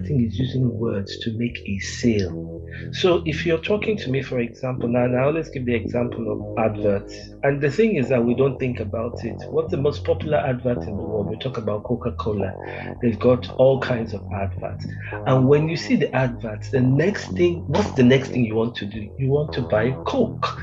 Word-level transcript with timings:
copywriting 0.00 0.26
is 0.26 0.38
using 0.38 0.78
words 0.78 1.18
to 1.18 1.32
make 1.32 1.58
a 1.66 1.78
sale. 1.78 2.62
So 2.92 3.22
if 3.26 3.44
you're 3.44 3.58
talking 3.58 3.96
to 3.98 4.10
me, 4.10 4.22
for 4.22 4.38
example, 4.38 4.88
now, 4.88 5.04
I 5.04 5.24
always 5.24 5.48
give 5.48 5.66
the 5.66 5.74
example 5.74 6.30
of 6.30 6.58
adverts. 6.58 7.14
And 7.42 7.60
the 7.60 7.70
thing 7.70 7.96
is 7.96 8.08
that 8.08 8.24
we 8.24 8.34
don't 8.34 8.58
think 8.58 8.80
about 8.80 9.24
it. 9.24 9.36
What's 9.50 9.70
the 9.70 9.76
most 9.76 10.04
popular 10.04 10.38
advert 10.38 10.78
in 10.78 10.96
the 10.96 11.02
world? 11.02 11.28
We 11.30 11.38
talk 11.38 11.58
about 11.58 11.84
Coca-Cola. 11.84 12.96
They've 13.02 13.18
got 13.18 13.50
all 13.56 13.80
kinds 13.80 14.14
of 14.14 14.24
adverts. 14.32 14.86
And 15.26 15.48
when 15.48 15.68
you 15.68 15.76
see 15.76 15.96
the 15.96 16.14
adverts, 16.14 16.70
the 16.70 16.80
next 16.80 17.32
thing, 17.32 17.64
what's 17.66 17.92
the 17.92 18.02
next 18.02 18.28
thing 18.28 18.44
you 18.44 18.54
want 18.54 18.76
to 18.76 18.86
do? 18.86 19.10
You 19.18 19.28
want 19.28 19.52
to 19.54 19.62
buy 19.62 19.92
Coke. 20.06 20.60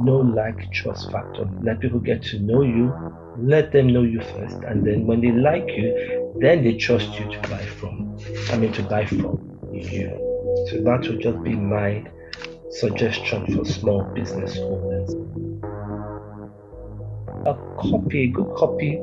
No 0.00 0.16
like 0.16 0.70
trust 0.72 1.10
factor. 1.10 1.48
Let 1.62 1.80
people 1.80 2.00
get 2.00 2.22
to 2.24 2.38
know 2.38 2.62
you, 2.62 2.92
let 3.38 3.72
them 3.72 3.88
know 3.92 4.02
you 4.02 4.20
first, 4.20 4.58
and 4.64 4.86
then 4.86 5.06
when 5.06 5.20
they 5.20 5.32
like 5.32 5.68
you, 5.68 6.36
then 6.40 6.64
they 6.64 6.76
trust 6.76 7.18
you 7.18 7.30
to 7.30 7.38
buy 7.48 7.58
from. 7.58 8.18
I 8.50 8.56
mean, 8.56 8.72
to 8.72 8.82
buy 8.82 9.06
from 9.06 9.60
you. 9.72 10.10
So 10.70 10.82
that 10.82 11.06
would 11.08 11.20
just 11.20 11.42
be 11.42 11.54
my 11.54 12.04
suggestion 12.70 13.54
for 13.54 13.64
small 13.64 14.02
business 14.14 14.56
owners. 14.58 15.14
A 17.46 17.54
copy, 17.78 18.24
a 18.24 18.26
good 18.28 18.54
copy, 18.56 18.98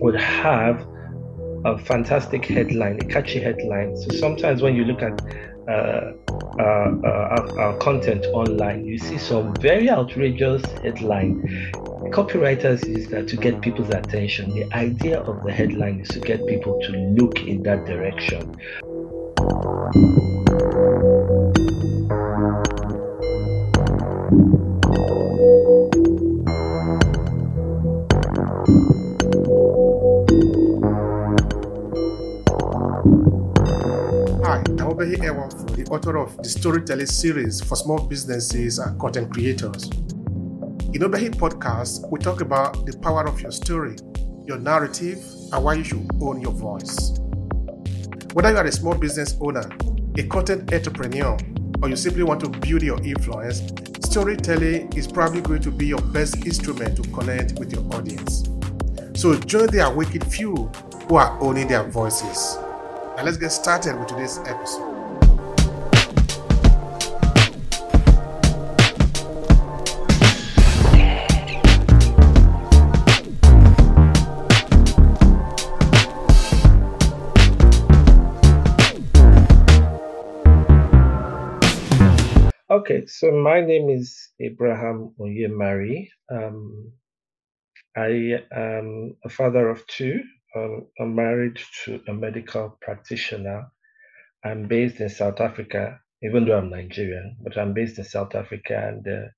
would 0.00 0.16
have 0.16 0.86
a 1.64 1.78
fantastic 1.78 2.44
headline, 2.46 2.98
a 3.00 3.04
catchy 3.04 3.40
headline. 3.40 3.96
So 3.96 4.16
sometimes 4.16 4.62
when 4.62 4.74
you 4.74 4.84
look 4.84 5.02
at 5.02 5.20
uh, 5.70 6.12
uh, 6.58 6.62
uh, 6.62 7.54
our 7.58 7.78
content 7.78 8.26
online, 8.32 8.84
you 8.84 8.98
see 8.98 9.18
some 9.18 9.54
very 9.56 9.88
outrageous 9.88 10.64
headline. 10.82 11.40
Copywriters 12.10 12.86
use 12.88 13.06
that 13.08 13.28
to 13.28 13.36
get 13.36 13.60
people's 13.60 13.90
attention. 13.90 14.50
The 14.50 14.72
idea 14.74 15.20
of 15.20 15.44
the 15.44 15.52
headline 15.52 16.00
is 16.00 16.08
to 16.08 16.20
get 16.20 16.44
people 16.46 16.80
to 16.80 16.92
look 16.92 17.40
in 17.40 17.62
that 17.62 17.86
direction. 17.86 18.56
Ewanfoh, 35.30 35.76
the 35.76 35.84
author 35.92 36.16
of 36.16 36.36
the 36.38 36.48
Storytelling 36.48 37.06
series 37.06 37.60
for 37.60 37.76
small 37.76 37.98
businesses 37.98 38.80
and 38.80 38.98
content 38.98 39.32
creators. 39.32 39.88
In 40.92 41.02
Obehi 41.02 41.30
podcast, 41.30 42.10
we 42.10 42.18
talk 42.18 42.40
about 42.40 42.84
the 42.84 42.98
power 42.98 43.24
of 43.28 43.40
your 43.40 43.52
story, 43.52 43.94
your 44.44 44.58
narrative, 44.58 45.22
and 45.52 45.64
why 45.64 45.74
you 45.74 45.84
should 45.84 46.10
own 46.20 46.40
your 46.40 46.50
voice. 46.50 47.20
Whether 48.32 48.50
you 48.50 48.56
are 48.56 48.64
a 48.64 48.72
small 48.72 48.94
business 48.94 49.36
owner, 49.40 49.70
a 50.18 50.24
content 50.24 50.72
entrepreneur, 50.72 51.38
or 51.80 51.88
you 51.88 51.94
simply 51.96 52.24
want 52.24 52.40
to 52.40 52.48
build 52.48 52.82
your 52.82 53.00
influence, 53.00 53.62
storytelling 54.04 54.92
is 54.94 55.06
probably 55.06 55.42
going 55.42 55.62
to 55.62 55.70
be 55.70 55.86
your 55.86 56.02
best 56.10 56.44
instrument 56.44 56.96
to 56.96 57.08
connect 57.10 57.56
with 57.60 57.72
your 57.72 57.84
audience. 57.94 58.48
So 59.14 59.36
join 59.36 59.68
the 59.68 59.86
awakened 59.86 60.32
few 60.32 60.56
who 61.06 61.14
are 61.14 61.40
owning 61.40 61.68
their 61.68 61.84
voices. 61.84 62.56
Now 63.16 63.22
let's 63.22 63.36
get 63.36 63.50
started 63.50 63.96
with 63.96 64.08
today's 64.08 64.38
episode. 64.38 64.89
Okay, 82.90 83.06
so 83.06 83.30
my 83.30 83.60
name 83.60 83.88
is 83.88 84.30
Abraham 84.40 85.14
Onyemari. 85.20 86.08
Um, 86.28 86.92
I 87.96 88.42
am 88.50 89.16
a 89.24 89.28
father 89.28 89.68
of 89.68 89.86
two. 89.86 90.24
I'm 90.56 91.14
married 91.14 91.60
to 91.84 92.00
a 92.08 92.12
medical 92.12 92.76
practitioner. 92.82 93.68
I'm 94.44 94.66
based 94.66 94.98
in 95.00 95.08
South 95.08 95.40
Africa, 95.40 96.00
even 96.24 96.46
though 96.46 96.58
I'm 96.58 96.70
Nigerian, 96.70 97.36
but 97.44 97.56
I'm 97.56 97.74
based 97.74 97.96
in 97.98 98.04
South 98.04 98.34
Africa 98.34 98.74
and 98.88 99.06
uh, 99.06 99.28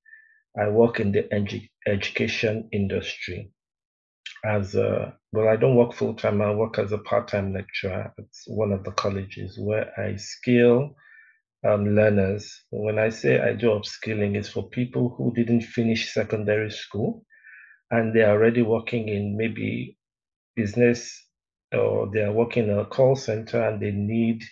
I 0.59 0.71
work 0.71 0.99
in 0.99 1.13
the 1.13 1.25
edu- 1.25 1.69
education 1.87 2.71
industry. 2.73 3.53
As 4.47 4.75
a, 4.77 5.15
well, 5.31 5.49
I 5.49 5.57
don't 5.57 5.77
work 5.77 5.93
full 5.93 6.15
time, 6.15 6.41
I 6.41 6.55
work 6.55 6.79
as 6.79 6.93
a 6.93 6.99
part 6.99 7.29
time 7.29 7.53
lecturer 7.53 8.15
at 8.19 8.25
one 8.47 8.73
of 8.73 8.83
the 8.85 8.93
colleges 8.93 9.59
where 9.61 9.93
I 10.01 10.17
skill 10.17 10.97
um, 11.67 11.95
learners. 11.95 12.63
When 12.71 12.99
I 12.99 13.11
say 13.11 13.41
I 13.41 13.55
do 13.55 13.69
upskilling, 13.69 14.37
it's 14.37 14.49
for 14.49 14.69
people 14.69 15.15
who 15.17 15.33
didn't 15.35 15.63
finish 15.63 16.13
secondary 16.13 16.71
school 16.71 17.25
and 17.91 18.15
they 18.15 18.23
are 18.23 18.33
already 18.33 18.63
working 18.63 19.09
in 19.09 19.37
maybe 19.37 19.99
business 20.57 21.27
or 21.73 22.11
they 22.13 22.21
are 22.23 22.33
working 22.33 22.69
in 22.69 22.79
a 22.79 22.85
call 22.85 23.17
center 23.17 23.63
and 23.63 23.81
they 23.81 23.93
need 23.93 24.43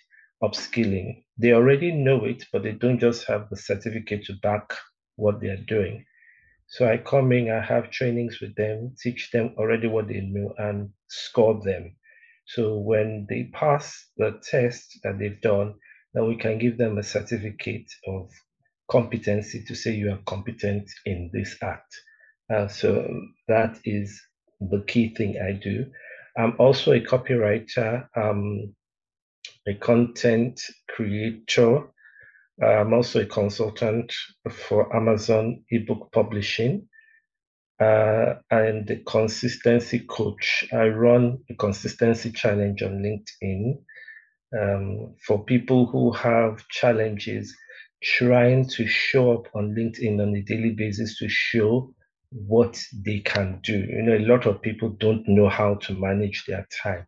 upskilling. 0.42 1.24
They 1.38 1.52
already 1.52 1.92
know 1.92 2.24
it, 2.24 2.44
but 2.52 2.62
they 2.62 2.72
don't 2.72 2.98
just 2.98 3.26
have 3.26 3.48
the 3.50 3.56
certificate 3.56 4.24
to 4.26 4.34
back 4.42 4.72
what 5.16 5.40
they 5.40 5.48
are 5.48 5.64
doing. 5.68 6.04
So 6.68 6.88
I 6.88 6.98
come 6.98 7.32
in, 7.32 7.50
I 7.50 7.60
have 7.60 7.90
trainings 7.90 8.40
with 8.40 8.54
them, 8.54 8.94
teach 9.02 9.30
them 9.32 9.54
already 9.58 9.88
what 9.88 10.08
they 10.08 10.20
know, 10.20 10.54
and 10.58 10.90
score 11.08 11.60
them. 11.62 11.96
So 12.46 12.78
when 12.78 13.26
they 13.28 13.50
pass 13.52 14.06
the 14.16 14.40
test 14.48 15.00
that 15.02 15.18
they've 15.18 15.40
done, 15.40 15.74
then 16.14 16.26
we 16.26 16.36
can 16.36 16.58
give 16.58 16.76
them 16.78 16.98
a 16.98 17.02
certificate 17.02 17.90
of 18.06 18.30
competency 18.90 19.64
to 19.64 19.74
say 19.74 19.92
you 19.92 20.10
are 20.10 20.20
competent 20.26 20.90
in 21.06 21.30
this 21.32 21.56
act. 21.62 21.94
Uh, 22.52 22.66
so 22.66 23.08
that 23.46 23.78
is 23.84 24.20
the 24.60 24.82
key 24.86 25.14
thing 25.14 25.38
I 25.40 25.52
do. 25.52 25.86
I'm 26.36 26.54
also 26.58 26.92
a 26.92 27.00
copywriter, 27.00 28.06
um, 28.16 28.74
a 29.66 29.74
content 29.74 30.60
creator. 30.88 31.84
I'm 32.62 32.92
also 32.92 33.20
a 33.20 33.26
consultant 33.26 34.12
for 34.50 34.94
Amazon 34.94 35.64
ebook 35.70 36.10
publishing 36.12 36.88
uh, 37.80 38.34
and 38.50 38.90
a 38.90 38.96
consistency 39.06 40.00
coach. 40.00 40.64
I 40.72 40.88
run 40.88 41.38
a 41.48 41.54
consistency 41.54 42.32
challenge 42.32 42.82
on 42.82 43.02
LinkedIn 43.02 43.78
um, 44.58 45.14
for 45.26 45.44
people 45.44 45.86
who 45.86 46.12
have 46.12 46.66
challenges 46.68 47.54
trying 48.02 48.66
to 48.66 48.86
show 48.86 49.32
up 49.32 49.46
on 49.54 49.74
LinkedIn 49.74 50.20
on 50.20 50.34
a 50.34 50.42
daily 50.42 50.70
basis 50.70 51.18
to 51.18 51.28
show 51.28 51.92
what 52.30 52.82
they 53.04 53.20
can 53.20 53.60
do. 53.62 53.78
You 53.78 54.02
know, 54.02 54.16
a 54.16 54.26
lot 54.26 54.46
of 54.46 54.62
people 54.62 54.90
don't 54.90 55.26
know 55.28 55.48
how 55.48 55.74
to 55.74 55.94
manage 55.94 56.44
their 56.46 56.66
time. 56.82 57.06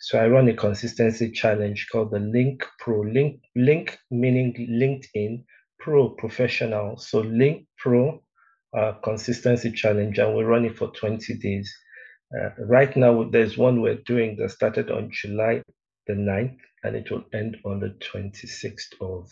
So 0.00 0.18
I 0.18 0.28
run 0.28 0.48
a 0.48 0.54
consistency 0.54 1.30
challenge 1.30 1.86
called 1.90 2.10
the 2.10 2.18
Link 2.18 2.64
Pro. 2.78 3.02
Link 3.02 3.40
Link 3.54 3.98
meaning 4.10 4.54
LinkedIn 4.54 5.44
Pro 5.78 6.10
professional. 6.10 6.98
So 6.98 7.20
Link 7.20 7.66
Pro 7.78 8.22
uh, 8.76 8.92
consistency 9.04 9.70
challenge, 9.70 10.18
and 10.18 10.36
we 10.36 10.42
run 10.42 10.64
it 10.64 10.76
for 10.76 10.88
20 10.88 11.38
days. 11.38 11.72
Uh, 12.36 12.50
right 12.66 12.96
now, 12.96 13.24
there's 13.30 13.56
one 13.56 13.80
we're 13.80 14.02
doing 14.06 14.36
that 14.36 14.50
started 14.50 14.90
on 14.90 15.10
July 15.12 15.62
the 16.06 16.14
9th, 16.14 16.58
and 16.84 16.96
it 16.96 17.10
will 17.10 17.24
end 17.32 17.56
on 17.64 17.80
the 17.80 17.90
26th 18.00 18.94
of, 19.00 19.30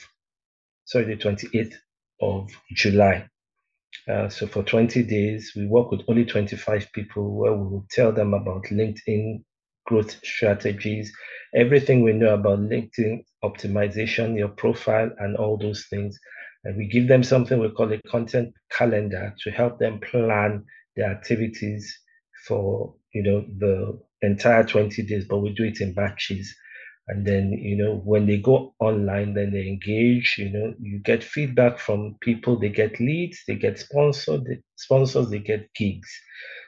sorry, 0.85 1.05
the 1.05 1.17
28th 1.17 1.75
of 2.21 2.51
July. 2.75 3.29
Uh, 4.09 4.29
so 4.29 4.47
for 4.47 4.63
20 4.63 5.03
days, 5.05 5.53
we 5.57 5.67
work 5.67 5.91
with 5.91 6.03
only 6.09 6.25
25 6.25 6.93
people 6.93 7.37
where 7.37 7.53
we 7.53 7.65
will 7.69 7.87
tell 7.91 8.13
them 8.13 8.35
about 8.35 8.65
LinkedIn 8.65 9.43
growth 9.87 10.17
strategies, 10.25 11.13
everything 11.55 12.03
we 12.03 12.13
know 12.13 12.35
about 12.35 12.61
LinkedIn 12.61 13.25
optimization, 13.45 14.37
your 14.37 14.49
profile, 14.49 15.11
and 15.19 15.37
all 15.37 15.57
those 15.57 15.87
things. 15.91 16.19
And 16.65 16.77
we 16.77 16.89
give 16.89 17.09
them 17.09 17.23
something 17.23 17.59
we 17.59 17.71
call 17.71 17.93
a 17.93 18.01
content 18.03 18.55
calendar 18.71 19.35
to 19.41 19.51
help 19.51 19.79
them 19.79 20.01
plan 20.01 20.65
their 20.97 21.11
activities 21.11 21.99
for 22.47 22.95
you 23.13 23.23
know 23.23 23.45
the 23.59 24.01
entire 24.23 24.65
20 24.65 25.03
days, 25.03 25.25
but 25.29 25.39
we 25.39 25.53
do 25.55 25.65
it 25.65 25.81
in 25.81 25.95
batches 25.95 26.55
and 27.09 27.27
then 27.27 27.53
you 27.53 27.77
know 27.77 27.97
when 28.05 28.27
they 28.27 28.39
go 28.39 28.75
online 28.81 29.35
then 29.35 29.53
they 29.53 29.69
engage 29.69 30.37
you 30.39 30.51
know 30.51 30.75
you 30.81 31.01
get 31.01 31.25
feedback 31.25 31.79
from 31.79 32.17
people 32.23 32.59
they 32.59 32.71
get 32.71 33.01
leads 33.01 33.41
they 33.49 33.57
get 33.57 33.79
sponsored 33.79 34.45
they, 34.47 34.59
sponsors 34.77 35.31
they 35.31 35.41
get 35.41 35.73
gigs. 35.75 36.11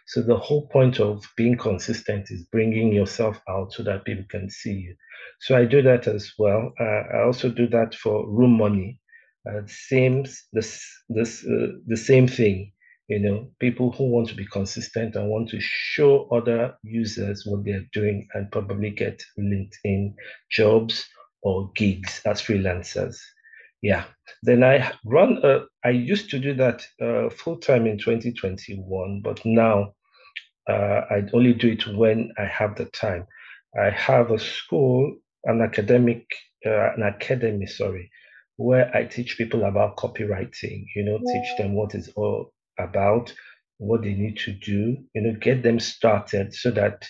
So 0.08 0.22
the 0.22 0.36
whole 0.36 0.68
point 0.68 1.00
of 1.00 1.24
being 1.36 1.56
consistent 1.58 2.30
is 2.30 2.44
bringing 2.52 2.92
yourself 2.92 3.40
out 3.48 3.72
so 3.72 3.82
that 3.84 4.04
people 4.04 4.26
can 4.30 4.50
see 4.50 4.74
you. 4.74 4.96
So 5.40 5.56
i 5.56 5.64
do 5.64 5.82
that 5.82 6.08
as 6.08 6.32
well. 6.38 6.72
Uh, 6.80 6.84
i 7.16 7.22
also 7.24 7.50
do 7.50 7.68
that 7.68 7.94
for 7.94 8.28
room 8.28 8.58
money. 8.58 9.00
Uh, 9.48 9.62
same 9.66 10.26
this 10.52 10.84
this 11.10 11.44
uh, 11.46 11.68
the 11.86 11.96
same 11.96 12.28
thing 12.28 12.72
you 13.08 13.18
know, 13.18 13.48
people 13.60 13.92
who 13.92 14.04
want 14.04 14.28
to 14.28 14.34
be 14.34 14.46
consistent 14.46 15.14
and 15.14 15.28
want 15.28 15.50
to 15.50 15.58
show 15.60 16.26
other 16.30 16.74
users 16.82 17.44
what 17.44 17.64
they're 17.64 17.86
doing 17.92 18.26
and 18.34 18.50
probably 18.50 18.90
get 18.90 19.22
LinkedIn 19.38 20.14
jobs 20.50 21.06
or 21.42 21.70
gigs 21.74 22.22
as 22.24 22.40
freelancers. 22.40 23.16
Yeah. 23.82 24.04
Then 24.42 24.64
I 24.64 24.92
run, 25.04 25.38
a, 25.44 25.64
I 25.84 25.90
used 25.90 26.30
to 26.30 26.38
do 26.38 26.54
that 26.54 26.82
uh, 27.02 27.28
full 27.28 27.58
time 27.58 27.86
in 27.86 27.98
2021, 27.98 29.20
but 29.22 29.44
now 29.44 29.92
uh, 30.68 31.02
I 31.10 31.24
only 31.34 31.52
do 31.52 31.72
it 31.72 31.86
when 31.86 32.32
I 32.38 32.46
have 32.46 32.76
the 32.76 32.86
time. 32.86 33.26
I 33.78 33.90
have 33.90 34.30
a 34.30 34.38
school, 34.38 35.14
an 35.44 35.60
academic, 35.60 36.24
uh, 36.64 36.94
an 36.94 37.02
academy, 37.02 37.66
sorry, 37.66 38.10
where 38.56 38.90
I 38.96 39.04
teach 39.04 39.36
people 39.36 39.64
about 39.64 39.96
copywriting, 39.98 40.86
you 40.96 41.04
know, 41.04 41.18
teach 41.18 41.58
them 41.58 41.74
what 41.74 41.94
is 41.94 42.08
all 42.16 42.53
about, 42.78 43.32
what 43.78 44.02
they 44.02 44.14
need 44.14 44.36
to 44.38 44.52
do, 44.52 44.96
you 45.14 45.22
know, 45.22 45.34
get 45.40 45.62
them 45.62 45.80
started 45.80 46.54
so 46.54 46.70
that 46.70 47.04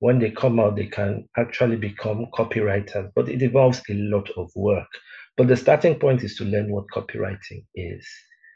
when 0.00 0.18
they 0.18 0.30
come 0.30 0.60
out, 0.60 0.76
they 0.76 0.86
can 0.86 1.28
actually 1.36 1.76
become 1.76 2.26
copywriters. 2.34 3.10
But 3.14 3.28
it 3.28 3.42
involves 3.42 3.82
a 3.88 3.94
lot 3.94 4.30
of 4.36 4.50
work. 4.54 4.88
But 5.36 5.48
the 5.48 5.56
starting 5.56 5.98
point 5.98 6.22
is 6.22 6.36
to 6.36 6.44
learn 6.44 6.70
what 6.70 6.86
copywriting 6.94 7.64
is. 7.74 8.06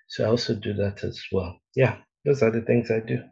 So 0.08 0.24
I 0.24 0.28
also 0.28 0.54
do 0.54 0.72
that 0.74 1.04
as 1.04 1.20
well. 1.32 1.56
Yeah, 1.74 1.96
those 2.24 2.42
are 2.42 2.50
the 2.50 2.60
things 2.60 2.90
I 2.90 3.00
do. 3.00 3.22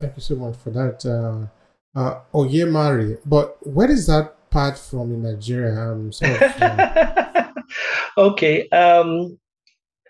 Thank 0.00 0.16
you 0.16 0.22
so 0.22 0.36
much 0.36 0.56
for 0.56 0.70
that. 0.70 1.04
Uh, 1.04 1.46
uh, 1.98 2.20
Onyemari, 2.32 3.18
but 3.24 3.56
where 3.66 3.90
is 3.90 4.06
that 4.08 4.50
part 4.50 4.78
from 4.78 5.14
in 5.14 5.22
Nigeria? 5.22 5.92
I'm 5.92 6.12
sort 6.12 6.42
of, 6.42 6.62
uh... 6.62 7.52
okay. 8.18 8.68
Um, 8.68 9.38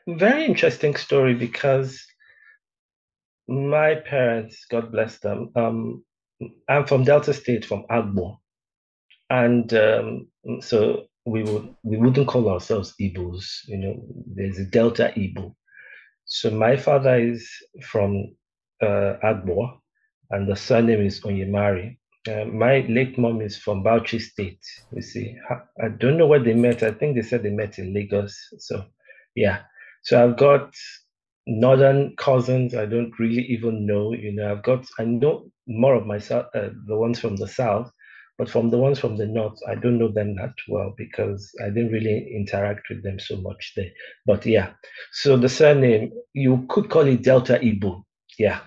very 0.07 0.45
interesting 0.45 0.97
story 0.97 1.35
because 1.35 2.05
my 3.49 3.95
parents, 3.97 4.65
God 4.71 4.93
bless 4.93 5.19
them, 5.19 5.51
um, 5.57 6.05
I'm 6.69 6.87
from 6.87 7.05
Delta 7.05 7.33
State, 7.33 7.65
from 7.65 7.85
Agbor, 7.91 8.39
and 9.31 9.73
um, 9.75 10.29
so 10.61 11.07
we 11.27 11.43
would 11.43 11.75
we 11.83 11.97
wouldn't 11.97 12.29
call 12.29 12.49
ourselves 12.51 12.95
Igbos. 13.01 13.45
You 13.67 13.79
know, 13.79 14.05
there's 14.27 14.59
a 14.59 14.65
Delta 14.65 15.13
Igbo. 15.17 15.55
So 16.27 16.51
my 16.51 16.77
father 16.77 17.17
is 17.19 17.49
from 17.83 18.35
uh, 18.83 19.15
Agbor, 19.23 19.79
and 20.31 20.49
the 20.49 20.57
surname 20.57 21.07
is 21.07 21.21
Onyemari. 21.21 21.97
Uh, 22.29 22.47
my 22.47 22.81
late 22.89 23.19
mom 23.19 23.41
is 23.43 23.57
from 23.57 23.85
Bauchi 23.85 24.21
State. 24.21 24.61
You 24.93 25.03
see, 25.03 25.37
I 25.83 25.89
don't 25.89 26.17
know 26.17 26.27
where 26.27 26.43
they 26.43 26.55
met. 26.55 26.83
I 26.83 26.91
think 26.93 27.15
they 27.17 27.23
said 27.23 27.43
they 27.43 27.51
met 27.51 27.79
in 27.79 27.93
Lagos. 27.95 28.37
So, 28.59 28.85
yeah. 29.35 29.61
So 30.05 30.23
I've 30.23 30.37
got 30.37 30.73
northern 31.47 32.15
cousins. 32.17 32.75
I 32.75 32.87
don't 32.87 33.13
really 33.19 33.43
even 33.43 33.87
know. 33.87 34.13
You 34.13 34.35
know, 34.35 34.53
I've 34.53 34.63
got 34.63 34.87
I 34.99 35.05
know 35.05 35.51
more 35.67 35.95
of 35.95 36.07
myself, 36.07 36.47
uh, 36.55 36.69
the 36.87 36.97
ones 36.97 37.19
from 37.19 37.37
the 37.37 37.49
south, 37.49 37.91
but 38.39 38.49
from 38.49 38.71
the 38.71 38.79
ones 38.79 38.99
from 38.99 39.17
the 39.17 39.27
north, 39.27 39.59
I 39.69 39.75
don't 39.75 39.99
know 39.99 40.13
them 40.13 40.35
that 40.37 40.55
well 40.69 40.95
because 40.97 41.51
I 41.63 41.69
didn't 41.69 41.93
really 41.93 42.29
interact 42.35 42.83
with 42.91 43.03
them 43.03 43.19
so 43.19 43.37
much 43.37 43.73
there. 43.77 43.91
But 44.27 44.45
yeah, 44.47 44.73
so 45.13 45.37
the 45.37 45.49
surname 45.49 46.13
you 46.33 46.67
could 46.69 46.91
call 46.91 47.07
it 47.07 47.23
Delta 47.23 47.59
Igbo. 47.63 48.05
Yeah. 48.39 48.61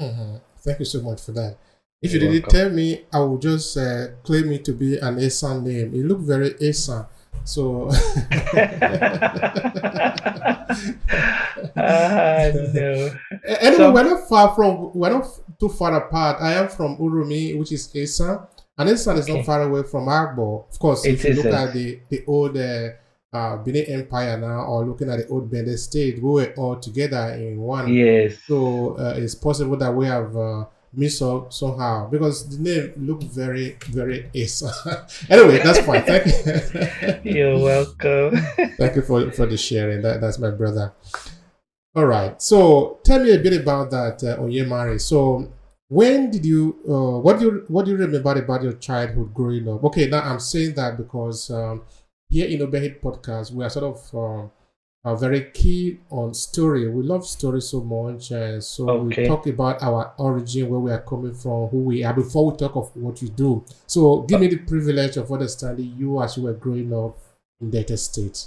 Mm-hmm. 0.00 0.36
Thank 0.58 0.78
you 0.80 0.84
so 0.84 1.00
much 1.02 1.22
for 1.22 1.32
that. 1.32 1.56
If 2.02 2.12
You're 2.12 2.22
you 2.24 2.28
didn't 2.40 2.50
tell 2.50 2.70
me, 2.70 3.04
I 3.12 3.20
would 3.20 3.40
just 3.40 3.76
uh, 3.76 4.08
claim 4.24 4.50
it 4.52 4.64
to 4.64 4.72
be 4.72 4.98
an 4.98 5.16
Esan 5.16 5.62
name. 5.62 5.94
It 5.94 6.04
looked 6.04 6.22
very 6.22 6.50
Esan. 6.54 7.06
So, 7.44 7.88
uh, 7.88 7.92
no. 12.72 13.10
anyway, 13.44 13.76
so, 13.76 13.92
we're 13.92 14.04
not 14.04 14.28
far 14.28 14.54
from, 14.54 14.92
we're 14.94 15.10
not 15.10 15.26
too 15.58 15.68
far 15.68 15.96
apart. 15.96 16.40
I 16.40 16.52
am 16.54 16.68
from 16.68 16.96
Uromi, 16.98 17.58
which 17.58 17.72
is 17.72 17.88
Esan, 17.94 18.46
and 18.78 18.88
Esan 18.88 19.18
is 19.18 19.28
not 19.28 19.44
far 19.44 19.62
away 19.62 19.82
from 19.82 20.06
Agbor. 20.06 20.70
Of 20.70 20.78
course, 20.78 21.04
if 21.04 21.24
you 21.24 21.34
look 21.34 21.46
at 21.46 21.72
the 21.72 22.00
the 22.08 22.24
old 22.26 22.56
uh, 22.56 22.90
uh, 23.32 23.56
Benin 23.56 23.86
Empire 23.86 24.38
now, 24.38 24.64
or 24.64 24.86
looking 24.86 25.10
at 25.10 25.18
the 25.18 25.26
old 25.28 25.50
Benin 25.50 25.76
State, 25.78 26.22
we 26.22 26.30
were 26.30 26.54
all 26.56 26.76
together 26.76 27.34
in 27.34 27.58
one. 27.58 27.92
Yes. 27.92 28.38
So 28.46 28.96
uh, 28.96 29.14
it's 29.16 29.34
possible 29.34 29.76
that 29.78 29.92
we 29.92 30.06
have 30.06 30.36
mixed 30.94 31.22
up 31.22 31.52
somehow 31.52 32.08
because 32.08 32.48
the 32.48 32.62
name 32.62 32.92
looked 32.96 33.24
very, 33.24 33.76
very 33.88 34.30
ace. 34.34 34.62
anyway, 35.30 35.58
that's 35.62 35.80
fine. 35.80 36.02
Thank 36.02 36.26
you. 37.24 37.32
You're 37.32 37.58
welcome. 37.58 38.36
Thank 38.78 38.96
you 38.96 39.02
for, 39.02 39.30
for 39.32 39.46
the 39.46 39.56
sharing. 39.56 40.02
That, 40.02 40.20
that's 40.20 40.38
my 40.38 40.50
brother. 40.50 40.92
All 41.94 42.06
right. 42.06 42.40
So 42.40 43.00
tell 43.04 43.22
me 43.22 43.34
a 43.34 43.38
bit 43.38 43.60
about 43.60 43.90
that, 43.90 44.22
uh, 44.24 44.38
Onyemari. 44.38 45.00
So 45.00 45.52
when 45.88 46.30
did 46.30 46.44
you 46.44 46.78
uh, 46.88 47.18
what 47.20 47.38
do 47.38 47.44
you 47.44 47.64
what 47.68 47.84
do 47.84 47.90
you 47.90 47.96
remember 47.98 48.32
about 48.40 48.62
your 48.62 48.72
childhood 48.72 49.34
growing 49.34 49.68
up 49.68 49.84
okay 49.84 50.08
now 50.08 50.20
i'm 50.22 50.40
saying 50.40 50.72
that 50.74 50.96
because 50.96 51.50
um, 51.50 51.82
here 52.32 52.48
in 52.48 52.60
Obehi 52.60 52.98
Podcast, 52.98 53.52
we 53.52 53.62
are 53.62 53.68
sort 53.68 53.84
of 53.84 54.14
uh, 54.14 54.48
are 55.04 55.16
very 55.16 55.50
keen 55.52 56.00
on 56.10 56.32
story. 56.32 56.88
We 56.88 57.02
love 57.02 57.26
story 57.26 57.60
so 57.60 57.82
much, 57.82 58.30
and 58.30 58.62
so 58.62 58.88
okay. 58.88 59.22
we 59.22 59.28
talk 59.28 59.46
about 59.46 59.82
our 59.82 60.14
origin, 60.18 60.68
where 60.68 60.78
we 60.78 60.92
are 60.92 61.00
coming 61.00 61.34
from, 61.34 61.68
who 61.68 61.78
we 61.78 62.04
are, 62.04 62.14
before 62.14 62.50
we 62.50 62.56
talk 62.56 62.76
of 62.76 62.94
what 62.96 63.20
we 63.20 63.28
do. 63.30 63.64
So, 63.86 64.22
give 64.22 64.40
me 64.40 64.46
the 64.46 64.58
privilege 64.58 65.16
of 65.16 65.32
understanding 65.32 65.94
you 65.98 66.22
as 66.22 66.36
you 66.36 66.44
were 66.44 66.54
growing 66.54 66.92
up 66.94 67.18
in 67.60 67.70
Delta 67.70 67.96
State. 67.96 68.46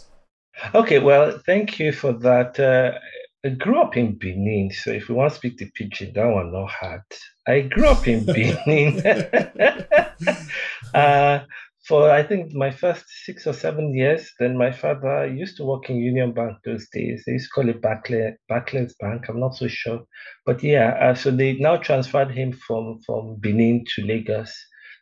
Okay, 0.74 1.00
well, 1.00 1.38
thank 1.46 1.80
you 1.80 1.92
for 1.92 2.14
that. 2.14 2.58
Uh, 2.58 2.98
I 3.46 3.50
grew 3.50 3.80
up 3.82 3.98
in 3.98 4.16
Benin, 4.16 4.72
so 4.72 4.92
if 4.92 5.10
you 5.10 5.16
want 5.16 5.32
to 5.32 5.38
speak 5.38 5.58
the 5.58 5.70
pidgin, 5.70 6.14
that 6.14 6.26
one 6.26 6.52
not 6.52 6.72
hard. 6.72 7.02
I 7.46 7.62
grew 7.62 7.88
up 7.88 8.08
in 8.08 8.26
Benin. 8.26 9.06
uh, 10.94 11.40
for 11.88 12.10
I 12.10 12.24
think 12.24 12.54
my 12.54 12.72
first 12.72 13.06
six 13.26 13.46
or 13.46 13.54
seven 13.54 13.96
years. 13.96 14.32
Then 14.40 14.58
my 14.58 14.72
father 14.72 15.28
used 15.28 15.58
to 15.58 15.66
work 15.66 15.90
in 15.90 15.98
Union 15.98 16.34
Bank 16.34 16.58
those 16.66 16.88
days. 16.90 17.24
They 17.26 17.34
used 17.34 17.46
to 17.46 17.54
call 17.54 17.70
it 17.70 17.82
Barclay, 17.82 18.36
Barclays 18.50 18.96
Bank. 19.00 19.26
I'm 19.30 19.40
not 19.40 19.56
so 19.56 19.68
sure, 19.68 20.04
but 20.46 20.64
yeah. 20.64 20.98
Uh, 21.02 21.16
so 21.16 21.32
they 21.32 21.54
now 21.54 21.78
transferred 21.78 22.32
him 22.32 22.54
from 22.54 23.00
from 23.06 23.36
Benin 23.40 23.84
to 23.96 24.06
Lagos. 24.06 24.54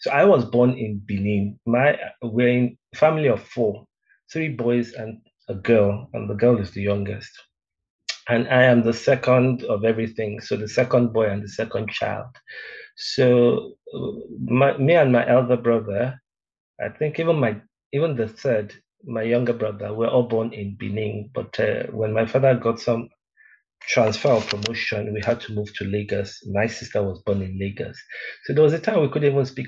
So 0.01 0.12
I 0.12 0.25
was 0.25 0.44
born 0.45 0.71
in 0.71 1.01
Benin. 1.06 1.59
My 1.65 1.97
we're 2.21 2.50
in 2.50 2.77
family 2.95 3.30
of 3.30 3.41
four, 3.41 3.85
three 4.31 4.50
boys 4.50 4.94
and 4.94 5.21
a 5.47 5.56
girl, 5.56 6.09
and 6.13 6.30
the 6.30 6.35
girl 6.35 6.59
is 6.59 6.71
the 6.71 6.81
youngest. 6.81 7.31
And 8.27 8.47
I 8.47 8.63
am 8.63 8.83
the 8.83 8.94
second 8.94 9.63
of 9.63 9.83
everything. 9.83 10.42
So 10.42 10.56
the 10.56 10.68
second 10.68 11.13
boy 11.13 11.30
and 11.30 11.44
the 11.44 11.49
second 11.49 11.90
child. 11.90 12.28
So 12.95 13.73
uh, 13.94 14.11
my, 14.40 14.78
me 14.78 14.95
and 14.95 15.11
my 15.11 15.28
elder 15.28 15.57
brother, 15.57 16.21
I 16.81 16.89
think 16.89 17.19
even 17.19 17.39
my 17.39 17.61
even 17.92 18.15
the 18.15 18.27
third, 18.27 18.73
my 19.03 19.21
younger 19.23 19.53
brother, 19.53 19.94
were 19.94 20.07
all 20.07 20.27
born 20.27 20.53
in 20.53 20.75
Benin. 20.75 21.30
But 21.33 21.59
uh, 21.59 21.83
when 21.92 22.13
my 22.13 22.25
father 22.25 22.56
got 22.56 22.80
some 22.80 23.09
transfer 23.81 24.30
or 24.30 24.42
promotion, 24.42 25.13
we 25.13 25.21
had 25.21 25.42
to 25.42 25.53
move 25.53 25.73
to 25.75 25.85
Lagos. 25.85 26.39
My 26.51 26.68
sister 26.68 27.03
was 27.03 27.21
born 27.21 27.42
in 27.42 27.59
Lagos, 27.59 28.01
so 28.44 28.53
there 28.53 28.63
was 28.63 28.73
a 28.73 28.80
time 28.80 29.01
we 29.01 29.09
couldn't 29.09 29.31
even 29.31 29.45
speak 29.45 29.68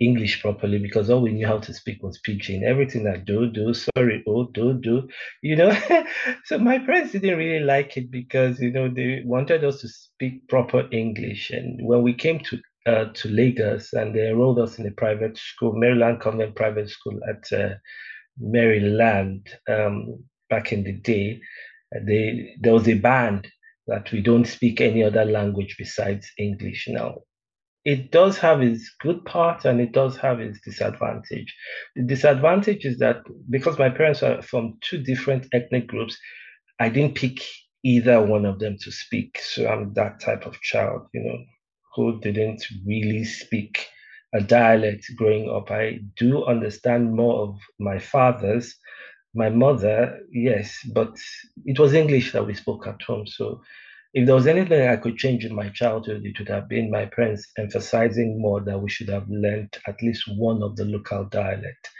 English 0.00 0.42
properly 0.42 0.78
because 0.78 1.08
all 1.08 1.22
we 1.22 1.32
knew 1.32 1.46
how 1.46 1.58
to 1.58 1.72
speak 1.72 2.02
was 2.02 2.18
pidgin. 2.18 2.64
Everything 2.64 3.06
I 3.06 3.16
do 3.16 3.48
do 3.50 3.72
sorry 3.74 4.22
oh 4.26 4.48
do 4.52 4.74
do, 4.74 5.08
you 5.42 5.56
know. 5.56 5.76
so 6.44 6.58
my 6.58 6.78
parents 6.78 7.12
didn't 7.12 7.38
really 7.38 7.64
like 7.64 7.96
it 7.96 8.10
because 8.10 8.60
you 8.60 8.70
know 8.70 8.88
they 8.88 9.22
wanted 9.24 9.64
us 9.64 9.80
to 9.80 9.88
speak 9.88 10.48
proper 10.48 10.88
English, 10.90 11.50
and 11.50 11.86
when 11.86 12.02
we 12.02 12.12
came 12.12 12.40
to 12.40 12.58
uh, 12.86 13.06
to 13.14 13.28
Lagos 13.28 13.92
and 13.92 14.14
they 14.14 14.28
enrolled 14.28 14.58
us 14.58 14.78
in 14.78 14.86
a 14.86 14.90
private 14.90 15.38
school, 15.38 15.72
Maryland 15.74 16.20
Convent 16.20 16.54
Private 16.54 16.90
School 16.90 17.18
at 17.28 17.52
uh, 17.52 17.74
Maryland 18.38 19.48
um, 19.68 20.24
back 20.50 20.72
in 20.72 20.84
the 20.84 20.92
day. 20.92 21.40
They, 22.02 22.56
there 22.60 22.72
was 22.74 22.88
a 22.88 22.94
band 22.94 23.48
that 23.86 24.10
we 24.12 24.20
don't 24.20 24.46
speak 24.46 24.80
any 24.80 25.02
other 25.02 25.24
language 25.24 25.76
besides 25.78 26.30
English 26.38 26.86
now. 26.88 27.18
It 27.84 28.10
does 28.10 28.38
have 28.38 28.62
its 28.62 28.90
good 29.00 29.24
part 29.26 29.66
and 29.66 29.78
it 29.80 29.92
does 29.92 30.16
have 30.16 30.40
its 30.40 30.58
disadvantage. 30.64 31.54
The 31.94 32.02
disadvantage 32.02 32.86
is 32.86 32.98
that 32.98 33.18
because 33.50 33.78
my 33.78 33.90
parents 33.90 34.22
are 34.22 34.40
from 34.40 34.78
two 34.80 35.02
different 35.02 35.46
ethnic 35.52 35.86
groups, 35.86 36.16
I 36.80 36.88
didn't 36.88 37.14
pick 37.14 37.40
either 37.84 38.22
one 38.22 38.46
of 38.46 38.58
them 38.58 38.78
to 38.80 38.90
speak. 38.90 39.38
So 39.38 39.68
I'm 39.68 39.92
that 39.94 40.18
type 40.18 40.46
of 40.46 40.58
child, 40.62 41.08
you 41.12 41.22
know 41.24 41.38
who 41.94 42.20
didn't 42.20 42.64
really 42.86 43.24
speak 43.24 43.86
a 44.34 44.40
dialect 44.40 45.06
growing 45.16 45.48
up. 45.48 45.70
I 45.70 46.00
do 46.16 46.44
understand 46.44 47.14
more 47.14 47.42
of 47.42 47.56
my 47.78 47.98
father's. 47.98 48.74
My 49.34 49.48
mother, 49.48 50.20
yes, 50.32 50.76
but 50.92 51.16
it 51.64 51.78
was 51.78 51.92
English 51.94 52.32
that 52.32 52.46
we 52.46 52.54
spoke 52.54 52.86
at 52.86 53.02
home. 53.02 53.26
So 53.26 53.62
if 54.12 54.26
there 54.26 54.34
was 54.34 54.46
anything 54.46 54.88
I 54.88 54.96
could 54.96 55.16
change 55.16 55.44
in 55.44 55.54
my 55.54 55.70
childhood, 55.70 56.22
it 56.24 56.38
would 56.38 56.48
have 56.48 56.68
been 56.68 56.90
my 56.90 57.06
parents 57.06 57.50
emphasizing 57.58 58.40
more 58.40 58.60
that 58.60 58.78
we 58.80 58.88
should 58.88 59.08
have 59.08 59.28
learned 59.28 59.76
at 59.88 60.00
least 60.02 60.24
one 60.36 60.62
of 60.62 60.76
the 60.76 60.84
local 60.84 61.24
dialect. 61.24 61.90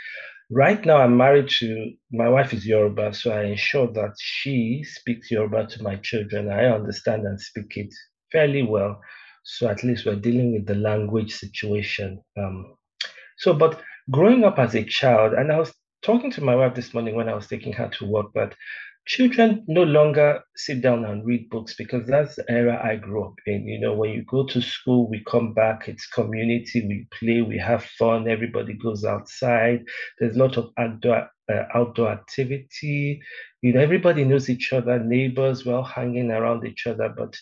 Right 0.51 0.85
now, 0.85 0.99
I'm 0.99 1.17
married 1.17 1.49
to 1.59 1.93
my 2.13 2.29
wife 2.29 2.53
is 2.53 2.67
Yoruba, 2.67 3.15
so 3.15 3.33
I 3.33 3.45
ensure 3.45 3.89
that 3.95 4.15
she 4.21 4.85
speaks 4.85 5.31
Yoruba 5.31 5.67
to 5.67 5.83
my 5.83 5.97
children. 5.97 6.51
I 6.51 6.67
understand 6.67 7.27
and 7.27 7.41
speak 7.41 7.77
it 7.77 7.93
fairly 8.31 8.63
well, 8.63 9.01
so 9.45 9.69
at 9.69 9.85
least 9.85 10.07
we're 10.07 10.17
dealing 10.17 10.55
with 10.55 10.67
the 10.67 10.75
language 10.75 11.33
situation. 11.33 12.21
Um, 12.37 12.75
so, 13.39 13.53
but 13.53 13.81
growing 14.11 14.43
up 14.45 14.59
as 14.59 14.75
a 14.75 14.85
child, 14.85 15.35
and 15.35 15.53
I 15.53 15.59
was 15.59 15.73
talking 16.03 16.31
to 16.33 16.43
my 16.43 16.55
wife 16.55 16.75
this 16.75 16.95
morning 16.95 17.15
when 17.15 17.29
I 17.29 17.35
was 17.35 17.47
taking 17.47 17.73
her 17.75 17.89
to 17.89 18.07
work, 18.07 18.27
but 18.35 18.55
children 19.07 19.63
no 19.69 19.83
longer 19.83 20.41
sit 20.57 20.81
down 20.81 21.05
and 21.05 21.27
read 21.27 21.51
books 21.51 21.75
because 21.77 22.07
that's 22.07 22.37
the 22.37 22.51
era 22.51 22.81
I 22.83 22.97
grew 22.97 23.25
up 23.25 23.35
in. 23.47 23.67
You 23.69 23.81
know, 23.81 23.95
when 23.95 24.11
you 24.11 24.25
go 24.25 24.47
to 24.47 24.63
school, 24.63 25.11
we 25.11 25.23
come 25.31 25.53
back, 25.53 25.89
it's 25.89 26.07
community, 26.07 26.87
we 26.87 27.07
play, 27.19 27.43
we 27.43 27.59
have 27.59 27.85
fun, 27.85 28.29
everybody 28.29 28.75
goes 28.75 29.05
outside. 29.05 29.85
There's 30.19 30.37
a 30.37 30.39
lot 30.39 30.57
of 30.57 30.71
outdoor 30.79 31.29
uh, 31.53 31.65
outdoor 31.75 32.09
activity. 32.09 33.21
You 33.61 33.75
know, 33.75 33.81
everybody 33.81 34.25
knows 34.25 34.49
each 34.49 34.73
other, 34.73 34.99
neighbors, 34.99 35.67
well, 35.67 35.83
hanging 35.83 36.31
around 36.31 36.67
each 36.67 36.87
other, 36.87 37.13
but 37.15 37.37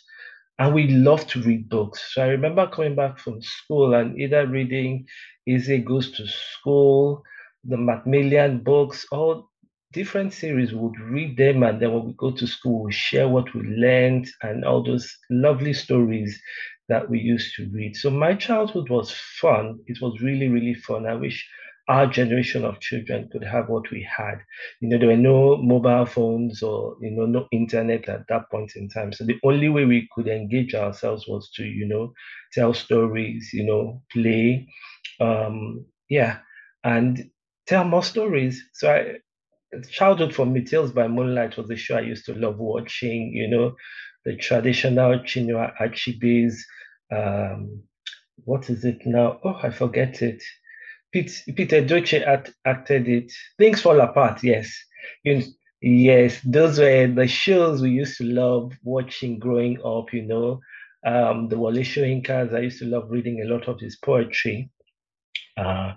and 0.58 0.74
we 0.74 0.88
love 0.88 1.26
to 1.28 1.42
read 1.42 1.68
books. 1.68 2.14
So 2.14 2.22
I 2.22 2.28
remember 2.28 2.66
coming 2.68 2.94
back 2.94 3.18
from 3.18 3.42
school 3.42 3.94
and 3.94 4.18
either 4.18 4.46
reading 4.46 5.06
Eze 5.48 5.82
Goes 5.84 6.12
to 6.12 6.26
School, 6.26 7.22
the 7.64 7.76
Macmillan 7.76 8.62
books, 8.62 9.06
all 9.10 9.50
different 9.92 10.32
series, 10.32 10.72
would 10.72 10.98
read 11.00 11.36
them, 11.36 11.62
and 11.62 11.80
then 11.80 11.92
when 11.92 12.06
we 12.06 12.12
go 12.14 12.30
to 12.30 12.46
school, 12.46 12.84
we 12.84 12.92
share 12.92 13.28
what 13.28 13.52
we 13.54 13.62
learned 13.62 14.28
and 14.42 14.64
all 14.64 14.82
those 14.82 15.10
lovely 15.30 15.72
stories 15.72 16.40
that 16.88 17.08
we 17.08 17.18
used 17.18 17.54
to 17.56 17.68
read. 17.72 17.96
So 17.96 18.10
my 18.10 18.34
childhood 18.34 18.90
was 18.90 19.10
fun. 19.40 19.80
It 19.86 19.98
was 20.00 20.20
really, 20.20 20.48
really 20.48 20.74
fun. 20.74 21.06
I 21.06 21.14
wish 21.14 21.48
our 21.88 22.06
generation 22.06 22.64
of 22.64 22.80
children 22.80 23.28
could 23.32 23.44
have 23.44 23.68
what 23.68 23.90
we 23.90 24.02
had. 24.16 24.36
You 24.80 24.88
know, 24.88 24.98
there 24.98 25.08
were 25.08 25.16
no 25.16 25.56
mobile 25.56 26.06
phones 26.06 26.62
or, 26.62 26.96
you 27.00 27.10
know, 27.10 27.26
no 27.26 27.48
internet 27.52 28.08
at 28.08 28.26
that 28.28 28.50
point 28.50 28.72
in 28.76 28.88
time. 28.88 29.12
So 29.12 29.24
the 29.24 29.38
only 29.44 29.68
way 29.68 29.84
we 29.84 30.08
could 30.14 30.28
engage 30.28 30.74
ourselves 30.74 31.26
was 31.28 31.50
to, 31.56 31.64
you 31.64 31.86
know, 31.86 32.12
tell 32.52 32.72
stories, 32.74 33.50
you 33.52 33.64
know, 33.64 34.02
play. 34.12 34.68
Um, 35.20 35.86
yeah. 36.08 36.38
And 36.84 37.30
tell 37.66 37.84
more 37.84 38.04
stories. 38.04 38.62
So 38.74 38.92
I, 38.92 39.16
childhood 39.90 40.34
for 40.34 40.46
me, 40.46 40.64
Tales 40.64 40.92
by 40.92 41.08
Moonlight 41.08 41.56
was 41.56 41.70
a 41.70 41.76
show 41.76 41.96
I 41.96 42.02
used 42.02 42.26
to 42.26 42.34
love 42.34 42.58
watching, 42.58 43.32
you 43.34 43.48
know, 43.48 43.74
the 44.24 44.36
traditional 44.36 45.18
Chinua 45.20 45.72
Achebe's, 45.80 46.64
um, 47.10 47.82
what 48.44 48.70
is 48.70 48.84
it 48.84 49.06
now? 49.06 49.40
Oh, 49.44 49.58
I 49.62 49.70
forget 49.70 50.22
it. 50.22 50.42
Pete, 51.12 51.42
Peter 51.56 51.82
Edochie 51.82 52.26
act, 52.26 52.52
acted 52.64 53.08
it. 53.08 53.32
Things 53.58 53.80
Fall 53.82 54.00
Apart, 54.00 54.42
yes. 54.42 54.72
You 55.24 55.42
yes, 55.80 56.40
those 56.44 56.78
were 56.78 57.06
the 57.08 57.26
shows 57.26 57.82
we 57.82 57.90
used 57.90 58.16
to 58.18 58.24
love 58.24 58.72
watching 58.82 59.38
growing 59.38 59.78
up, 59.84 60.12
you 60.12 60.22
know. 60.22 60.60
Um, 61.04 61.48
the 61.48 61.58
Wole 61.58 61.72
Soyinkas, 61.72 62.54
I 62.54 62.60
used 62.60 62.78
to 62.78 62.86
love 62.86 63.10
reading 63.10 63.42
a 63.42 63.52
lot 63.52 63.68
of 63.68 63.80
his 63.80 63.96
poetry. 63.96 64.70
Uh, 65.56 65.94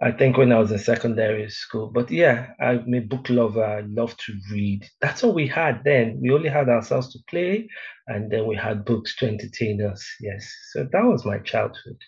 I 0.00 0.12
think 0.12 0.36
when 0.36 0.52
I 0.52 0.58
was 0.60 0.70
in 0.70 0.78
secondary 0.78 1.50
school. 1.50 1.88
But 1.88 2.10
yeah, 2.10 2.52
I'm 2.60 2.94
a 2.94 3.00
book 3.00 3.28
lover. 3.28 3.64
I 3.64 3.80
love 3.80 4.16
to 4.18 4.34
read. 4.52 4.88
That's 5.00 5.24
all 5.24 5.34
we 5.34 5.48
had 5.48 5.82
then. 5.84 6.20
We 6.22 6.30
only 6.30 6.48
had 6.48 6.68
ourselves 6.68 7.12
to 7.12 7.18
play, 7.28 7.68
and 8.06 8.30
then 8.30 8.46
we 8.46 8.54
had 8.54 8.84
books 8.84 9.16
to 9.16 9.26
entertain 9.26 9.82
us. 9.84 10.06
Yes. 10.20 10.48
So 10.72 10.84
that 10.92 11.04
was 11.04 11.26
my 11.26 11.38
childhood. 11.38 11.98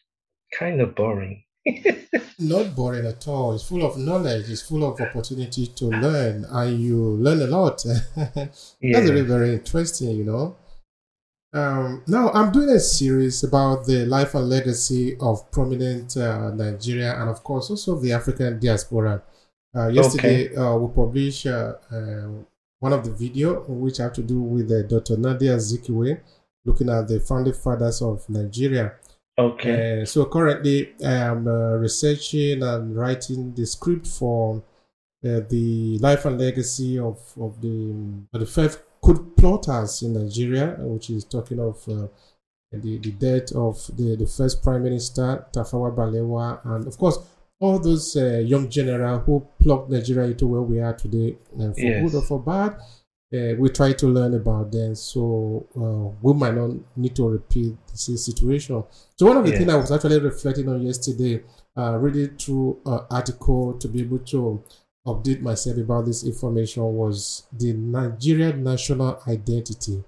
Kind 0.56 0.80
of 0.80 0.94
boring. 0.94 1.42
Not 2.38 2.74
boring 2.74 3.06
at 3.06 3.26
all. 3.28 3.54
It's 3.54 3.64
full 3.64 3.84
of 3.84 3.98
knowledge. 3.98 4.48
It's 4.48 4.62
full 4.62 4.84
of 4.84 5.00
opportunity 5.00 5.66
to 5.66 5.86
learn, 5.86 6.46
and 6.48 6.80
you 6.80 6.96
learn 6.96 7.40
a 7.42 7.46
lot. 7.46 7.82
That's 8.16 8.76
yeah. 8.80 9.00
very, 9.00 9.20
very 9.22 9.52
interesting, 9.54 10.10
you 10.10 10.24
know. 10.24 10.56
Um, 11.52 12.02
now, 12.06 12.30
I'm 12.30 12.52
doing 12.52 12.70
a 12.70 12.78
series 12.80 13.42
about 13.42 13.84
the 13.84 14.06
life 14.06 14.34
and 14.34 14.48
legacy 14.48 15.16
of 15.20 15.50
prominent 15.50 16.16
uh, 16.16 16.50
Nigeria 16.50 17.20
and, 17.20 17.28
of 17.28 17.42
course, 17.42 17.70
also 17.70 17.98
the 17.98 18.12
African 18.12 18.58
diaspora. 18.58 19.22
Uh, 19.74 19.88
yesterday, 19.88 20.46
okay. 20.48 20.56
uh, 20.56 20.76
we 20.76 20.92
published 20.94 21.46
uh, 21.46 21.74
uh, 21.92 22.28
one 22.78 22.92
of 22.92 23.04
the 23.04 23.10
video 23.12 23.60
which 23.68 23.98
had 23.98 24.14
to 24.14 24.22
do 24.22 24.40
with 24.40 24.70
uh, 24.70 24.82
Dr. 24.82 25.16
Nnamdi 25.16 25.42
Azikiwe, 25.42 26.20
looking 26.64 26.88
at 26.88 27.08
the 27.08 27.20
founding 27.20 27.52
fathers 27.52 28.00
of 28.00 28.28
Nigeria. 28.28 28.92
Okay. 29.40 30.04
so 30.04 30.24
currently, 30.26 30.92
I 31.04 31.12
am 31.32 31.48
researching 31.48 32.62
and 32.62 32.96
writing 32.96 33.54
the 33.54 33.66
script 33.66 34.06
for 34.06 34.62
the 35.22 35.98
life 36.00 36.24
and 36.24 36.38
legacy 36.38 36.98
of, 36.98 37.18
of 37.40 37.60
the, 37.60 37.94
of 38.32 38.40
the 38.40 38.46
first 38.46 38.80
coup 39.02 39.32
plotters 39.36 40.02
in 40.02 40.14
Nigeria, 40.14 40.76
which 40.78 41.10
is 41.10 41.24
talking 41.24 41.58
of 41.60 41.76
uh, 41.88 42.06
the, 42.72 42.98
the 42.98 43.12
death 43.12 43.52
of 43.52 43.76
the, 43.96 44.16
the 44.16 44.26
first 44.26 44.62
Prime 44.62 44.82
Minister, 44.82 45.46
Tafawa 45.52 45.94
Balewa, 45.94 46.60
and 46.64 46.86
of 46.86 46.96
course, 46.96 47.18
all 47.58 47.78
those 47.78 48.16
uh, 48.16 48.38
young 48.38 48.68
generals 48.70 49.22
who 49.26 49.46
plucked 49.60 49.90
Nigeria 49.90 50.28
into 50.30 50.46
where 50.46 50.62
we 50.62 50.80
are 50.80 50.94
today, 50.94 51.36
uh, 51.58 51.72
for 51.72 51.80
yes. 51.80 52.10
good 52.10 52.18
or 52.18 52.22
for 52.22 52.38
bad. 52.40 52.76
Uh, 53.32 53.54
we 53.58 53.68
try 53.68 53.92
to 53.92 54.08
learn 54.08 54.34
about 54.34 54.72
them, 54.72 54.94
so 54.94 55.64
uh, 55.76 56.18
we 56.20 56.34
might 56.34 56.54
not 56.54 56.70
need 56.96 57.14
to 57.14 57.28
repeat 57.28 57.76
the 57.86 57.96
same 57.96 58.16
situation. 58.16 58.82
So 59.16 59.26
one 59.26 59.36
of 59.36 59.44
the 59.44 59.52
yeah. 59.52 59.58
things 59.58 59.70
I 59.70 59.76
was 59.76 59.92
actually 59.92 60.18
reflecting 60.18 60.68
on 60.68 60.82
yesterday, 60.82 61.44
uh, 61.76 61.96
reading 61.98 62.36
through 62.36 62.80
an 62.86 63.00
article 63.08 63.74
to 63.74 63.86
be 63.86 64.00
able 64.00 64.18
to 64.18 64.60
update 65.06 65.40
myself 65.42 65.76
about 65.76 66.06
this 66.06 66.24
information 66.24 66.82
was 66.82 67.44
the 67.56 67.72
Nigerian 67.72 68.64
national 68.64 69.22
identity. 69.28 70.02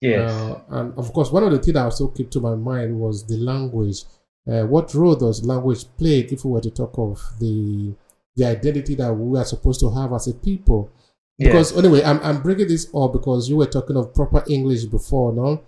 Yes. 0.00 0.30
Uh, 0.30 0.60
and 0.68 0.96
of 0.96 1.12
course, 1.12 1.32
one 1.32 1.42
of 1.42 1.50
the 1.50 1.58
things 1.58 1.74
that 1.74 1.84
also 1.84 2.08
came 2.08 2.28
to 2.28 2.40
my 2.40 2.54
mind 2.54 2.98
was 2.98 3.26
the 3.26 3.36
language. 3.38 4.04
Uh, 4.48 4.62
what 4.62 4.94
role 4.94 5.16
does 5.16 5.44
language 5.44 5.84
play 5.98 6.20
if 6.20 6.44
we 6.44 6.52
were 6.52 6.60
to 6.60 6.70
talk 6.70 6.96
of 6.96 7.20
the 7.40 7.92
the 8.36 8.44
identity 8.44 8.94
that 8.94 9.12
we 9.12 9.36
are 9.36 9.44
supposed 9.44 9.80
to 9.80 9.90
have 9.90 10.12
as 10.12 10.28
a 10.28 10.34
people? 10.34 10.90
Because 11.38 11.70
yes. 11.70 11.78
anyway, 11.78 12.02
I'm, 12.02 12.20
I'm 12.22 12.42
bringing 12.42 12.66
this 12.66 12.88
up 12.92 13.12
because 13.12 13.48
you 13.48 13.56
were 13.56 13.66
talking 13.66 13.96
of 13.96 14.12
proper 14.12 14.42
English 14.48 14.84
before, 14.86 15.32
no? 15.32 15.62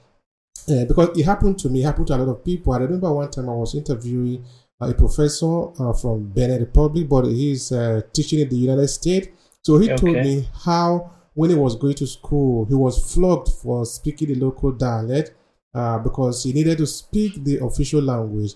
Uh, 0.69 0.85
because 0.85 1.17
it 1.17 1.25
happened 1.25 1.59
to 1.61 1.69
me, 1.69 1.83
it 1.83 1.85
happened 1.85 2.09
to 2.09 2.15
a 2.15 2.19
lot 2.19 2.29
of 2.29 2.45
people. 2.45 2.73
I 2.73 2.79
remember 2.79 3.12
one 3.12 3.31
time 3.31 3.49
I 3.49 3.55
was 3.55 3.75
interviewing 3.75 4.45
a 4.81 4.93
professor 4.95 5.71
uh, 5.81 5.93
from 5.93 6.29
Benin 6.31 6.61
Republic, 6.61 7.09
but 7.09 7.27
he's 7.27 7.71
uh, 7.71 8.00
teaching 8.12 8.41
in 8.41 8.49
the 8.49 8.57
United 8.57 8.89
States. 8.89 9.29
So 9.62 9.79
he 9.79 9.93
okay. 9.93 9.97
told 9.97 10.17
me 10.17 10.49
how, 10.65 11.12
when 11.35 11.50
he 11.50 11.57
was 11.57 11.77
going 11.77 11.95
to 11.95 12.07
school, 12.07 12.65
he 12.65 12.75
was 12.75 13.15
flogged 13.15 13.49
for 13.49 13.87
speaking 13.87 14.29
the 14.29 14.35
local 14.35 14.73
dialect 14.73 15.35
uh, 15.75 15.99
because 15.99 16.43
he 16.43 16.53
needed 16.53 16.79
to 16.79 16.87
speak 16.87 17.45
the 17.45 17.65
official 17.65 18.03
language. 18.03 18.55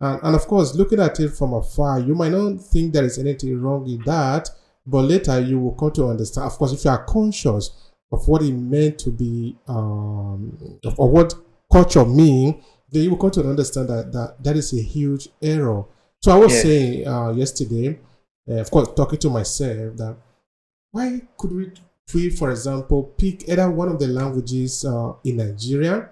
And, 0.00 0.20
and 0.22 0.36
of 0.36 0.46
course, 0.46 0.74
looking 0.74 1.00
at 1.00 1.18
it 1.20 1.30
from 1.30 1.54
afar, 1.54 2.00
you 2.00 2.14
might 2.14 2.32
not 2.32 2.60
think 2.60 2.92
there 2.92 3.04
is 3.04 3.18
anything 3.18 3.60
wrong 3.60 3.88
in 3.88 4.02
that, 4.04 4.50
but 4.90 5.02
later 5.02 5.38
you 5.40 5.58
will 5.58 5.74
come 5.74 5.92
to 5.92 6.08
understand. 6.08 6.46
Of 6.46 6.58
course, 6.58 6.72
if 6.72 6.84
you 6.84 6.90
are 6.90 7.04
conscious 7.04 7.70
of 8.12 8.26
what 8.26 8.42
it 8.42 8.52
meant 8.52 8.98
to 9.00 9.10
be, 9.10 9.56
um, 9.68 10.78
of 10.84 10.98
what 10.98 11.34
culture 11.72 12.04
means, 12.04 12.56
then 12.90 13.04
you 13.04 13.10
will 13.10 13.18
come 13.18 13.30
to 13.30 13.48
understand 13.48 13.88
that 13.88 14.12
that, 14.12 14.42
that 14.42 14.56
is 14.56 14.72
a 14.72 14.82
huge 14.82 15.28
error. 15.40 15.84
So 16.20 16.32
I 16.32 16.36
was 16.36 16.52
yes. 16.52 16.62
saying 16.62 17.08
uh, 17.08 17.30
yesterday, 17.30 17.98
uh, 18.48 18.54
of 18.54 18.70
course, 18.70 18.88
talking 18.96 19.18
to 19.20 19.30
myself, 19.30 19.96
that 19.96 20.16
why 20.90 21.20
could 21.38 21.52
we, 21.52 21.70
we 22.12 22.30
for 22.30 22.50
example, 22.50 23.04
pick 23.16 23.48
either 23.48 23.70
one 23.70 23.88
of 23.88 23.98
the 24.00 24.08
languages 24.08 24.84
uh, 24.84 25.12
in 25.24 25.36
Nigeria 25.36 26.10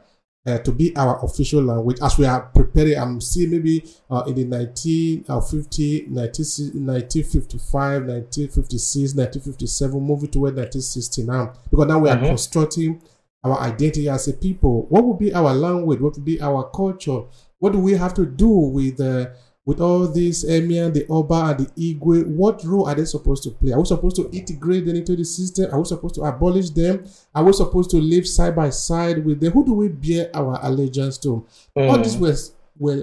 uh, 0.49 0.59
to 0.59 0.73
be 0.73 0.97
our 0.97 1.23
official 1.25 1.63
language 1.63 1.99
as 2.03 2.17
we 2.19 2.25
are 2.25 2.41
preparing. 2.41 2.97
I'm 2.97 3.21
seeing 3.21 3.51
maybe 3.51 3.85
uh, 4.11 4.25
in 4.27 4.35
the 4.35 4.45
1950, 4.45 6.07
1955, 6.09 8.03
1956, 8.03 9.15
1957, 9.15 10.01
moving 10.01 10.31
toward 10.31 10.57
1960 10.57 11.23
now, 11.25 11.53
because 11.71 11.87
now 11.87 11.99
we 11.99 12.09
are 12.09 12.17
mm-hmm. 12.17 12.27
constructing 12.27 13.03
our 13.45 13.61
identity 13.61 14.09
as 14.09 14.29
a 14.29 14.33
people? 14.33 14.87
What 14.89 15.05
would 15.05 15.19
be 15.19 15.33
our 15.33 15.55
language? 15.55 16.01
What 16.01 16.15
would 16.17 16.25
be 16.25 16.41
our 16.41 16.71
culture? 16.71 17.23
What 17.59 17.73
do 17.73 17.79
we 17.79 17.93
have 17.93 18.15
to 18.15 18.27
do 18.27 18.49
with 18.49 19.01
uh, 19.01 19.27
with 19.69 19.83
all 19.83 20.09
these 20.09 20.45
Emir, 20.45 20.89
the 20.89 21.07
Oba, 21.11 21.35
and 21.51 21.59
the 21.59 21.95
Igwe? 21.95 22.27
What 22.27 22.65
role 22.65 22.89
are 22.89 22.95
they 22.95 23.05
supposed 23.05 23.43
to 23.43 23.51
play? 23.51 23.73
Are 23.73 23.79
we 23.79 23.85
supposed 23.85 24.17
to 24.17 24.31
integrate 24.33 24.87
them 24.87 24.97
into 24.97 25.15
the 25.15 25.27
system? 25.27 25.71
Are 25.71 25.79
we 25.79 25.85
supposed 25.85 26.15
to 26.15 26.23
abolish 26.23 26.71
them? 26.71 27.07
Are 27.35 27.45
we 27.45 27.53
supposed 27.53 27.91
to 27.91 27.99
live 27.99 28.27
side 28.27 28.57
by 28.57 28.71
side 28.71 29.23
with 29.27 29.41
them? 29.41 29.53
Who 29.53 29.67
do 29.67 29.75
we 29.75 29.89
bear 29.89 30.31
our 30.35 30.59
allegiance 30.63 31.19
to? 31.19 31.47
Mm. 31.77 31.91
All 31.91 31.99
this 31.99 32.17
was 32.17 32.55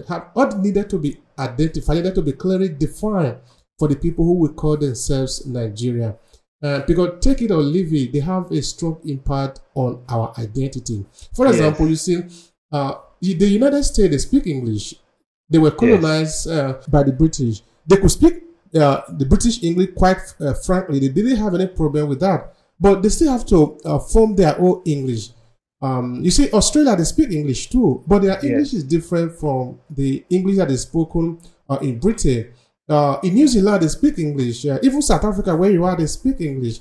have 0.09 0.29
what 0.33 0.57
needed 0.57 0.89
to 0.89 0.97
be 0.97 1.21
identified, 1.37 1.97
needed 1.97 2.15
to 2.15 2.23
be 2.23 2.31
clearly 2.31 2.69
defined 2.69 3.37
for 3.77 3.87
the 3.87 3.95
people 3.95 4.25
who 4.25 4.33
will 4.33 4.53
call 4.53 4.75
themselves 4.75 5.45
Nigeria. 5.45 6.15
Uh, 6.63 6.79
because 6.87 7.19
take 7.21 7.43
it 7.43 7.51
or 7.51 7.57
leave 7.61 7.93
it, 7.93 8.11
they 8.11 8.21
have 8.21 8.49
a 8.51 8.59
strong 8.63 8.99
impact 9.05 9.59
on 9.75 10.03
our 10.09 10.33
identity. 10.39 11.05
For 11.35 11.45
example, 11.45 11.87
yes. 11.87 12.07
you 12.07 12.21
see, 12.23 12.47
uh, 12.71 12.95
the 13.21 13.45
United 13.47 13.83
States 13.83 14.09
they 14.09 14.17
speak 14.17 14.47
English. 14.47 14.95
They 15.49 15.57
were 15.57 15.71
colonized 15.71 16.47
yes. 16.47 16.55
uh, 16.55 16.81
by 16.89 17.03
the 17.03 17.11
British. 17.11 17.61
They 17.85 17.97
could 17.97 18.11
speak 18.11 18.43
uh, 18.75 19.01
the 19.09 19.25
British 19.25 19.63
English, 19.63 19.89
quite 19.95 20.17
uh, 20.41 20.53
frankly, 20.53 20.99
they 20.99 21.09
didn't 21.09 21.37
have 21.37 21.55
any 21.55 21.67
problem 21.67 22.09
with 22.09 22.19
that. 22.19 22.53
But 22.79 23.01
they 23.01 23.09
still 23.09 23.31
have 23.31 23.45
to 23.47 23.77
uh, 23.85 23.99
form 23.99 24.35
their 24.35 24.59
own 24.59 24.81
English. 24.85 25.29
Um, 25.81 26.21
you 26.21 26.31
see, 26.31 26.51
Australia, 26.51 26.95
they 26.95 27.03
speak 27.03 27.31
English 27.31 27.69
too, 27.69 28.03
but 28.07 28.21
their 28.21 28.43
English 28.43 28.73
is 28.73 28.83
different 28.83 29.39
from 29.39 29.79
the 29.89 30.25
English 30.29 30.57
that 30.57 30.71
is 30.71 30.81
spoken 30.81 31.39
uh, 31.69 31.77
in 31.81 31.99
Britain. 31.99 32.51
Uh, 32.87 33.17
in 33.23 33.33
New 33.33 33.47
Zealand, 33.47 33.83
they 33.83 33.87
speak 33.87 34.19
English. 34.19 34.65
even 34.65 35.01
South 35.01 35.23
Africa, 35.23 35.55
where 35.55 35.71
you 35.71 35.85
are, 35.85 35.95
they 35.95 36.07
speak 36.07 36.41
English. 36.41 36.79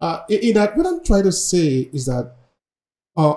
Uh, 0.00 0.22
in, 0.28 0.38
in, 0.40 0.54
that, 0.54 0.76
what 0.76 0.86
I'm 0.86 1.04
trying 1.04 1.24
to 1.24 1.32
say 1.32 1.88
is 1.92 2.06
that 2.06 2.34
uh, 3.16 3.34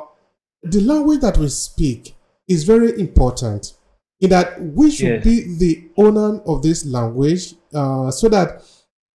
the 0.63 0.81
language 0.81 1.21
that 1.21 1.37
we 1.37 1.49
speak 1.49 2.15
is 2.47 2.63
very 2.63 2.99
important. 2.99 3.73
In 4.21 4.29
that 4.29 4.61
we 4.61 4.91
should 4.91 5.07
yes. 5.07 5.23
be 5.23 5.57
the 5.57 5.89
owner 5.97 6.39
of 6.45 6.61
this 6.61 6.85
language, 6.85 7.55
uh, 7.73 8.11
so 8.11 8.29
that 8.29 8.61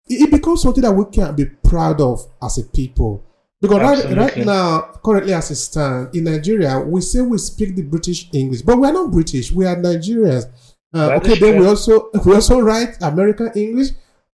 it 0.08 0.30
becomes 0.30 0.62
something 0.62 0.82
that 0.82 0.92
we 0.92 1.04
can 1.12 1.34
be 1.36 1.44
proud 1.44 2.00
of 2.00 2.26
as 2.42 2.56
a 2.58 2.64
people. 2.64 3.22
Because 3.60 3.80
right, 3.80 4.16
right 4.16 4.36
now, 4.44 4.92
currently 5.04 5.32
as 5.32 5.50
it 5.50 5.56
stands 5.56 6.16
in 6.16 6.24
Nigeria, 6.24 6.80
we 6.80 7.00
say 7.00 7.20
we 7.20 7.38
speak 7.38 7.76
the 7.76 7.82
British 7.82 8.28
English, 8.32 8.62
but 8.62 8.78
we're 8.78 8.92
not 8.92 9.10
British. 9.10 9.52
We 9.52 9.66
are 9.66 9.76
Nigerians. 9.76 10.46
Uh, 10.92 11.12
okay, 11.16 11.38
then 11.38 11.60
we 11.60 11.66
also 11.66 12.10
we 12.24 12.34
also 12.34 12.60
write 12.60 12.96
American 13.02 13.50
English. 13.54 13.88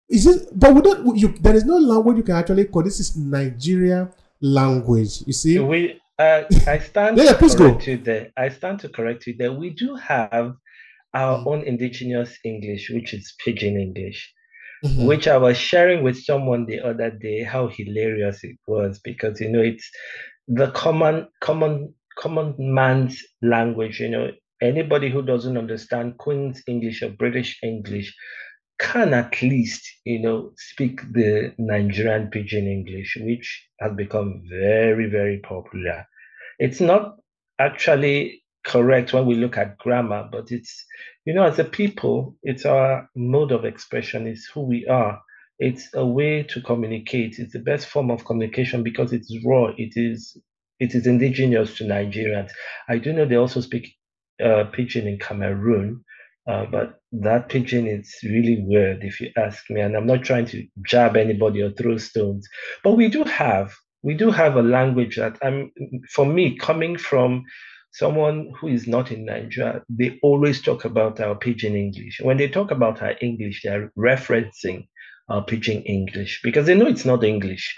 Is 0.09 0.27
it? 0.27 0.49
But 0.53 0.75
we 0.75 0.81
don't. 0.81 1.17
You, 1.17 1.29
there 1.41 1.55
is 1.55 1.65
no 1.65 1.77
language 1.77 2.17
you 2.19 2.23
can 2.23 2.37
actually 2.37 2.65
call. 2.67 2.83
This 2.83 3.01
is 3.01 3.17
Nigeria 3.17 4.11
language. 4.41 5.23
You 5.27 5.33
see. 5.33 5.59
We. 5.59 6.01
Uh, 6.19 6.43
I 6.67 6.79
stand 6.79 7.17
yeah, 7.17 7.33
to 7.33 7.35
correct 7.35 7.59
go. 7.59 7.79
you 7.91 7.97
there. 7.99 8.31
I 8.37 8.49
stand 8.49 8.81
to 8.81 8.89
correct 8.89 9.27
you 9.27 9.37
there. 9.39 9.53
We 9.53 9.71
do 9.71 9.95
have 9.95 10.55
our 11.15 11.39
mm. 11.39 11.47
own 11.47 11.63
indigenous 11.63 12.37
English, 12.45 12.91
which 12.91 13.15
is 13.15 13.35
Pidgin 13.45 13.81
English, 13.81 14.35
mm-hmm. 14.85 15.07
which 15.07 15.29
I 15.29 15.37
was 15.37 15.57
sharing 15.57 16.03
with 16.03 16.19
someone 16.19 16.67
the 16.67 16.81
other 16.81 17.11
day. 17.11 17.45
How 17.45 17.69
hilarious 17.69 18.43
it 18.43 18.57
was 18.67 18.99
because 18.99 19.41
you 19.41 19.49
know 19.49 19.63
it's 19.63 19.89
the 20.49 20.71
common, 20.73 21.29
common, 21.41 21.95
common 22.19 22.55
man's 22.59 23.23
language. 23.41 24.01
You 24.01 24.09
know, 24.09 24.31
anybody 24.61 25.11
who 25.11 25.23
doesn't 25.23 25.57
understand 25.57 26.19
Queen's 26.19 26.63
English 26.67 27.03
or 27.03 27.11
British 27.11 27.59
English 27.63 28.13
can 28.79 29.13
at 29.15 29.41
least, 29.43 29.87
you 30.05 30.21
know, 30.21 30.53
speak 30.57 31.01
the 31.13 31.55
Nigerian 31.59 32.31
pidgin 32.31 32.67
English, 32.67 33.17
which 33.21 33.69
has 33.81 33.93
become 33.97 34.43
very, 34.49 35.09
very 35.11 35.39
popular. 35.41 36.07
It's 36.59 36.81
not 36.81 37.17
actually 37.59 38.43
correct 38.65 39.13
when 39.13 39.27
we 39.27 39.35
look 39.35 39.57
at 39.57 39.79
grammar, 39.79 40.29
but 40.31 40.51
it's, 40.51 40.85
you 41.25 41.35
know, 41.35 41.45
as 41.45 41.59
a 41.59 41.65
people, 41.65 42.37
it's 42.43 42.65
our 42.65 43.09
mode 43.17 43.53
of 43.53 43.65
expression, 43.65 44.27
it's 44.27 44.49
who 44.53 44.63
we 44.63 44.87
are. 44.87 45.21
It's 45.59 45.89
a 45.95 46.07
way 46.07 46.45
to 46.45 46.61
communicate. 46.61 47.39
It's 47.39 47.53
the 47.53 47.59
best 47.59 47.89
form 47.89 48.11
of 48.11 48.25
communication 48.25 48.85
because 48.85 49.13
it's 49.13 49.35
raw. 49.45 49.73
It 49.77 49.95
is 49.97 50.37
it 50.79 50.95
is 50.95 51.07
indigenous 51.07 51.77
to 51.79 51.85
Nigerians. 51.85 52.51
I 52.89 52.99
do 52.99 53.13
know 53.13 53.25
they 53.25 53.35
also 53.35 53.61
speak 53.61 53.95
uh, 54.41 54.65
pidgin 54.73 55.09
in 55.09 55.19
Cameroon, 55.19 56.05
uh, 56.49 56.65
but 56.67 56.99
that 57.13 57.49
pidgin 57.49 57.87
is 57.87 58.15
really 58.25 58.65
weird, 58.67 59.05
if 59.05 59.21
you 59.21 59.31
ask 59.37 59.69
me. 59.71 59.81
And 59.81 59.97
I'm 59.97 60.07
not 60.07 60.23
trying 60.23 60.47
to 60.47 60.67
jab 60.87 61.17
anybody 61.17 61.63
or 61.63 61.71
throw 61.71 61.99
stones, 61.99 62.49
but 62.83 62.93
we 62.93 63.09
do 63.09 63.25
have 63.25 63.75
we 64.03 64.15
do 64.15 64.31
have 64.31 64.57
a 64.57 64.63
language 64.63 65.17
that 65.17 65.37
I'm 65.43 65.73
for 66.15 66.25
me 66.25 66.57
coming 66.57 66.97
from 66.97 67.45
someone 67.93 68.53
who 68.59 68.69
is 68.69 68.87
not 68.87 69.11
in 69.11 69.25
Nigeria. 69.25 69.83
They 69.89 70.19
always 70.23 70.63
talk 70.63 70.85
about 70.85 71.21
our 71.21 71.35
pidgin 71.35 71.75
English. 71.75 72.21
When 72.23 72.37
they 72.37 72.49
talk 72.49 72.71
about 72.71 73.03
our 73.03 73.15
English, 73.21 73.63
they 73.63 73.71
are 73.71 73.93
referencing 73.99 74.87
our 75.29 75.45
pidgin 75.45 75.83
English 75.83 76.41
because 76.43 76.67
they 76.67 76.75
know 76.75 76.87
it's 76.87 77.05
not 77.05 77.25
English. 77.25 77.77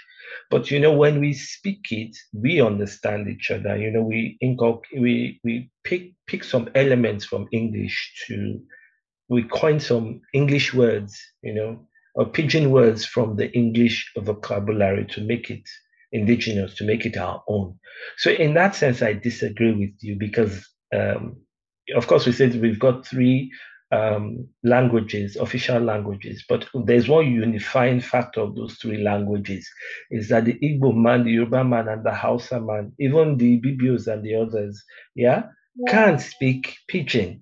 But 0.49 0.71
you 0.71 0.79
know, 0.79 0.93
when 0.93 1.19
we 1.19 1.33
speak 1.33 1.91
it, 1.91 2.15
we 2.33 2.61
understand 2.61 3.27
each 3.27 3.51
other. 3.51 3.77
You 3.77 3.91
know, 3.91 4.03
we 4.03 4.37
we 4.97 5.39
we 5.43 5.71
pick 5.83 6.13
pick 6.27 6.43
some 6.43 6.69
elements 6.75 7.25
from 7.25 7.47
English 7.51 8.25
to 8.27 8.61
we 9.29 9.43
coin 9.43 9.79
some 9.79 10.21
English 10.33 10.73
words, 10.73 11.17
you 11.41 11.53
know, 11.53 11.87
or 12.15 12.25
pidgin 12.25 12.69
words 12.69 13.05
from 13.05 13.37
the 13.37 13.49
English 13.53 14.11
vocabulary 14.17 15.05
to 15.05 15.21
make 15.21 15.49
it 15.49 15.63
indigenous, 16.11 16.75
to 16.75 16.83
make 16.83 17.05
it 17.05 17.17
our 17.17 17.41
own. 17.47 17.79
So 18.17 18.31
in 18.31 18.53
that 18.55 18.75
sense, 18.75 19.01
I 19.01 19.13
disagree 19.13 19.71
with 19.71 19.95
you 20.01 20.17
because, 20.19 20.67
um, 20.93 21.37
of 21.95 22.07
course, 22.07 22.25
we 22.25 22.33
said 22.33 22.59
we've 22.61 22.79
got 22.79 23.07
three 23.07 23.51
um, 23.91 24.47
languages, 24.63 25.35
official 25.35 25.79
languages, 25.79 26.43
but 26.47 26.67
there's 26.85 27.09
one 27.09 27.27
unifying 27.27 27.99
factor 27.99 28.41
of 28.41 28.55
those 28.55 28.75
three 28.75 29.03
languages 29.03 29.69
is 30.11 30.29
that 30.29 30.45
the 30.45 30.53
Igbo 30.63 30.95
man, 30.95 31.25
the 31.25 31.31
Yoruba 31.31 31.63
man, 31.63 31.87
and 31.87 32.03
the 32.05 32.13
Hausa 32.13 32.59
man, 32.61 32.93
even 32.99 33.37
the 33.37 33.59
Ibibios 33.59 34.07
and 34.07 34.23
the 34.23 34.35
others, 34.35 34.81
yeah, 35.15 35.43
yeah. 35.75 35.91
can't 35.91 36.21
speak 36.21 36.75
Pidgin. 36.89 37.41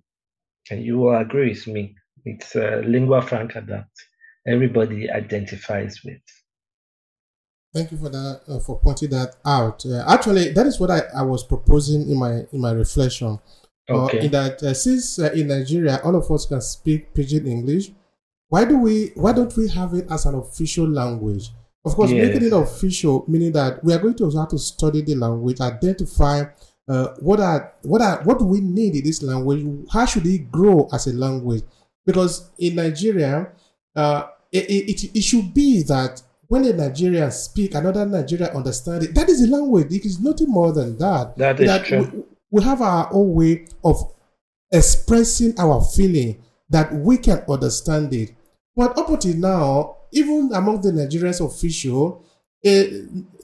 And 0.72 0.84
you 0.84 0.98
will 1.00 1.18
agree 1.18 1.50
with 1.50 1.68
me. 1.68 1.96
It's 2.26 2.56
a 2.56 2.82
lingua 2.86 3.22
franca 3.22 3.64
that 3.68 3.88
everybody 4.48 5.10
identifies 5.10 6.02
with. 6.04 6.22
Thank 7.74 7.92
you 7.92 7.98
for 7.98 8.10
that 8.10 8.42
uh, 8.48 8.60
for 8.60 8.80
pointing 8.80 9.12
that 9.12 9.36
out. 9.46 9.86
Uh, 9.86 10.04
actually, 10.08 10.50
that 10.54 10.66
is 10.66 10.80
what 10.80 10.90
I, 10.90 11.02
I 11.16 11.22
was 11.22 11.44
proposing 11.44 12.10
in 12.10 12.18
my 12.18 12.42
in 12.52 12.62
my 12.62 12.72
reflection. 12.72 13.38
Okay. 13.90 14.20
Uh, 14.20 14.24
in 14.24 14.32
that 14.32 14.64
uh, 14.64 14.74
since 14.74 15.20
uh, 15.20 15.32
in 15.34 15.48
Nigeria 15.48 16.00
all 16.04 16.16
of 16.16 16.30
us 16.32 16.46
can 16.46 16.62
speak 16.62 17.14
pidgin 17.14 17.48
English, 17.48 17.92
why 18.50 18.66
do 18.66 18.78
we 18.78 19.12
why 19.16 19.34
don't 19.34 19.56
we 19.58 19.68
have 19.70 19.94
it 19.94 20.06
as 20.10 20.26
an 20.26 20.36
official 20.36 20.88
language? 20.88 21.50
Of 21.86 21.96
course, 21.96 22.12
yes. 22.12 22.28
making 22.28 22.48
it 22.48 22.54
official 22.54 23.26
meaning 23.28 23.52
that 23.54 23.84
we 23.84 23.94
are 23.94 24.00
going 24.00 24.16
to 24.16 24.30
have 24.32 24.50
to 24.50 24.60
study 24.60 25.02
the 25.02 25.16
language, 25.16 25.62
identify 25.62 26.44
uh, 26.88 27.10
what 27.20 27.40
are 27.40 27.74
what 27.84 28.02
are 28.02 28.22
what 28.24 28.40
do 28.40 28.46
we 28.46 28.62
need 28.62 28.96
in 28.96 29.04
this 29.04 29.24
language? 29.24 29.66
How 29.92 30.06
should 30.06 30.26
it 30.26 30.52
grow 30.52 30.88
as 30.92 31.08
a 31.08 31.14
language? 31.14 31.64
Because 32.06 32.50
in 32.58 32.76
Nigeria, 32.76 33.50
uh, 33.96 34.24
it, 34.52 34.70
it, 34.70 35.18
it 35.18 35.22
should 35.22 35.54
be 35.54 35.84
that 35.84 36.22
when 36.48 36.66
a 36.66 36.74
Nigerian 36.74 37.32
speak, 37.32 37.76
another 37.76 38.06
Nigerian 38.08 38.50
understand 38.56 39.04
it. 39.04 39.14
That 39.14 39.30
is 39.30 39.42
a 39.44 39.48
language. 39.48 39.94
It 39.94 40.04
is 40.06 40.20
nothing 40.20 40.50
more 40.50 40.74
than 40.74 40.98
that. 40.98 41.38
That 41.38 41.60
is 41.60 41.68
that 41.68 41.86
true. 41.86 42.26
We, 42.52 42.60
we 42.60 42.64
have 42.64 42.82
our 42.82 43.10
own 43.12 43.34
way 43.34 43.66
of 43.84 44.14
expressing 44.72 45.54
our 45.60 45.82
feeling 45.82 46.44
that 46.70 46.94
we 46.94 47.18
can 47.18 47.44
understand 47.50 48.14
it. 48.14 48.32
But 48.76 48.98
up 48.98 49.10
until 49.10 49.36
now, 49.36 49.98
even 50.12 50.52
among 50.54 50.82
the 50.82 50.92
Nigerians 50.92 51.46
official, 51.46 52.24
a, 52.66 52.90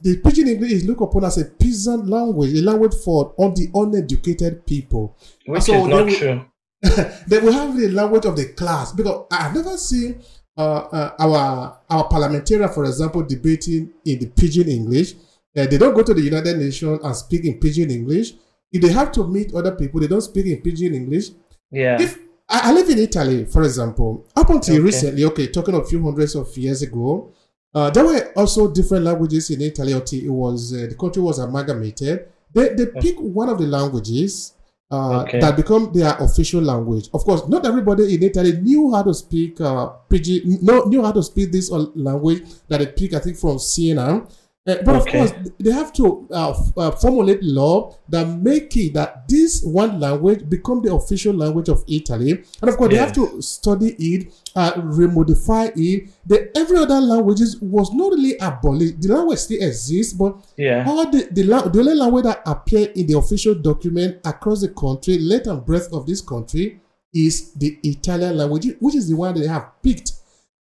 the 0.02 0.18
pidgin 0.24 0.48
English 0.48 0.72
is 0.72 0.86
looked 0.86 1.02
upon 1.02 1.24
as 1.24 1.38
a 1.38 1.46
peasant 1.46 2.08
language, 2.08 2.54
a 2.54 2.62
language 2.62 2.94
for 3.04 3.34
on 3.38 3.54
the 3.54 3.70
uneducated 3.74 4.66
people. 4.66 5.18
Which 5.46 5.64
so 5.64 5.82
is 5.82 5.88
not 5.88 6.10
true. 6.10 6.46
they 7.28 7.40
will 7.40 7.54
have 7.54 7.76
the 7.78 7.90
language 7.90 8.26
of 8.26 8.36
the 8.36 8.46
class 8.54 8.92
because 8.92 9.26
I've 9.32 9.56
never 9.56 9.78
seen 9.78 10.22
uh, 10.58 10.62
uh, 10.62 11.16
our 11.20 11.80
our 11.90 12.08
parliamentarian, 12.08 12.70
for 12.70 12.86
example, 12.86 13.24
debating 13.24 13.92
in 14.06 14.20
the 14.20 14.28
pidgin 14.28 14.68
English. 14.68 15.14
Uh, 15.58 15.66
they 15.66 15.78
don't 15.78 15.94
go 15.96 16.04
to 16.04 16.14
the 16.14 16.22
United 16.22 16.58
Nations 16.58 17.00
and 17.04 17.16
speak 17.16 17.46
in 17.46 17.60
pidgin 17.60 17.90
English. 17.90 18.34
If 18.72 18.82
they 18.82 18.92
have 18.92 19.12
to 19.14 19.28
meet 19.28 19.54
other 19.54 19.72
people, 19.76 20.00
they 20.02 20.08
don't 20.08 20.22
speak 20.22 20.46
in 20.48 20.62
pidgin 20.62 20.94
English. 20.94 21.30
Yeah. 21.72 22.02
If 22.02 22.18
I, 22.50 22.70
I 22.70 22.74
live 22.74 22.90
in 22.90 23.00
Italy, 23.00 23.46
for 23.46 23.64
example, 23.64 24.28
up 24.36 24.50
until 24.50 24.76
okay. 24.76 24.84
recently, 24.84 25.24
okay, 25.26 25.48
talking 25.48 25.76
a 25.76 25.84
few 25.84 26.04
hundreds 26.04 26.36
of 26.36 26.56
years 26.58 26.82
ago, 26.82 27.32
uh, 27.74 27.90
there 27.90 28.06
were 28.06 28.32
also 28.36 28.72
different 28.72 29.04
languages 29.06 29.50
in 29.50 29.62
Italy 29.62 29.92
until 29.92 30.20
it 30.24 30.30
was 30.30 30.74
uh, 30.74 30.88
the 30.90 30.96
country 30.96 31.22
was 31.22 31.40
amalgamated. 31.40 32.28
They 32.54 32.70
they 32.70 32.86
pick 32.88 33.18
one 33.20 33.50
of 33.50 33.58
the 33.58 33.68
languages 33.68 34.54
uh, 34.90 35.22
okay. 35.22 35.40
that 35.40 35.58
become 35.58 35.92
their 35.94 36.16
official 36.20 36.62
language. 36.62 37.10
Of 37.14 37.26
course, 37.26 37.48
not 37.50 37.66
everybody 37.66 38.16
in 38.16 38.24
Italy 38.24 38.54
knew 38.54 38.94
how 38.94 39.04
to 39.04 39.14
speak 39.14 39.60
uh, 39.60 39.88
PG, 40.10 40.60
no, 40.62 40.86
knew 40.86 41.04
how 41.04 41.12
to 41.12 41.22
speak 41.24 41.52
this 41.52 41.70
language 41.70 42.44
that 42.70 42.80
they 42.80 42.88
pick. 42.88 43.14
I 43.14 43.20
think 43.20 43.38
from 43.38 43.60
Siena. 43.60 44.26
Uh, 44.68 44.78
but 44.84 44.96
okay. 44.96 45.20
of 45.20 45.30
course, 45.30 45.50
they 45.60 45.72
have 45.72 45.94
to 45.94 46.28
uh, 46.32 46.60
uh, 46.76 46.90
formulate 46.90 47.44
law 47.44 47.96
that 48.10 48.28
make 48.28 48.76
it 48.76 48.96
that 48.96 49.28
this 49.28 49.64
one 49.64 50.00
language 50.00 50.50
become 50.50 50.82
the 50.82 50.92
official 50.92 51.36
language 51.36 51.70
of 51.70 51.84
Italy, 51.88 52.32
and 52.32 52.70
of 52.70 52.76
course, 52.76 52.92
yes. 52.92 53.14
they 53.14 53.22
have 53.22 53.32
to 53.32 53.42
study 53.44 53.96
it, 54.00 54.34
uh, 54.56 54.74
remodify 54.74 55.72
it. 55.76 56.10
The 56.26 56.58
every 56.58 56.78
other 56.78 57.00
languages 57.00 57.62
was 57.62 57.94
not 57.94 58.14
really 58.14 58.38
abolished. 58.40 59.02
The 59.02 59.14
language 59.14 59.38
still 59.38 59.62
exists, 59.62 60.14
but 60.14 60.36
yeah, 60.58 60.84
all 60.88 61.12
the 61.12 61.28
the, 61.32 61.44
the 61.44 61.80
only 61.80 61.94
language 61.94 62.24
that 62.24 62.42
appear 62.48 62.90
in 62.96 63.06
the 63.06 63.20
official 63.20 63.54
document 63.54 64.18
across 64.26 64.62
the 64.62 64.70
country, 64.70 65.20
length 65.20 65.46
and 65.46 65.64
breadth 65.64 65.94
of 65.94 66.08
this 66.08 66.22
country, 66.22 66.82
is 67.14 67.54
the 67.54 67.78
Italian 67.84 68.38
language, 68.38 68.68
which 68.80 68.96
is 68.96 69.10
the 69.10 69.16
one 69.16 69.40
they 69.40 69.46
have 69.46 69.80
picked 69.84 70.14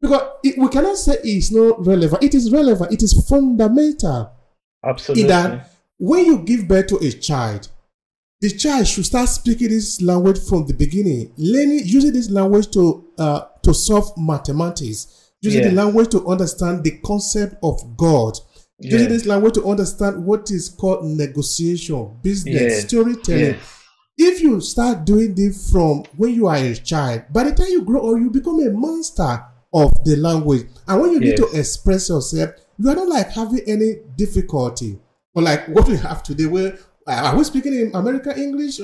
because 0.00 0.22
it, 0.42 0.58
we 0.58 0.68
cannot 0.68 0.96
say 0.96 1.16
it's 1.22 1.50
not 1.50 1.84
relevant. 1.84 2.22
It 2.22 2.34
is 2.34 2.50
relevant. 2.50 2.92
It 2.92 3.02
is 3.02 3.28
fundamental. 3.28 4.32
Absolutely. 4.84 5.24
That 5.24 5.70
when 5.98 6.24
you 6.24 6.38
give 6.38 6.66
birth 6.66 6.86
to 6.88 6.96
a 6.96 7.10
child, 7.12 7.68
the 8.40 8.50
child 8.50 8.86
should 8.86 9.04
start 9.04 9.28
speaking 9.28 9.68
this 9.68 10.00
language 10.00 10.38
from 10.48 10.66
the 10.66 10.72
beginning, 10.72 11.32
learning, 11.36 11.82
using 11.84 12.12
this 12.12 12.30
language 12.30 12.70
to 12.70 13.04
uh, 13.18 13.42
to 13.62 13.74
solve 13.74 14.16
mathematics, 14.16 15.32
using 15.42 15.60
yes. 15.62 15.70
the 15.70 15.76
language 15.76 16.08
to 16.10 16.26
understand 16.26 16.82
the 16.82 16.98
concept 17.04 17.56
of 17.62 17.96
God, 17.98 18.38
using 18.78 19.10
this 19.10 19.26
language 19.26 19.54
to 19.54 19.66
understand 19.66 20.24
what 20.24 20.50
is 20.50 20.70
called 20.70 21.04
negotiation, 21.04 22.18
business, 22.22 22.54
yes. 22.54 22.88
storytelling. 22.88 23.56
If 24.16 24.42
you 24.42 24.60
start 24.62 25.04
doing 25.04 25.34
this 25.34 25.70
from 25.70 26.04
when 26.16 26.34
you 26.34 26.46
are 26.46 26.56
a 26.56 26.74
child, 26.74 27.24
by 27.30 27.44
the 27.44 27.52
time 27.52 27.68
you 27.68 27.82
grow 27.82 28.14
up, 28.14 28.20
you 28.20 28.30
become 28.30 28.60
a 28.60 28.70
master 28.70 29.44
of 29.72 29.92
the 30.04 30.16
language. 30.16 30.66
And 30.86 31.00
when 31.00 31.12
you 31.12 31.20
need 31.20 31.36
to 31.36 31.48
express 31.54 32.08
yourself, 32.08 32.50
you 32.78 32.88
are 32.88 32.94
not 32.94 33.08
like 33.08 33.30
having 33.30 33.60
any 33.66 33.96
difficulty. 34.16 34.98
Or 35.34 35.42
like 35.42 35.68
what 35.68 35.86
we 35.86 35.96
have 35.98 36.22
today, 36.22 36.46
where 36.46 36.78
are 37.06 37.36
we 37.36 37.44
speaking 37.44 37.74
in 37.74 37.94
American 37.94 38.38
English? 38.38 38.80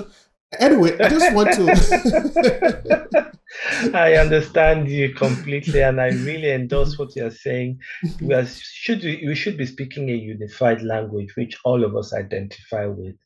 Anyway, 0.59 0.97
I 1.01 1.09
just 1.09 1.35
want 1.35 1.53
to. 1.55 3.33
I 3.95 4.15
understand 4.15 4.89
you 4.89 5.13
completely, 5.15 5.81
and 5.83 6.01
I 6.01 6.09
really 6.09 6.53
endorse 6.53 6.99
what 6.99 7.17
you're 7.17 7.31
saying. 7.31 7.81
We 8.21 8.33
are, 8.35 8.47
should 8.47 9.03
we 9.03 9.35
should 9.35 9.57
be 9.57 9.67
speaking 9.67 10.09
a 10.09 10.15
unified 10.15 10.83
language, 10.83 11.35
which 11.37 11.57
all 11.65 11.85
of 11.85 11.97
us 11.97 12.13
identify 12.15 12.87
with. 12.87 13.17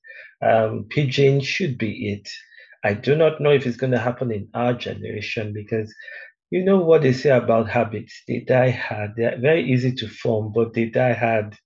Um, 0.43 0.87
Pidgin 0.89 1.43
should 1.43 1.77
be 1.77 2.13
it. 2.13 2.29
I 2.83 2.95
do 2.95 3.15
not 3.15 3.41
know 3.41 3.51
if 3.51 3.67
it's 3.67 3.77
going 3.77 3.93
to 3.93 3.99
happen 3.99 4.33
in 4.33 4.49
our 4.55 4.73
generation 4.73 5.53
because 5.53 5.95
you 6.51 6.65
know 6.65 6.79
what 6.81 7.03
they 7.03 7.13
say 7.13 7.31
about 7.31 7.69
habits. 7.69 8.23
They 8.29 8.41
die 8.41 8.71
hard. 8.71 9.13
They're 9.17 9.39
very 9.41 9.71
easy 9.71 9.93
to 9.97 10.09
form, 10.09 10.53
but 10.55 10.75
they 10.75 10.87
die 10.87 11.13
hard. 11.15 11.57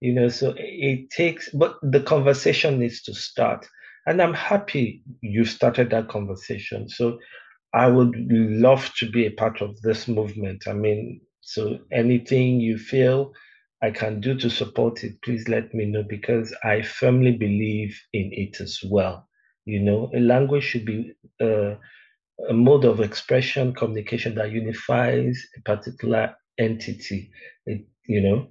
You 0.00 0.12
know, 0.14 0.28
so 0.28 0.54
it 0.56 1.10
takes. 1.10 1.48
But 1.50 1.76
the 1.82 2.00
conversation 2.00 2.78
needs 2.78 3.02
to 3.04 3.14
start 3.14 3.66
and 4.06 4.20
I'm 4.20 4.34
happy 4.34 5.02
you 5.22 5.44
started 5.46 5.90
that 5.90 6.08
conversation. 6.08 6.88
So 6.90 7.18
I 7.74 7.88
would 7.88 8.14
love 8.30 8.92
to 8.98 9.10
be 9.10 9.26
a 9.26 9.30
part 9.32 9.60
of 9.60 9.80
this 9.82 10.08
movement. 10.08 10.66
I 10.68 10.72
mean, 10.72 11.20
so 11.42 11.78
anything 11.92 12.60
you 12.60 12.78
feel 12.78 13.32
I 13.82 13.90
can 13.90 14.20
do 14.20 14.34
to 14.38 14.48
support 14.50 15.04
it, 15.04 15.20
please 15.22 15.48
let 15.48 15.74
me 15.74 15.84
know 15.86 16.02
because 16.02 16.54
I 16.64 16.82
firmly 16.82 17.32
believe 17.36 18.00
in 18.12 18.30
it 18.32 18.60
as 18.60 18.80
well. 18.84 19.28
You 19.66 19.80
know, 19.80 20.10
a 20.14 20.20
language 20.20 20.64
should 20.64 20.86
be 20.86 21.12
uh, 21.40 21.74
a 22.48 22.52
mode 22.52 22.84
of 22.84 23.00
expression, 23.00 23.74
communication 23.74 24.34
that 24.34 24.50
unifies 24.50 25.42
a 25.56 25.62
particular 25.62 26.34
entity, 26.58 27.30
it, 27.66 27.86
you 28.06 28.20
know. 28.20 28.48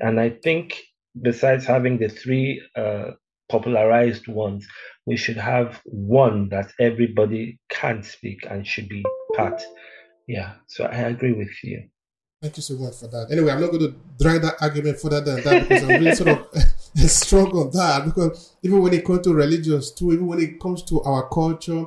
And 0.00 0.20
I 0.20 0.30
think 0.30 0.80
besides 1.20 1.64
having 1.64 1.98
the 1.98 2.08
three 2.08 2.62
uh, 2.76 3.12
popularized 3.48 4.28
ones, 4.28 4.66
we 5.06 5.16
should 5.16 5.36
have 5.36 5.80
one 5.84 6.48
that 6.48 6.72
everybody 6.80 7.58
can 7.70 8.02
speak 8.02 8.46
and 8.48 8.66
should 8.66 8.88
be 8.88 9.04
part. 9.34 9.62
Yeah, 10.26 10.54
so 10.66 10.84
I 10.84 10.96
agree 10.96 11.32
with 11.32 11.52
you. 11.62 11.88
Thank 12.42 12.56
you 12.58 12.62
so 12.62 12.74
much 12.74 12.96
for 12.96 13.06
that. 13.08 13.28
Anyway, 13.30 13.50
I'm 13.50 13.60
not 13.60 13.70
going 13.70 13.92
to 13.92 13.94
drag 14.20 14.42
that 14.42 14.56
argument 14.60 15.00
further 15.00 15.20
than 15.20 15.42
that 15.42 15.68
because 15.68 15.82
I'm 15.82 15.88
really 15.88 16.14
sort 16.14 16.28
of 16.28 16.46
strong 17.10 17.50
on 17.56 17.70
that. 17.70 18.04
Because 18.04 18.56
even 18.62 18.82
when 18.82 18.92
it 18.92 19.04
comes 19.04 19.22
to 19.22 19.34
religions, 19.34 19.92
too, 19.92 20.12
even 20.12 20.26
when 20.26 20.40
it 20.40 20.60
comes 20.60 20.82
to 20.84 21.00
our 21.02 21.28
culture, 21.28 21.86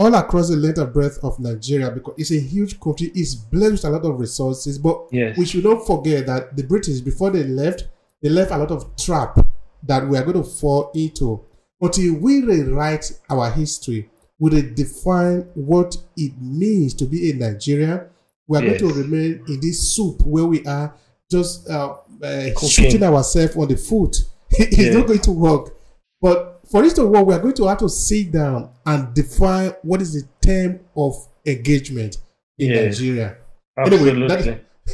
all 0.00 0.14
across 0.14 0.48
the 0.48 0.56
length 0.56 0.78
and 0.78 0.90
breadth 0.94 1.18
of 1.22 1.38
Nigeria, 1.38 1.90
because 1.90 2.14
it's 2.16 2.30
a 2.30 2.40
huge 2.40 2.80
country, 2.80 3.12
it's 3.14 3.34
blessed 3.34 3.72
with 3.72 3.84
a 3.84 3.90
lot 3.90 4.04
of 4.06 4.18
resources. 4.18 4.78
But 4.78 5.06
yes. 5.12 5.36
we 5.36 5.44
should 5.44 5.62
not 5.62 5.86
forget 5.86 6.26
that 6.26 6.56
the 6.56 6.62
British, 6.62 7.00
before 7.00 7.30
they 7.30 7.44
left, 7.44 7.86
they 8.22 8.30
left 8.30 8.50
a 8.50 8.56
lot 8.56 8.70
of 8.70 8.96
trap 8.96 9.38
that 9.82 10.08
we 10.08 10.16
are 10.16 10.22
going 10.22 10.42
to 10.42 10.48
fall 10.48 10.90
into 10.94 11.44
until 11.82 12.14
we 12.14 12.40
rewrite 12.42 13.12
our 13.28 13.50
history, 13.50 14.08
we 14.38 14.62
define 14.62 15.42
what 15.54 15.94
it 16.16 16.32
means 16.40 16.94
to 16.94 17.04
be 17.04 17.30
a 17.30 17.34
Nigerian. 17.34 18.00
We 18.46 18.56
are 18.58 18.64
yes. 18.64 18.80
going 18.80 18.94
to 18.94 19.00
remain 19.02 19.44
in 19.48 19.60
this 19.60 19.94
soup 19.94 20.22
where 20.22 20.46
we 20.46 20.64
are 20.64 20.94
just 21.30 21.68
uh, 21.68 21.96
uh, 22.22 22.46
shooting 22.66 23.02
ourselves 23.02 23.54
on 23.54 23.68
the 23.68 23.76
foot. 23.76 24.16
it's 24.50 24.78
yes. 24.78 24.94
not 24.94 25.06
going 25.06 25.20
to 25.20 25.30
work. 25.32 25.76
But 26.22 26.59
for 26.70 26.82
this 26.82 26.92
to 26.94 27.06
work, 27.06 27.26
we 27.26 27.34
are 27.34 27.38
going 27.40 27.54
to 27.54 27.66
have 27.66 27.78
to 27.78 27.88
sit 27.88 28.30
down 28.32 28.70
and 28.86 29.12
define 29.14 29.72
what 29.82 30.00
is 30.00 30.14
the 30.14 30.28
term 30.46 30.80
of 30.96 31.14
engagement 31.44 32.18
in 32.58 32.70
yes. 32.70 32.98
Nigeria. 32.98 33.36
Absolutely. 33.76 34.10
Anyway, 34.10 34.28
that 34.28 34.40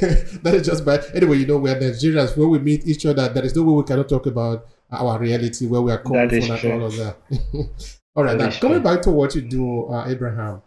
is, 0.01 0.41
that 0.43 0.55
is 0.55 0.67
just 0.67 0.85
bad. 0.85 1.05
Anyway, 1.15 1.39
you 1.39 1.47
know, 1.47 1.59
we 1.59 1.71
are 1.71 1.77
Nigerians. 1.77 2.37
When 2.37 2.51
we 2.51 2.59
meet 2.59 2.87
each 2.87 3.05
other, 3.05 3.29
there 3.29 3.45
is 3.45 3.55
no 3.55 3.63
way 3.63 3.75
we 3.75 3.83
cannot 3.85 4.09
talk 4.09 4.27
about 4.27 4.67
our 4.91 5.19
reality 5.19 5.67
where 5.67 5.83
we 5.83 5.93
are 5.93 5.99
coming 5.99 6.29
from 6.29 6.57
and 6.57 6.73
all 6.73 6.87
of 6.87 6.97
that. 6.97 7.17
all 8.15 8.25
right, 8.25 8.39
that 8.39 8.53
now 8.53 8.59
coming 8.61 8.83
back 8.83 9.03
to 9.03 9.11
what 9.11 9.35
you 9.35 9.43
do, 9.43 9.87
uh, 9.87 10.09
Abraham, 10.09 10.63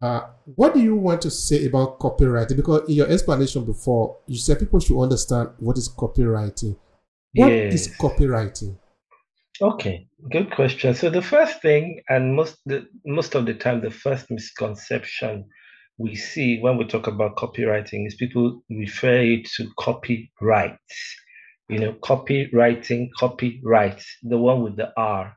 uh, 0.00 0.20
what 0.44 0.74
do 0.74 0.80
you 0.80 0.96
want 0.96 1.20
to 1.22 1.30
say 1.30 1.66
about 1.66 1.98
copywriting? 1.98 2.56
Because 2.56 2.88
in 2.88 2.94
your 2.94 3.08
explanation 3.08 3.64
before, 3.64 4.18
you 4.26 4.36
said 4.36 4.58
people 4.58 4.80
should 4.80 5.00
understand 5.00 5.50
what 5.58 5.76
is 5.78 5.88
copywriting. 5.88 6.76
What 7.34 7.48
yes. 7.48 7.74
is 7.74 7.96
copywriting? 7.96 8.76
Okay, 9.60 10.06
good 10.30 10.50
question. 10.50 10.94
So 10.94 11.10
the 11.10 11.22
first 11.22 11.60
thing, 11.62 12.02
and 12.08 12.34
most 12.34 12.56
the, 12.66 12.86
most 13.04 13.34
of 13.34 13.46
the 13.46 13.54
time, 13.54 13.80
the 13.80 13.90
first 13.90 14.30
misconception 14.30 15.46
we 15.96 16.16
see 16.16 16.58
when 16.60 16.76
we 16.76 16.84
talk 16.84 17.06
about 17.06 17.36
copywriting 17.36 18.06
is 18.06 18.16
people 18.16 18.62
refer 18.68 19.20
it 19.20 19.46
to 19.56 19.70
copyright 19.78 20.78
you 21.68 21.78
know, 21.78 21.92
copywriting, 21.94 23.08
copyright, 23.18 24.02
the 24.22 24.38
one 24.38 24.62
with 24.62 24.76
the 24.76 24.92
R. 24.96 25.36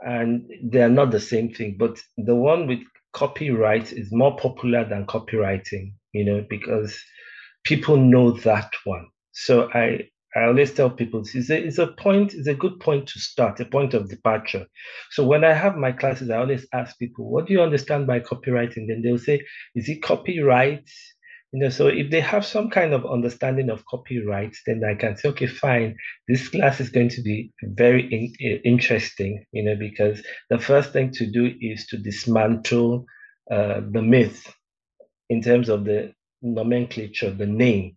And 0.00 0.50
they 0.62 0.82
are 0.82 0.88
not 0.88 1.10
the 1.10 1.20
same 1.20 1.52
thing, 1.52 1.76
but 1.78 1.98
the 2.16 2.34
one 2.34 2.66
with 2.66 2.80
copyright 3.12 3.92
is 3.92 4.08
more 4.12 4.36
popular 4.36 4.84
than 4.84 5.06
copywriting, 5.06 5.92
you 6.12 6.24
know, 6.24 6.44
because 6.48 6.98
people 7.64 7.96
know 7.96 8.32
that 8.38 8.72
one. 8.84 9.06
So 9.32 9.70
I, 9.72 10.08
I 10.36 10.44
always 10.44 10.72
tell 10.72 10.90
people 10.90 11.20
it's 11.20 11.50
a, 11.50 11.66
it's 11.66 11.78
a 11.78 11.88
point, 11.88 12.34
it's 12.34 12.46
a 12.46 12.54
good 12.54 12.78
point 12.78 13.08
to 13.08 13.18
start, 13.18 13.58
a 13.58 13.64
point 13.64 13.94
of 13.94 14.08
departure. 14.08 14.66
So 15.10 15.26
when 15.26 15.44
I 15.44 15.52
have 15.52 15.76
my 15.76 15.90
classes, 15.90 16.30
I 16.30 16.36
always 16.36 16.66
ask 16.72 16.96
people, 16.98 17.28
what 17.28 17.46
do 17.46 17.52
you 17.52 17.62
understand 17.62 18.06
by 18.06 18.20
copywriting? 18.20 18.86
Then 18.86 19.02
they'll 19.02 19.18
say, 19.18 19.44
is 19.74 19.88
it 19.88 20.02
copyright? 20.02 20.88
You 21.52 21.58
know, 21.58 21.68
so 21.68 21.88
if 21.88 22.10
they 22.12 22.20
have 22.20 22.46
some 22.46 22.70
kind 22.70 22.92
of 22.92 23.04
understanding 23.04 23.70
of 23.70 23.84
copyright, 23.86 24.54
then 24.66 24.82
I 24.84 24.94
can 24.94 25.16
say, 25.16 25.30
okay, 25.30 25.48
fine, 25.48 25.96
this 26.28 26.46
class 26.46 26.78
is 26.78 26.90
going 26.90 27.08
to 27.08 27.22
be 27.22 27.52
very 27.62 28.06
in, 28.38 28.60
interesting, 28.64 29.44
you 29.50 29.64
know, 29.64 29.74
because 29.74 30.22
the 30.48 30.60
first 30.60 30.92
thing 30.92 31.10
to 31.14 31.26
do 31.26 31.52
is 31.60 31.86
to 31.88 31.98
dismantle 31.98 33.04
uh, 33.50 33.80
the 33.90 34.00
myth 34.00 34.54
in 35.28 35.42
terms 35.42 35.68
of 35.68 35.84
the 35.84 36.12
nomenclature, 36.40 37.32
the 37.32 37.46
name. 37.46 37.96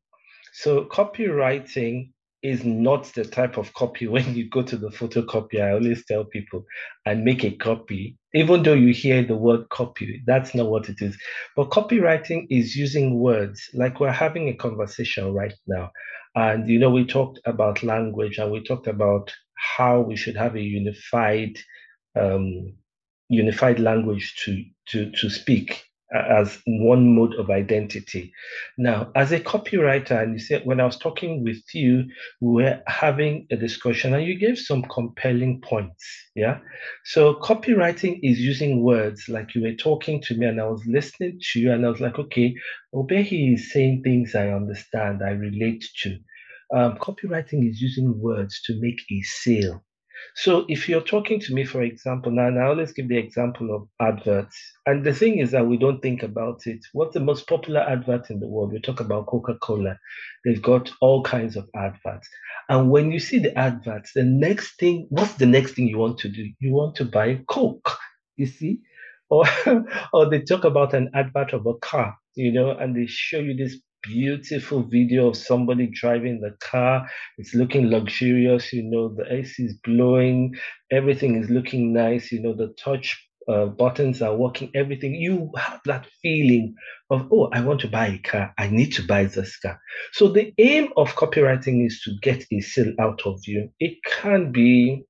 So 0.54 0.86
copywriting 0.86 2.13
is 2.44 2.66
not 2.66 3.06
the 3.14 3.24
type 3.24 3.58
of 3.58 3.74
copy 3.74 4.08
when 4.16 4.36
you 4.36 4.50
go 4.50 4.62
to 4.62 4.78
the 4.78 4.90
photocopier. 4.90 5.64
I 5.64 5.74
always 5.74 6.06
tell 6.06 6.26
people 6.26 6.66
and 7.06 7.24
make 7.24 7.44
a 7.44 7.52
copy, 7.52 8.18
even 8.34 8.64
though 8.64 8.74
you 8.74 8.94
hear 8.94 9.24
the 9.24 9.36
word 9.38 9.70
copy, 9.70 10.22
that's 10.28 10.54
not 10.54 10.70
what 10.70 10.90
it 10.90 11.02
is. 11.02 11.18
But 11.56 11.72
copywriting 11.72 12.48
is 12.50 12.76
using 12.76 13.20
words 13.20 13.70
like 13.74 14.00
we're 14.00 14.12
having 14.12 14.50
a 14.50 14.56
conversation 14.56 15.34
right 15.34 15.54
now. 15.68 15.92
And, 16.36 16.68
you 16.68 16.80
know, 16.80 16.90
we 16.90 17.06
talked 17.06 17.40
about 17.46 17.84
language 17.84 18.38
and 18.40 18.52
we 18.52 18.64
talked 18.64 18.88
about 18.88 19.32
how 19.56 20.02
we 20.02 20.16
should 20.16 20.36
have 20.36 20.56
a 20.56 20.62
unified, 20.62 21.58
um, 22.20 22.74
unified 23.30 23.80
language 23.80 24.36
to, 24.44 24.64
to, 24.90 25.12
to 25.12 25.30
speak 25.30 25.84
as 26.14 26.60
one 26.68 27.16
mode 27.16 27.34
of 27.36 27.50
identity. 27.50 28.32
Now, 28.78 29.12
as 29.16 29.32
a 29.32 29.40
copywriter, 29.40 30.22
and 30.22 30.34
you 30.34 30.40
said 30.40 30.66
when 30.66 30.80
I 30.80 30.86
was 30.86 30.98
talking 30.98 31.44
with 31.44 31.64
you, 31.74 32.06
we 32.40 32.64
were 32.64 32.82
having 32.88 33.48
a 33.52 33.56
discussion 33.56 34.14
and 34.14 34.26
you 34.26 34.38
gave 34.38 34.60
some 34.60 34.84
compelling 34.84 35.62
points. 35.62 36.06
Yeah. 36.36 36.60
So 37.06 37.36
copywriting 37.36 38.20
is 38.22 38.40
using 38.40 38.84
words 38.84 39.28
like 39.28 39.56
you 39.56 39.64
were 39.64 39.76
talking 39.76 40.22
to 40.24 40.36
me 40.36 40.46
and 40.46 40.62
I 40.62 40.68
was 40.68 40.84
listening 40.86 41.40
to 41.52 41.60
you 41.60 41.72
and 41.72 41.86
I 41.86 41.90
was 41.90 42.00
like, 42.00 42.20
okay, 42.20 42.54
Obehi 42.94 43.56
is 43.56 43.72
saying 43.72 44.04
things 44.04 44.36
I 44.36 44.50
understand, 44.50 45.22
I 45.24 45.32
relate 45.32 45.86
to. 46.04 46.18
Um, 46.76 46.98
copywriting 46.98 47.70
is 47.70 47.82
using 47.82 48.20
words 48.20 48.62
to 48.66 48.80
make 48.80 49.02
a 49.12 49.22
sale. 49.22 49.84
So 50.36 50.66
if 50.68 50.90
you're 50.90 51.02
talking 51.02 51.40
to 51.42 51.54
me, 51.54 51.66
for 51.66 51.82
example, 51.82 52.32
now, 52.32 52.48
and 52.48 52.60
I 52.60 52.66
always 52.68 52.92
give 52.94 53.08
the 53.10 53.18
example 53.18 53.74
of 53.76 53.88
adverts. 54.00 54.58
And 54.86 55.04
the 55.06 55.14
thing 55.14 55.40
is 55.40 55.52
that 55.52 55.68
we 55.68 55.78
don't 55.78 56.02
think 56.02 56.24
about 56.24 56.66
it. 56.66 56.80
What's 56.94 57.14
the 57.14 57.20
most 57.20 57.48
popular 57.48 57.82
advert 57.82 58.30
in 58.30 58.40
the 58.40 58.48
world? 58.48 58.74
We 58.74 58.80
talk 58.82 59.00
about 59.00 59.28
Coca-Cola. 59.28 59.98
They've 60.46 60.62
got 60.62 60.92
all 61.02 61.24
kinds 61.24 61.56
of 61.56 61.70
adverts. 61.76 62.28
And 62.70 62.90
when 62.90 63.12
you 63.12 63.20
see 63.20 63.40
the 63.40 63.58
adverts, 63.58 64.14
the 64.14 64.24
next 64.24 64.80
thing, 64.80 65.08
what's 65.10 65.36
the 65.36 65.46
next 65.46 65.74
thing 65.74 65.88
you 65.88 65.98
want 65.98 66.18
to 66.20 66.30
do? 66.30 66.50
You 66.60 66.74
want 66.74 66.96
to 66.98 67.06
buy 67.06 67.42
Coke, 67.48 67.98
you 68.38 68.46
see? 68.46 68.82
Or, 69.30 69.46
or 70.14 70.30
they 70.30 70.42
talk 70.42 70.64
about 70.64 70.94
an 70.94 71.10
advert 71.16 71.54
of 71.54 71.66
a 71.66 71.74
car, 71.76 72.16
you 72.36 72.52
know, 72.52 72.70
and 72.70 72.96
they 72.96 73.08
show 73.08 73.40
you 73.40 73.56
this 73.56 73.80
beautiful 74.04 74.84
video 74.84 75.30
of 75.30 75.38
somebody 75.38 75.88
driving 75.88 76.42
the 76.42 76.56
car. 76.60 77.10
It's 77.38 77.56
looking 77.56 77.90
luxurious, 77.90 78.72
you 78.74 78.84
know, 78.84 79.10
the 79.16 79.34
AC 79.34 79.64
is 79.64 79.78
blowing, 79.84 80.56
everything 80.92 81.36
is 81.42 81.50
looking 81.50 81.94
nice, 81.94 82.32
you 82.32 82.42
know, 82.42 82.54
the 82.54 82.74
touch 82.78 83.18
uh, 83.48 83.66
buttons 83.66 84.22
are 84.22 84.36
working, 84.36 84.72
everything, 84.76 85.16
you 85.16 85.52
have 85.58 85.82
that 85.86 86.08
feeling 86.22 86.76
of, 87.10 87.28
oh, 87.32 87.50
I 87.52 87.62
want 87.62 87.82
to 87.82 87.88
buy 87.88 88.08
a 88.08 88.18
car. 88.20 88.54
I 88.58 88.68
need 88.68 88.94
to 88.94 89.04
buy 89.06 89.26
this 89.26 89.58
car. 89.60 89.80
So 90.14 90.28
the 90.28 90.54
aim 90.58 90.90
of 90.98 91.16
copywriting 91.16 91.86
is 91.86 92.02
to 92.06 92.12
get 92.22 92.46
a 92.52 92.62
sale 92.62 92.94
out 93.00 93.22
of 93.26 93.42
you. 93.46 93.70
It 93.80 93.98
can 94.06 94.52
be, 94.52 95.04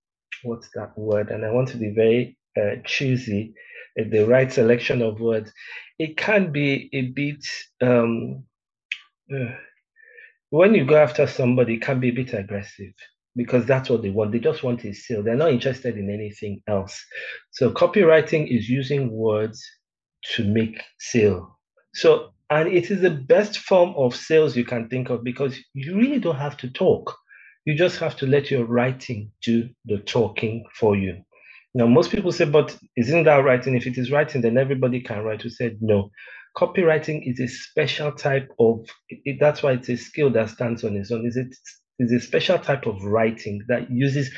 what's 0.43 0.69
that 0.75 0.97
word? 0.97 1.29
And 1.29 1.45
I 1.45 1.51
want 1.51 1.69
to 1.69 1.77
be 1.77 1.93
very 1.95 2.37
uh, 2.57 2.81
choosy, 2.85 3.53
uh, 3.99 4.03
the 4.09 4.25
right 4.25 4.51
selection 4.51 5.01
of 5.01 5.19
words. 5.19 5.51
It 5.99 6.17
can 6.17 6.51
be 6.51 6.89
a 6.93 7.11
bit, 7.11 7.45
um, 7.81 8.45
when 10.49 10.75
you 10.75 10.85
go 10.85 10.97
after 10.97 11.27
somebody, 11.27 11.75
it 11.75 11.81
can 11.81 11.99
be 11.99 12.09
a 12.09 12.13
bit 12.13 12.33
aggressive 12.33 12.93
because 13.35 13.65
that's 13.65 13.89
what 13.89 14.01
they 14.01 14.09
want. 14.09 14.31
They 14.31 14.39
just 14.39 14.63
want 14.63 14.85
a 14.85 14.93
sale. 14.93 15.23
They're 15.23 15.35
not 15.35 15.51
interested 15.51 15.97
in 15.97 16.09
anything 16.09 16.61
else. 16.67 17.03
So 17.51 17.71
copywriting 17.71 18.55
is 18.55 18.69
using 18.69 19.11
words 19.11 19.63
to 20.35 20.43
make 20.43 20.81
sale. 20.99 21.59
So 21.93 22.33
and 22.49 22.71
it 22.71 22.91
is 22.91 23.01
the 23.01 23.09
best 23.09 23.57
form 23.57 23.95
of 23.97 24.15
sales 24.15 24.55
you 24.55 24.63
can 24.65 24.87
think 24.87 25.09
of 25.09 25.23
because 25.23 25.57
you 25.73 25.95
really 25.97 26.19
don't 26.19 26.35
have 26.35 26.57
to 26.57 26.69
talk. 26.69 27.15
You 27.65 27.75
just 27.75 27.97
have 27.97 28.15
to 28.17 28.27
let 28.27 28.51
your 28.51 28.65
writing 28.65 29.31
do 29.41 29.69
the 29.85 29.97
talking 29.97 30.65
for 30.75 30.95
you. 30.95 31.23
Now, 31.73 31.87
most 31.87 32.11
people 32.11 32.31
say, 32.31 32.45
but 32.45 32.77
isn't 32.95 33.23
that 33.23 33.43
writing? 33.43 33.75
If 33.75 33.87
it 33.87 33.97
is 33.97 34.11
writing, 34.11 34.41
then 34.41 34.57
everybody 34.57 35.01
can 35.01 35.23
write. 35.23 35.43
We 35.43 35.49
said 35.49 35.77
no. 35.81 36.11
Copywriting 36.55 37.21
is 37.25 37.39
a 37.39 37.47
special 37.47 38.11
type 38.11 38.49
of. 38.59 38.85
It, 39.09 39.37
that's 39.39 39.63
why 39.63 39.73
it's 39.73 39.89
a 39.89 39.97
skill 39.97 40.29
that 40.31 40.49
stands 40.49 40.83
on 40.83 40.95
its 40.95 41.11
own. 41.11 41.25
Is 41.25 41.37
it 41.37 41.55
is 41.99 42.11
a 42.11 42.19
special 42.19 42.59
type 42.59 42.85
of 42.85 43.03
writing 43.03 43.63
that 43.67 43.89
uses 43.91 44.31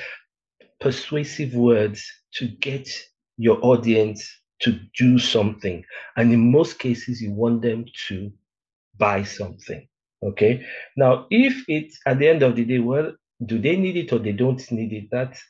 persuasive 0.80 1.54
words 1.54 2.06
to 2.34 2.47
get 2.47 2.89
your 3.38 3.58
audience 3.62 4.30
to 4.62 4.80
do 4.97 5.19
something. 5.19 5.84
And 6.15 6.32
in 6.32 6.51
most 6.51 6.80
cases, 6.80 7.21
you 7.21 7.32
want 7.32 7.62
them 7.62 7.86
to 8.08 8.32
buy 8.97 9.23
something. 9.23 9.88
Okay. 10.23 10.65
Now, 10.95 11.28
if 11.30 11.65
it's 11.67 11.99
at 12.06 12.19
the 12.19 12.28
end 12.28 12.41
of 12.41 12.56
the 12.56 12.65
day, 12.65 12.80
well, 12.80 13.13
do 13.45 13.60
they 13.60 13.75
need 13.75 13.97
it 13.97 14.13
or 14.13 14.19
they 14.19 14.32
don't 14.32 14.71
need 14.71 14.93
it? 14.93 15.10
That's 15.12 15.41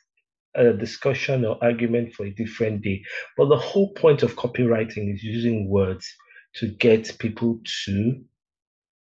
a 0.54 0.72
discussion 0.72 1.44
or 1.44 1.62
argument 1.62 2.14
for 2.14 2.26
a 2.26 2.30
different 2.30 2.82
day. 2.82 3.02
But 3.36 3.48
the 3.48 3.56
whole 3.56 3.92
point 3.92 4.22
of 4.22 4.36
copywriting 4.36 5.12
is 5.14 5.22
using 5.22 5.68
words 5.68 6.06
to 6.56 6.68
get 6.68 7.18
people 7.18 7.60
to 7.84 8.20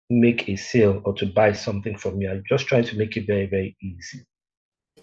make 0.09 0.47
a 0.49 0.55
sale 0.55 1.01
or 1.05 1.13
to 1.15 1.25
buy 1.25 1.51
something 1.53 1.97
from 1.97 2.21
you. 2.21 2.29
I'm 2.29 2.43
just 2.47 2.67
trying 2.67 2.83
to 2.85 2.97
make 2.97 3.17
it 3.17 3.25
very, 3.27 3.47
very 3.47 3.75
easy. 3.81 4.25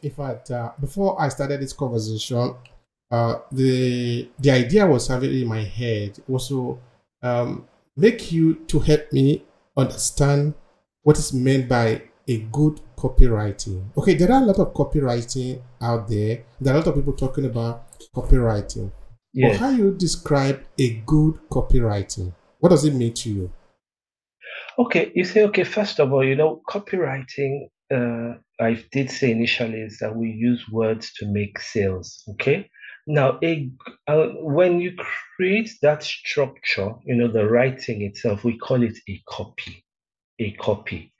In 0.02 0.10
fact, 0.10 0.50
uh, 0.50 0.72
before 0.80 1.20
I 1.20 1.28
started 1.28 1.60
this 1.60 1.72
conversation, 1.72 2.54
uh, 3.10 3.34
the 3.50 4.28
the 4.38 4.50
idea 4.50 4.86
was 4.86 5.06
having 5.06 5.32
in 5.32 5.46
my 5.46 5.62
head 5.62 6.18
also 6.28 6.80
um, 7.22 7.68
make 7.96 8.32
you 8.32 8.54
to 8.66 8.78
help 8.80 9.12
me 9.12 9.44
understand 9.76 10.54
what 11.02 11.18
is 11.18 11.32
meant 11.32 11.68
by 11.68 12.02
a 12.28 12.38
good 12.52 12.80
copywriting. 12.96 13.84
Okay, 13.96 14.14
there 14.14 14.32
are 14.32 14.42
a 14.42 14.46
lot 14.46 14.58
of 14.58 14.72
copywriting 14.72 15.60
out 15.80 16.08
there. 16.08 16.44
There 16.60 16.72
are 16.72 16.76
a 16.76 16.80
lot 16.80 16.88
of 16.88 16.94
people 16.94 17.12
talking 17.12 17.44
about 17.44 17.84
copywriting. 18.14 18.90
Yes. 19.34 19.58
But 19.58 19.60
how 19.60 19.70
you 19.70 19.92
describe 19.92 20.62
a 20.78 20.94
good 21.06 21.38
copywriting? 21.50 22.32
What 22.62 22.68
does 22.68 22.84
it 22.84 22.94
mean 22.94 23.12
to 23.14 23.28
you? 23.28 23.52
Okay, 24.78 25.10
you 25.16 25.24
say, 25.24 25.42
okay, 25.46 25.64
first 25.64 25.98
of 25.98 26.12
all, 26.12 26.24
you 26.24 26.36
know, 26.36 26.62
copywriting, 26.70 27.66
uh, 27.92 28.34
I 28.60 28.84
did 28.92 29.10
say 29.10 29.32
initially 29.32 29.80
is 29.80 29.98
that 29.98 30.14
we 30.14 30.28
use 30.30 30.64
words 30.70 31.12
to 31.14 31.26
make 31.26 31.58
sales. 31.58 32.22
Okay. 32.30 32.70
Now, 33.08 33.40
a, 33.42 33.68
uh, 34.06 34.28
when 34.38 34.80
you 34.80 34.92
create 35.36 35.72
that 35.82 36.04
structure, 36.04 36.94
you 37.04 37.16
know, 37.16 37.26
the 37.26 37.46
writing 37.46 38.02
itself, 38.02 38.44
we 38.44 38.56
call 38.56 38.84
it 38.84 38.96
a 39.08 39.20
copy, 39.28 39.84
a 40.38 40.52
copy. 40.52 41.12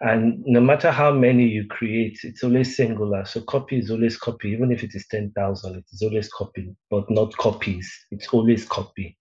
And 0.00 0.42
no 0.46 0.60
matter 0.60 0.90
how 0.90 1.12
many 1.12 1.46
you 1.46 1.68
create, 1.68 2.18
it's 2.24 2.42
always 2.42 2.76
singular. 2.76 3.24
So 3.24 3.42
copy 3.42 3.78
is 3.78 3.92
always 3.92 4.16
copy, 4.16 4.50
even 4.50 4.72
if 4.72 4.82
it 4.82 4.96
is 4.96 5.06
10,000, 5.12 5.76
it 5.76 5.84
is 5.92 6.02
always 6.02 6.28
copy, 6.28 6.74
but 6.90 7.08
not 7.08 7.36
copies. 7.36 7.88
It's 8.10 8.26
always 8.28 8.64
copy. 8.64 9.16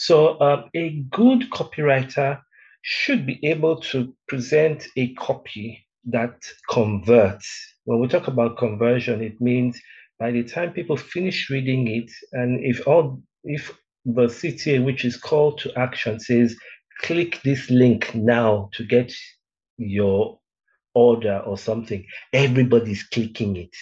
So 0.00 0.40
um, 0.40 0.70
a 0.74 1.04
good 1.10 1.50
copywriter 1.50 2.40
should 2.80 3.26
be 3.26 3.38
able 3.46 3.82
to 3.92 4.14
present 4.28 4.86
a 4.96 5.12
copy 5.12 5.86
that 6.06 6.42
converts. 6.70 7.46
When 7.84 8.00
we 8.00 8.08
talk 8.08 8.26
about 8.26 8.56
conversion, 8.56 9.20
it 9.20 9.38
means 9.42 9.78
by 10.18 10.30
the 10.30 10.42
time 10.42 10.72
people 10.72 10.96
finish 10.96 11.50
reading 11.50 11.86
it, 11.86 12.10
and 12.32 12.64
if 12.64 12.88
all 12.88 13.22
if 13.44 13.76
the 14.06 14.28
CTA, 14.28 14.82
which 14.82 15.04
is 15.04 15.18
call 15.18 15.54
to 15.56 15.78
action, 15.78 16.18
says 16.18 16.56
click 17.02 17.42
this 17.42 17.68
link 17.68 18.14
now 18.14 18.70
to 18.72 18.84
get 18.86 19.12
your 19.76 20.38
order 20.94 21.40
or 21.40 21.58
something, 21.58 22.06
everybody's 22.32 23.02
clicking 23.02 23.56
it. 23.56 23.76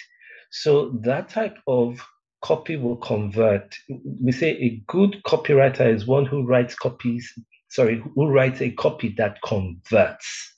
So 0.51 0.99
that 1.03 1.29
type 1.29 1.55
of 1.65 2.05
copy 2.41 2.77
will 2.77 2.97
convert. 2.97 3.75
We 4.21 4.31
say 4.31 4.51
a 4.51 4.81
good 4.87 5.21
copywriter 5.23 5.93
is 5.93 6.07
one 6.07 6.25
who 6.25 6.45
writes 6.45 6.75
copies 6.75 7.33
sorry, 7.69 8.01
who 8.15 8.27
writes 8.27 8.61
a 8.61 8.71
copy 8.71 9.13
that 9.17 9.41
converts. 9.41 10.55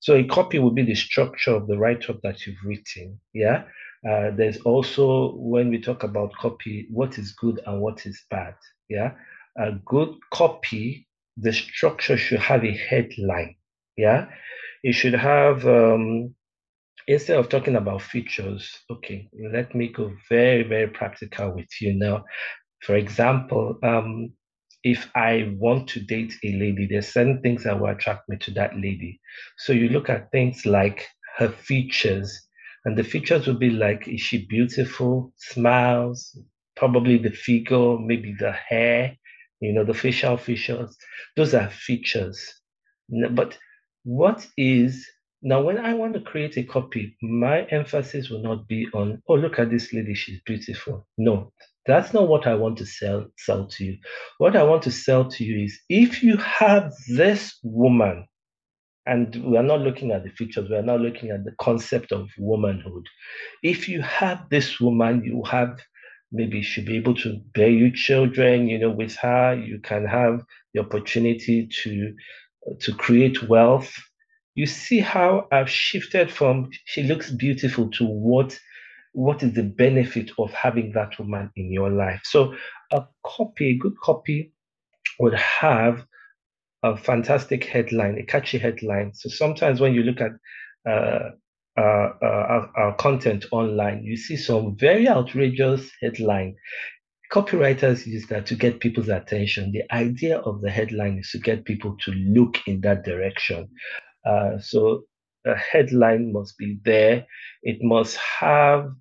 So 0.00 0.14
a 0.14 0.24
copy 0.24 0.58
will 0.58 0.72
be 0.72 0.82
the 0.82 0.94
structure 0.94 1.52
of 1.52 1.68
the 1.68 1.78
write-up 1.78 2.20
that 2.22 2.44
you've 2.44 2.62
written. 2.64 3.20
Yeah. 3.32 3.64
Uh, 4.08 4.32
there's 4.36 4.58
also 4.62 5.34
when 5.36 5.70
we 5.70 5.80
talk 5.80 6.02
about 6.02 6.34
copy, 6.34 6.88
what 6.90 7.18
is 7.18 7.32
good 7.32 7.60
and 7.66 7.80
what 7.80 8.04
is 8.04 8.20
bad. 8.28 8.54
Yeah. 8.88 9.12
A 9.56 9.72
good 9.84 10.16
copy, 10.32 11.06
the 11.36 11.52
structure 11.52 12.16
should 12.16 12.40
have 12.40 12.64
a 12.64 12.76
headline. 12.76 13.54
Yeah. 13.96 14.26
It 14.82 14.94
should 14.94 15.14
have 15.14 15.64
um, 15.66 16.34
instead 17.06 17.38
of 17.38 17.48
talking 17.48 17.76
about 17.76 18.02
features, 18.02 18.80
okay, 18.90 19.28
let 19.52 19.74
me 19.74 19.88
go 19.88 20.12
very, 20.28 20.62
very 20.62 20.88
practical 20.88 21.54
with 21.54 21.68
you 21.80 21.94
now. 21.94 22.24
For 22.82 22.96
example, 22.96 23.78
um, 23.82 24.32
if 24.84 25.08
I 25.14 25.54
want 25.58 25.88
to 25.90 26.00
date 26.00 26.34
a 26.44 26.52
lady, 26.52 26.88
there's 26.90 27.08
certain 27.08 27.40
things 27.40 27.64
that 27.64 27.78
will 27.78 27.88
attract 27.88 28.28
me 28.28 28.36
to 28.38 28.50
that 28.52 28.74
lady. 28.74 29.20
So 29.58 29.72
you 29.72 29.88
look 29.88 30.10
at 30.10 30.30
things 30.32 30.66
like 30.66 31.06
her 31.36 31.48
features, 31.48 32.48
and 32.84 32.98
the 32.98 33.04
features 33.04 33.46
will 33.46 33.58
be 33.58 33.70
like, 33.70 34.08
is 34.08 34.20
she 34.20 34.46
beautiful, 34.46 35.32
smiles, 35.36 36.36
probably 36.76 37.18
the 37.18 37.30
figure, 37.30 37.96
maybe 37.98 38.34
the 38.38 38.52
hair, 38.52 39.16
you 39.60 39.72
know, 39.72 39.84
the 39.84 39.94
facial 39.94 40.36
features. 40.36 40.96
Those 41.36 41.54
are 41.54 41.70
features. 41.70 42.60
But 43.30 43.56
what 44.02 44.46
is 44.56 45.06
now, 45.44 45.60
when 45.60 45.78
I 45.78 45.94
want 45.94 46.14
to 46.14 46.20
create 46.20 46.56
a 46.56 46.62
copy, 46.62 47.16
my 47.20 47.62
emphasis 47.64 48.30
will 48.30 48.42
not 48.42 48.68
be 48.68 48.86
on, 48.94 49.20
oh, 49.28 49.34
look 49.34 49.58
at 49.58 49.70
this 49.70 49.92
lady, 49.92 50.14
she's 50.14 50.40
beautiful. 50.46 51.06
No, 51.18 51.52
that's 51.84 52.14
not 52.14 52.28
what 52.28 52.46
I 52.46 52.54
want 52.54 52.78
to 52.78 52.86
sell 52.86 53.26
sell 53.38 53.66
to 53.66 53.84
you. 53.84 53.98
What 54.38 54.54
I 54.56 54.62
want 54.62 54.84
to 54.84 54.92
sell 54.92 55.28
to 55.30 55.44
you 55.44 55.64
is 55.64 55.80
if 55.88 56.22
you 56.22 56.36
have 56.36 56.92
this 57.08 57.58
woman, 57.64 58.28
and 59.04 59.34
we 59.44 59.56
are 59.56 59.64
not 59.64 59.80
looking 59.80 60.12
at 60.12 60.22
the 60.22 60.30
features, 60.30 60.70
we 60.70 60.76
are 60.76 60.82
not 60.82 61.00
looking 61.00 61.30
at 61.30 61.44
the 61.44 61.54
concept 61.60 62.12
of 62.12 62.28
womanhood. 62.38 63.04
If 63.64 63.88
you 63.88 64.00
have 64.02 64.48
this 64.48 64.78
woman, 64.80 65.24
you 65.24 65.42
have 65.50 65.80
maybe 66.30 66.62
she'll 66.62 66.84
be 66.84 66.96
able 66.96 67.16
to 67.16 67.40
bear 67.52 67.68
you 67.68 67.90
children, 67.92 68.68
you 68.68 68.78
know, 68.78 68.90
with 68.90 69.16
her, 69.16 69.54
you 69.54 69.80
can 69.80 70.06
have 70.06 70.44
the 70.72 70.80
opportunity 70.80 71.68
to 71.82 72.14
to 72.80 72.94
create 72.94 73.48
wealth. 73.48 73.92
You 74.54 74.66
see 74.66 75.00
how 75.00 75.48
I've 75.50 75.70
shifted 75.70 76.30
from 76.30 76.70
she 76.84 77.02
looks 77.02 77.30
beautiful 77.30 77.90
to 77.92 78.04
what 78.04 78.58
what 79.12 79.42
is 79.42 79.52
the 79.52 79.62
benefit 79.62 80.30
of 80.38 80.52
having 80.52 80.92
that 80.92 81.18
woman 81.18 81.50
in 81.56 81.70
your 81.70 81.90
life? 81.90 82.22
So 82.24 82.54
a 82.90 83.04
copy, 83.24 83.70
a 83.70 83.76
good 83.76 83.98
copy 84.02 84.52
would 85.18 85.34
have 85.34 86.06
a 86.82 86.96
fantastic 86.96 87.64
headline, 87.64 88.18
a 88.18 88.24
catchy 88.24 88.58
headline. 88.58 89.12
So 89.14 89.28
sometimes 89.28 89.80
when 89.80 89.94
you 89.94 90.02
look 90.02 90.20
at 90.20 90.32
uh, 90.88 91.30
uh, 91.78 91.80
uh, 91.80 92.26
our, 92.26 92.70
our, 92.76 92.94
content 92.96 93.46
online, 93.52 94.02
you 94.02 94.16
see 94.16 94.36
some 94.36 94.76
very 94.76 95.08
outrageous 95.08 95.90
headline. 96.02 96.56
Copywriters 97.32 98.06
use 98.06 98.26
that 98.26 98.46
to 98.46 98.54
get 98.54 98.80
people's 98.80 99.08
attention. 99.08 99.72
The 99.72 99.84
idea 99.94 100.38
of 100.38 100.60
the 100.60 100.70
headline 100.70 101.18
is 101.18 101.30
to 101.30 101.38
get 101.38 101.64
people 101.64 101.96
to 102.00 102.12
look 102.12 102.58
in 102.66 102.82
that 102.82 103.04
direction. 103.04 103.68
Uh, 104.24 104.58
so 104.58 105.02
a 105.46 105.56
headline 105.56 106.32
must 106.32 106.56
be 106.58 106.78
there. 106.84 107.26
It 107.62 107.78
must 107.82 108.16
have 108.16 108.92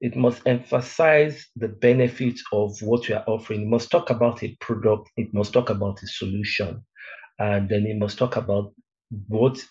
it 0.00 0.14
must 0.14 0.42
emphasize 0.46 1.46
the 1.56 1.68
benefits 1.68 2.42
of 2.52 2.76
what 2.82 3.08
you 3.08 3.14
are 3.14 3.24
offering. 3.26 3.62
It 3.62 3.68
must 3.68 3.90
talk 3.90 4.10
about 4.10 4.42
a 4.42 4.54
product, 4.60 5.10
it 5.16 5.32
must 5.32 5.54
talk 5.54 5.70
about 5.70 6.02
a 6.02 6.06
solution, 6.06 6.84
and 7.38 7.68
then 7.68 7.86
it 7.86 7.98
must 7.98 8.18
talk 8.18 8.36
about 8.36 8.74
what 9.28 9.64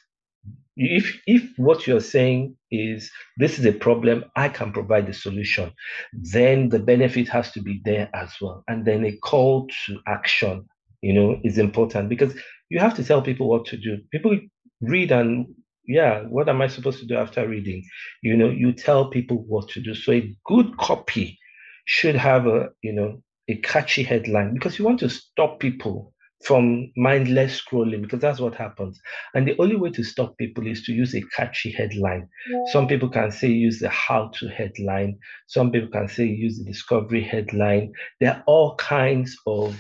if 0.77 1.21
if 1.27 1.43
what 1.57 1.87
you're 1.87 2.01
saying 2.01 2.55
is 2.71 3.11
this 3.37 3.59
is 3.59 3.65
a 3.65 3.71
problem 3.71 4.25
i 4.35 4.49
can 4.49 4.73
provide 4.73 5.07
the 5.07 5.13
solution 5.13 5.71
then 6.13 6.69
the 6.69 6.79
benefit 6.79 7.29
has 7.29 7.51
to 7.51 7.61
be 7.61 7.81
there 7.85 8.09
as 8.13 8.31
well. 8.41 8.63
And 8.67 8.85
then 8.85 9.05
a 9.05 9.15
call 9.17 9.67
to 9.85 9.99
action 10.07 10.65
you 11.01 11.13
know 11.13 11.39
is 11.43 11.57
important. 11.57 12.09
Because 12.09 12.33
you 12.69 12.79
have 12.79 12.95
to 12.95 13.03
tell 13.03 13.21
people 13.21 13.47
what 13.49 13.65
to 13.67 13.77
do. 13.77 13.99
People 14.11 14.39
read 14.81 15.11
and 15.11 15.47
yeah 15.87 16.21
what 16.23 16.49
am 16.49 16.61
i 16.61 16.67
supposed 16.67 16.99
to 16.99 17.05
do 17.05 17.15
after 17.15 17.47
reading 17.47 17.83
you 18.21 18.35
know 18.35 18.49
you 18.49 18.73
tell 18.73 19.09
people 19.09 19.43
what 19.47 19.67
to 19.69 19.81
do 19.81 19.93
so 19.93 20.11
a 20.11 20.35
good 20.45 20.77
copy 20.77 21.37
should 21.85 22.15
have 22.15 22.47
a 22.47 22.69
you 22.81 22.93
know 22.93 23.21
a 23.47 23.55
catchy 23.57 24.03
headline 24.03 24.53
because 24.53 24.79
you 24.79 24.85
want 24.85 24.99
to 24.99 25.09
stop 25.09 25.59
people 25.59 26.13
from 26.43 26.91
mindless 26.95 27.61
scrolling 27.61 28.01
because 28.01 28.19
that's 28.19 28.39
what 28.39 28.53
happens. 28.53 28.99
And 29.33 29.47
the 29.47 29.55
only 29.59 29.75
way 29.75 29.89
to 29.91 30.03
stop 30.03 30.37
people 30.37 30.67
is 30.67 30.83
to 30.83 30.91
use 30.93 31.15
a 31.15 31.23
catchy 31.35 31.71
headline. 31.71 32.29
Some 32.67 32.87
people 32.87 33.09
can 33.09 33.31
say 33.31 33.47
use 33.47 33.79
the 33.79 33.89
how 33.89 34.31
to 34.35 34.47
headline. 34.49 35.17
Some 35.47 35.71
people 35.71 35.89
can 35.89 36.07
say 36.07 36.25
use 36.25 36.59
the 36.59 36.65
discovery 36.65 37.23
headline. 37.23 37.93
There 38.19 38.33
are 38.33 38.43
all 38.45 38.75
kinds 38.75 39.35
of 39.47 39.75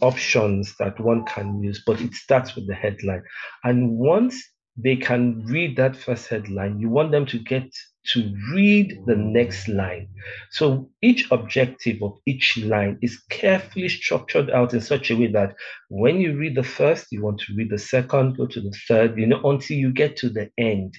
options 0.00 0.74
that 0.78 0.98
one 1.00 1.24
can 1.24 1.62
use, 1.62 1.82
but 1.86 2.00
it 2.00 2.14
starts 2.14 2.54
with 2.54 2.66
the 2.66 2.74
headline. 2.74 3.22
And 3.62 3.96
once 3.96 4.42
they 4.76 4.96
can 4.96 5.44
read 5.46 5.76
that 5.76 5.96
first 5.96 6.28
headline, 6.28 6.78
you 6.80 6.88
want 6.88 7.12
them 7.12 7.26
to 7.26 7.38
get 7.38 7.70
to 8.12 8.34
read 8.52 9.02
the 9.06 9.14
mm. 9.14 9.32
next 9.32 9.68
line. 9.68 10.08
So 10.50 10.90
each 11.02 11.30
objective 11.30 12.02
of 12.02 12.18
each 12.26 12.58
line 12.58 12.98
is 13.02 13.22
carefully 13.30 13.88
structured 13.88 14.50
out 14.50 14.74
in 14.74 14.80
such 14.80 15.10
a 15.10 15.16
way 15.16 15.28
that 15.28 15.54
when 15.88 16.20
you 16.20 16.36
read 16.36 16.54
the 16.54 16.62
first, 16.62 17.06
you 17.10 17.22
want 17.22 17.40
to 17.40 17.54
read 17.56 17.70
the 17.70 17.78
second, 17.78 18.36
go 18.36 18.46
to 18.46 18.60
the 18.60 18.74
third, 18.86 19.18
you 19.18 19.26
know, 19.26 19.40
until 19.44 19.76
you 19.76 19.90
get 19.92 20.16
to 20.18 20.28
the 20.28 20.50
end. 20.58 20.94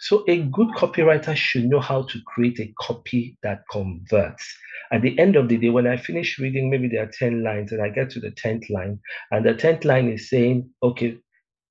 So 0.00 0.24
a 0.28 0.42
good 0.42 0.68
copywriter 0.68 1.36
should 1.36 1.66
know 1.66 1.80
how 1.80 2.02
to 2.04 2.18
create 2.26 2.58
a 2.60 2.72
copy 2.80 3.38
that 3.42 3.62
converts. 3.70 4.46
At 4.92 5.02
the 5.02 5.18
end 5.18 5.36
of 5.36 5.48
the 5.48 5.56
day, 5.56 5.70
when 5.70 5.86
I 5.86 5.96
finish 5.96 6.38
reading, 6.38 6.70
maybe 6.70 6.88
there 6.88 7.02
are 7.02 7.10
10 7.12 7.42
lines 7.42 7.72
and 7.72 7.82
I 7.82 7.88
get 7.88 8.10
to 8.10 8.20
the 8.20 8.30
10th 8.30 8.70
line, 8.70 9.00
and 9.30 9.44
the 9.44 9.54
10th 9.54 9.84
line 9.84 10.08
is 10.08 10.30
saying, 10.30 10.70
okay, 10.82 11.18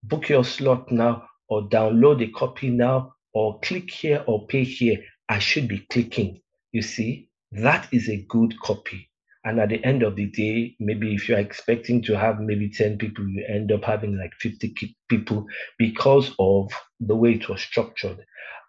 book 0.04 0.30
your 0.30 0.44
slot 0.44 0.92
now 0.92 1.24
or 1.48 1.68
download 1.70 2.22
a 2.22 2.32
copy 2.32 2.70
now 2.70 3.15
or 3.36 3.60
click 3.60 3.92
here 3.92 4.24
or 4.26 4.48
pay 4.48 4.64
here, 4.64 5.04
I 5.30 5.40
should 5.40 5.68
be 5.68 5.86
clicking. 5.92 6.42
You 6.72 6.82
see, 6.82 7.30
that 7.52 7.88
is 7.92 8.10
a 8.10 8.26
good 8.30 8.60
copy. 8.62 9.10
And 9.44 9.60
at 9.60 9.70
the 9.70 9.84
end 9.86 10.02
of 10.02 10.16
the 10.16 10.26
day, 10.26 10.76
maybe 10.80 11.14
if 11.14 11.30
you're 11.30 11.38
expecting 11.38 12.02
to 12.04 12.18
have 12.18 12.40
maybe 12.40 12.70
10 12.70 12.98
people, 12.98 13.28
you 13.28 13.46
end 13.48 13.72
up 13.72 13.84
having 13.84 14.18
like 14.18 14.34
50 14.40 14.74
people 15.08 15.46
because 15.78 16.34
of 16.40 16.72
the 17.00 17.16
way 17.16 17.34
it 17.34 17.48
was 17.48 17.62
structured. 17.62 18.26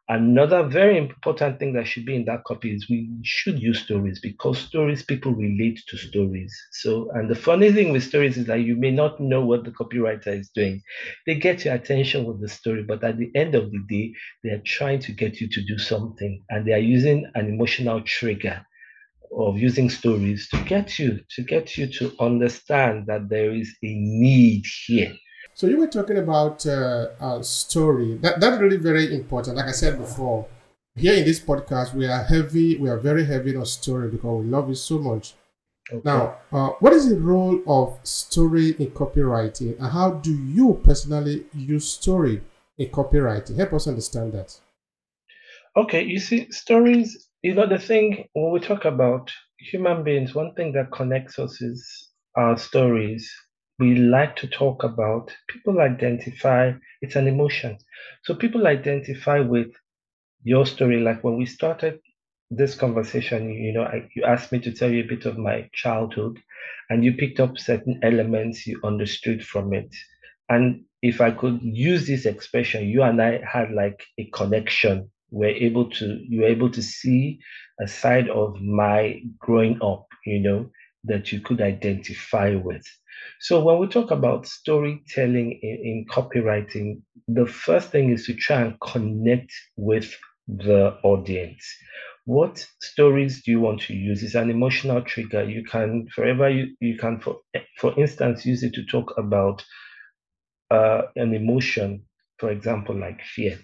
Another 0.08 0.62
very 0.62 0.96
important 0.98 1.58
thing 1.58 1.72
that 1.72 1.86
should 1.88 2.06
be 2.06 2.14
in 2.14 2.24
that 2.26 2.44
copy 2.44 2.72
is 2.74 2.88
we 2.88 3.08
should 3.22 3.60
use 3.60 3.80
stories 3.80 4.20
because 4.20 4.58
stories, 4.58 5.02
people 5.02 5.32
relate 5.32 5.80
to 5.88 5.96
stories. 5.96 6.54
So, 6.72 7.10
and 7.12 7.28
the 7.28 7.34
funny 7.34 7.72
thing 7.72 7.92
with 7.92 8.04
stories 8.04 8.36
is 8.36 8.46
that 8.46 8.60
you 8.60 8.76
may 8.76 8.92
not 8.92 9.20
know 9.20 9.44
what 9.44 9.64
the 9.64 9.72
copywriter 9.72 10.28
is 10.28 10.48
doing. 10.50 10.82
They 11.26 11.34
get 11.36 11.64
your 11.64 11.74
attention 11.74 12.24
with 12.24 12.40
the 12.40 12.48
story, 12.48 12.84
but 12.84 13.02
at 13.02 13.18
the 13.18 13.30
end 13.34 13.54
of 13.56 13.72
the 13.72 13.80
day, 13.88 14.12
they 14.44 14.50
are 14.50 14.62
trying 14.64 15.00
to 15.00 15.12
get 15.12 15.40
you 15.40 15.48
to 15.48 15.62
do 15.64 15.78
something 15.78 16.42
and 16.50 16.64
they 16.64 16.72
are 16.72 16.78
using 16.78 17.28
an 17.34 17.48
emotional 17.48 18.00
trigger 18.02 18.64
of 19.36 19.58
using 19.58 19.90
stories 19.90 20.48
to 20.50 20.62
get 20.64 20.98
you 20.98 21.20
to 21.30 21.42
get 21.42 21.76
you 21.76 21.86
to 21.86 22.12
understand 22.20 23.06
that 23.06 23.28
there 23.28 23.52
is 23.52 23.76
a 23.82 23.92
need 23.94 24.64
here 24.86 25.12
so 25.56 25.66
you 25.66 25.78
were 25.78 25.86
talking 25.86 26.18
about 26.18 26.66
uh, 26.66 27.08
a 27.18 27.42
story. 27.42 28.18
That 28.18 28.40
that's 28.40 28.60
really 28.60 28.76
very 28.76 29.14
important. 29.14 29.56
Like 29.56 29.68
I 29.68 29.72
said 29.72 29.96
before, 29.96 30.46
here 30.94 31.14
in 31.14 31.24
this 31.24 31.40
podcast, 31.40 31.94
we 31.94 32.06
are 32.06 32.22
heavy. 32.22 32.76
We 32.76 32.90
are 32.90 32.98
very 32.98 33.24
heavy 33.24 33.56
on 33.56 33.64
story 33.64 34.10
because 34.10 34.44
we 34.44 34.50
love 34.50 34.68
it 34.68 34.76
so 34.76 34.98
much. 34.98 35.32
Okay. 35.90 36.02
Now, 36.04 36.36
uh, 36.52 36.68
what 36.80 36.92
is 36.92 37.08
the 37.08 37.18
role 37.18 37.62
of 37.66 37.98
story 38.02 38.76
in 38.78 38.88
copywriting, 38.90 39.78
and 39.78 39.90
how 39.90 40.10
do 40.10 40.30
you 40.30 40.78
personally 40.84 41.46
use 41.54 41.88
story 41.88 42.42
in 42.76 42.90
copywriting? 42.90 43.56
Help 43.56 43.72
us 43.72 43.88
understand 43.88 44.34
that. 44.34 44.60
Okay, 45.74 46.02
you 46.02 46.20
see, 46.20 46.50
stories. 46.50 47.28
You 47.40 47.54
know, 47.54 47.66
the 47.66 47.78
thing 47.78 48.28
when 48.34 48.52
we 48.52 48.60
talk 48.60 48.84
about 48.84 49.32
human 49.58 50.04
beings, 50.04 50.34
one 50.34 50.52
thing 50.52 50.72
that 50.72 50.92
connects 50.92 51.38
us 51.38 51.62
is 51.62 52.10
our 52.36 52.58
stories 52.58 53.26
we 53.78 53.94
like 53.96 54.36
to 54.36 54.46
talk 54.46 54.84
about, 54.84 55.32
people 55.48 55.80
identify, 55.80 56.72
it's 57.02 57.16
an 57.16 57.28
emotion. 57.28 57.78
So 58.24 58.34
people 58.34 58.66
identify 58.66 59.40
with 59.40 59.72
your 60.42 60.66
story. 60.66 61.00
Like 61.00 61.22
when 61.22 61.36
we 61.36 61.46
started 61.46 62.00
this 62.50 62.74
conversation, 62.74 63.50
you 63.50 63.72
know, 63.72 63.82
I, 63.82 64.08
you 64.14 64.24
asked 64.24 64.52
me 64.52 64.60
to 64.60 64.72
tell 64.72 64.90
you 64.90 65.04
a 65.04 65.08
bit 65.08 65.26
of 65.26 65.36
my 65.36 65.68
childhood, 65.72 66.38
and 66.88 67.04
you 67.04 67.14
picked 67.14 67.40
up 67.40 67.58
certain 67.58 68.00
elements 68.02 68.66
you 68.66 68.80
understood 68.84 69.44
from 69.44 69.74
it. 69.74 69.94
And 70.48 70.84
if 71.02 71.20
I 71.20 71.32
could 71.32 71.58
use 71.62 72.06
this 72.06 72.24
expression, 72.24 72.88
you 72.88 73.02
and 73.02 73.20
I 73.20 73.40
had 73.44 73.72
like 73.72 74.04
a 74.18 74.24
connection. 74.32 75.10
We're 75.30 75.50
able 75.50 75.90
to, 75.90 76.18
you 76.26 76.40
were 76.40 76.46
able 76.46 76.70
to 76.70 76.82
see 76.82 77.40
a 77.80 77.88
side 77.88 78.28
of 78.30 78.60
my 78.60 79.20
growing 79.38 79.82
up, 79.82 80.06
you 80.24 80.40
know, 80.40 80.70
that 81.04 81.32
you 81.32 81.40
could 81.40 81.60
identify 81.60 82.54
with. 82.54 82.86
So 83.40 83.62
when 83.62 83.78
we 83.78 83.86
talk 83.88 84.10
about 84.10 84.46
storytelling 84.46 85.58
in, 85.62 85.76
in 85.84 86.06
copywriting, 86.10 87.02
the 87.28 87.46
first 87.46 87.90
thing 87.90 88.10
is 88.10 88.26
to 88.26 88.34
try 88.34 88.62
and 88.62 88.80
connect 88.80 89.52
with 89.76 90.14
the 90.48 90.98
audience. 91.02 91.64
What 92.24 92.64
stories 92.80 93.42
do 93.42 93.50
you 93.52 93.60
want 93.60 93.82
to 93.82 93.94
use? 93.94 94.22
It's 94.22 94.34
an 94.34 94.50
emotional 94.50 95.02
trigger. 95.02 95.44
You 95.44 95.64
can 95.64 96.08
forever 96.14 96.48
you, 96.50 96.74
you 96.80 96.98
can 96.98 97.20
for 97.20 97.38
for 97.78 97.98
instance 98.00 98.44
use 98.46 98.62
it 98.62 98.74
to 98.74 98.84
talk 98.84 99.14
about 99.16 99.64
uh, 100.70 101.02
an 101.16 101.34
emotion, 101.34 102.04
for 102.38 102.50
example, 102.50 102.94
like 102.98 103.20
fear. 103.22 103.58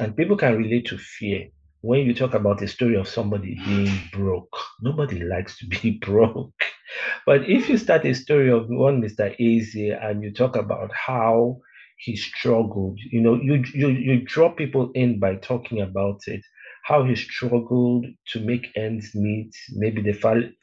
And 0.00 0.16
people 0.16 0.36
can 0.36 0.56
relate 0.56 0.86
to 0.88 0.98
fear 0.98 1.48
when 1.82 2.00
you 2.00 2.14
talk 2.14 2.34
about 2.34 2.58
the 2.58 2.68
story 2.68 2.96
of 2.96 3.08
somebody 3.08 3.56
being 3.66 3.94
broke, 4.12 4.56
nobody 4.82 5.20
likes 5.24 5.58
to 5.58 5.66
be 5.66 5.92
broke. 6.02 6.61
But 7.26 7.48
if 7.48 7.68
you 7.68 7.76
start 7.78 8.04
a 8.04 8.14
story 8.14 8.50
of 8.50 8.68
one 8.68 9.00
Mr. 9.00 9.34
Eze 9.40 9.92
and 10.00 10.22
you 10.22 10.32
talk 10.32 10.56
about 10.56 10.90
how 10.94 11.60
he 11.98 12.16
struggled, 12.16 12.98
you 13.10 13.20
know, 13.20 13.34
you 13.40 13.62
you 13.74 13.88
you 13.88 14.20
draw 14.22 14.50
people 14.50 14.90
in 14.94 15.18
by 15.18 15.36
talking 15.36 15.80
about 15.80 16.20
it 16.26 16.42
how 16.84 17.04
he 17.04 17.14
struggled 17.14 18.06
to 18.26 18.40
make 18.40 18.66
ends 18.76 19.14
meet, 19.14 19.52
maybe 19.72 20.02
the 20.02 20.12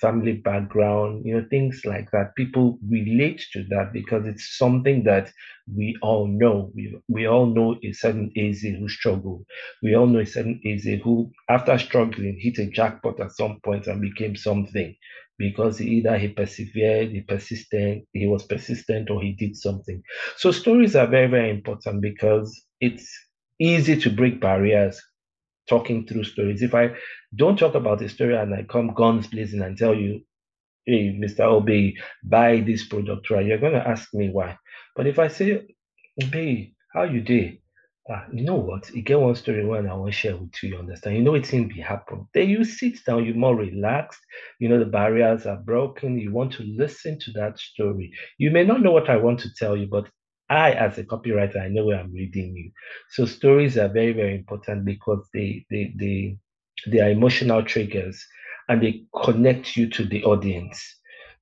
family 0.01 0.33
background, 0.33 1.25
you 1.25 1.33
know, 1.33 1.45
things 1.49 1.81
like 1.85 2.11
that. 2.11 2.35
People 2.35 2.77
relate 2.89 3.41
to 3.53 3.63
that 3.69 3.93
because 3.93 4.25
it's 4.25 4.57
something 4.57 5.03
that 5.05 5.31
we 5.73 5.95
all 6.01 6.27
know. 6.27 6.71
We, 6.75 6.97
we 7.07 7.25
all 7.27 7.45
know 7.45 7.77
a 7.83 7.93
certain 7.93 8.31
Eze 8.35 8.63
who 8.63 8.89
struggled. 8.89 9.45
We 9.81 9.95
all 9.95 10.07
know 10.07 10.19
a 10.19 10.25
certain 10.25 10.59
Eze 10.65 10.99
who, 11.03 11.31
after 11.49 11.77
struggling, 11.77 12.37
hit 12.39 12.57
a 12.59 12.69
jackpot 12.69 13.19
at 13.21 13.31
some 13.31 13.59
point 13.63 13.87
and 13.87 14.01
became 14.01 14.35
something 14.35 14.95
because 15.39 15.81
either 15.81 16.19
he 16.19 16.29
persevered, 16.29 17.09
he 17.11 17.21
persisted, 17.21 18.03
he 18.13 18.27
was 18.27 18.43
persistent, 18.45 19.09
or 19.09 19.23
he 19.23 19.33
did 19.33 19.57
something. 19.57 20.03
So 20.37 20.51
stories 20.51 20.95
are 20.97 21.07
very, 21.07 21.27
very 21.27 21.49
important 21.49 22.01
because 22.01 22.61
it's 22.81 23.09
easy 23.59 23.99
to 24.01 24.11
break 24.11 24.41
barriers 24.41 25.01
talking 25.69 26.05
through 26.07 26.25
stories. 26.25 26.61
If 26.61 26.75
I 26.75 26.91
don't 27.35 27.59
talk 27.59 27.75
about 27.75 28.01
a 28.03 28.09
story 28.09 28.37
and 28.37 28.53
I 28.53 28.63
come 28.63 28.93
guns 28.93 29.27
blazing 29.27 29.61
and 29.61 29.77
tell 29.77 29.95
you, 29.95 30.21
hey, 30.85 31.17
Mr. 31.19 31.41
Obehi, 31.41 31.95
buy 32.23 32.61
this 32.61 32.87
product, 32.87 33.29
right? 33.31 33.45
You're 33.45 33.59
going 33.59 33.73
to 33.73 33.87
ask 33.87 34.13
me 34.13 34.29
why. 34.29 34.57
But 34.95 35.07
if 35.07 35.19
I 35.19 35.29
say, 35.29 35.67
Obehi, 36.21 36.73
how 36.93 37.03
you 37.03 37.21
do? 37.21 37.57
Ah, 38.11 38.25
you 38.33 38.43
know 38.43 38.55
what? 38.55 38.89
You 38.93 39.03
get 39.03 39.19
one 39.19 39.35
story 39.35 39.63
one 39.65 39.87
I 39.87 39.93
want 39.93 40.11
to 40.11 40.17
share 40.17 40.35
with 40.35 40.51
you, 40.63 40.69
you 40.69 40.77
understand? 40.79 41.15
You 41.15 41.21
know 41.23 41.35
it's 41.35 41.53
in 41.53 41.67
be 41.67 41.79
happen. 41.79 42.27
Then 42.33 42.49
you 42.49 42.63
sit 42.63 43.05
down, 43.05 43.23
you're 43.23 43.35
more 43.35 43.55
relaxed, 43.55 44.19
you 44.59 44.67
know 44.67 44.79
the 44.79 44.85
barriers 44.85 45.45
are 45.45 45.57
broken, 45.57 46.17
you 46.17 46.31
want 46.31 46.51
to 46.53 46.63
listen 46.63 47.19
to 47.19 47.31
that 47.33 47.59
story. 47.59 48.11
You 48.39 48.49
may 48.51 48.63
not 48.63 48.81
know 48.81 48.91
what 48.91 49.09
I 49.09 49.17
want 49.17 49.39
to 49.41 49.53
tell 49.53 49.77
you, 49.77 49.87
but 49.87 50.09
I, 50.49 50.71
as 50.71 50.97
a 50.97 51.03
copywriter, 51.03 51.61
I 51.61 51.67
know 51.69 51.85
where 51.85 51.99
I'm 51.99 52.11
reading 52.11 52.55
you. 52.55 52.71
So 53.11 53.25
stories 53.25 53.77
are 53.77 53.89
very, 53.89 54.13
very 54.13 54.35
important 54.35 54.85
because 54.85 55.29
they 55.33 55.65
they 55.69 55.93
they 55.95 56.37
they 56.87 56.99
are 56.99 57.11
emotional 57.11 57.63
triggers 57.63 58.25
and 58.67 58.81
they 58.81 59.03
connect 59.23 59.77
you 59.77 59.87
to 59.91 60.05
the 60.05 60.23
audience. 60.23 60.81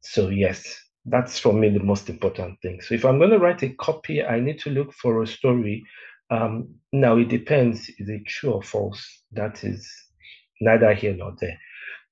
So 0.02 0.30
yes, 0.30 0.64
that's 1.06 1.40
for 1.40 1.54
me 1.54 1.70
the 1.70 1.84
most 1.84 2.10
important 2.10 2.60
thing. 2.62 2.82
So 2.82 2.94
if 2.96 3.06
I'm 3.06 3.18
going 3.20 3.32
to 3.32 3.40
write 3.40 3.64
a 3.64 3.70
copy, 3.70 4.24
I 4.24 4.40
need 4.40 4.60
to 4.60 4.70
look 4.70 4.94
for 4.94 5.22
a 5.22 5.28
story. 5.28 5.84
Um, 6.30 6.76
now 6.92 7.18
it 7.18 7.30
depends, 7.30 7.90
is 7.90 8.10
it 8.10 8.26
true 8.28 8.54
or 8.54 8.64
false? 8.64 9.06
That 9.32 9.64
is 9.64 9.90
neither 10.62 10.94
here 10.94 11.14
nor 11.14 11.36
there. 11.40 11.58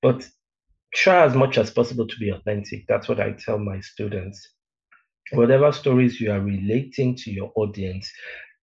But 0.02 0.28
try 0.94 1.24
as 1.24 1.34
much 1.34 1.58
as 1.58 1.70
possible 1.70 2.06
to 2.06 2.16
be 2.18 2.30
authentic. 2.30 2.84
That's 2.88 3.08
what 3.08 3.20
I 3.20 3.32
tell 3.32 3.58
my 3.58 3.80
students 3.80 4.48
whatever 5.32 5.72
stories 5.72 6.20
you 6.20 6.30
are 6.30 6.40
relating 6.40 7.16
to 7.16 7.30
your 7.30 7.52
audience, 7.56 8.10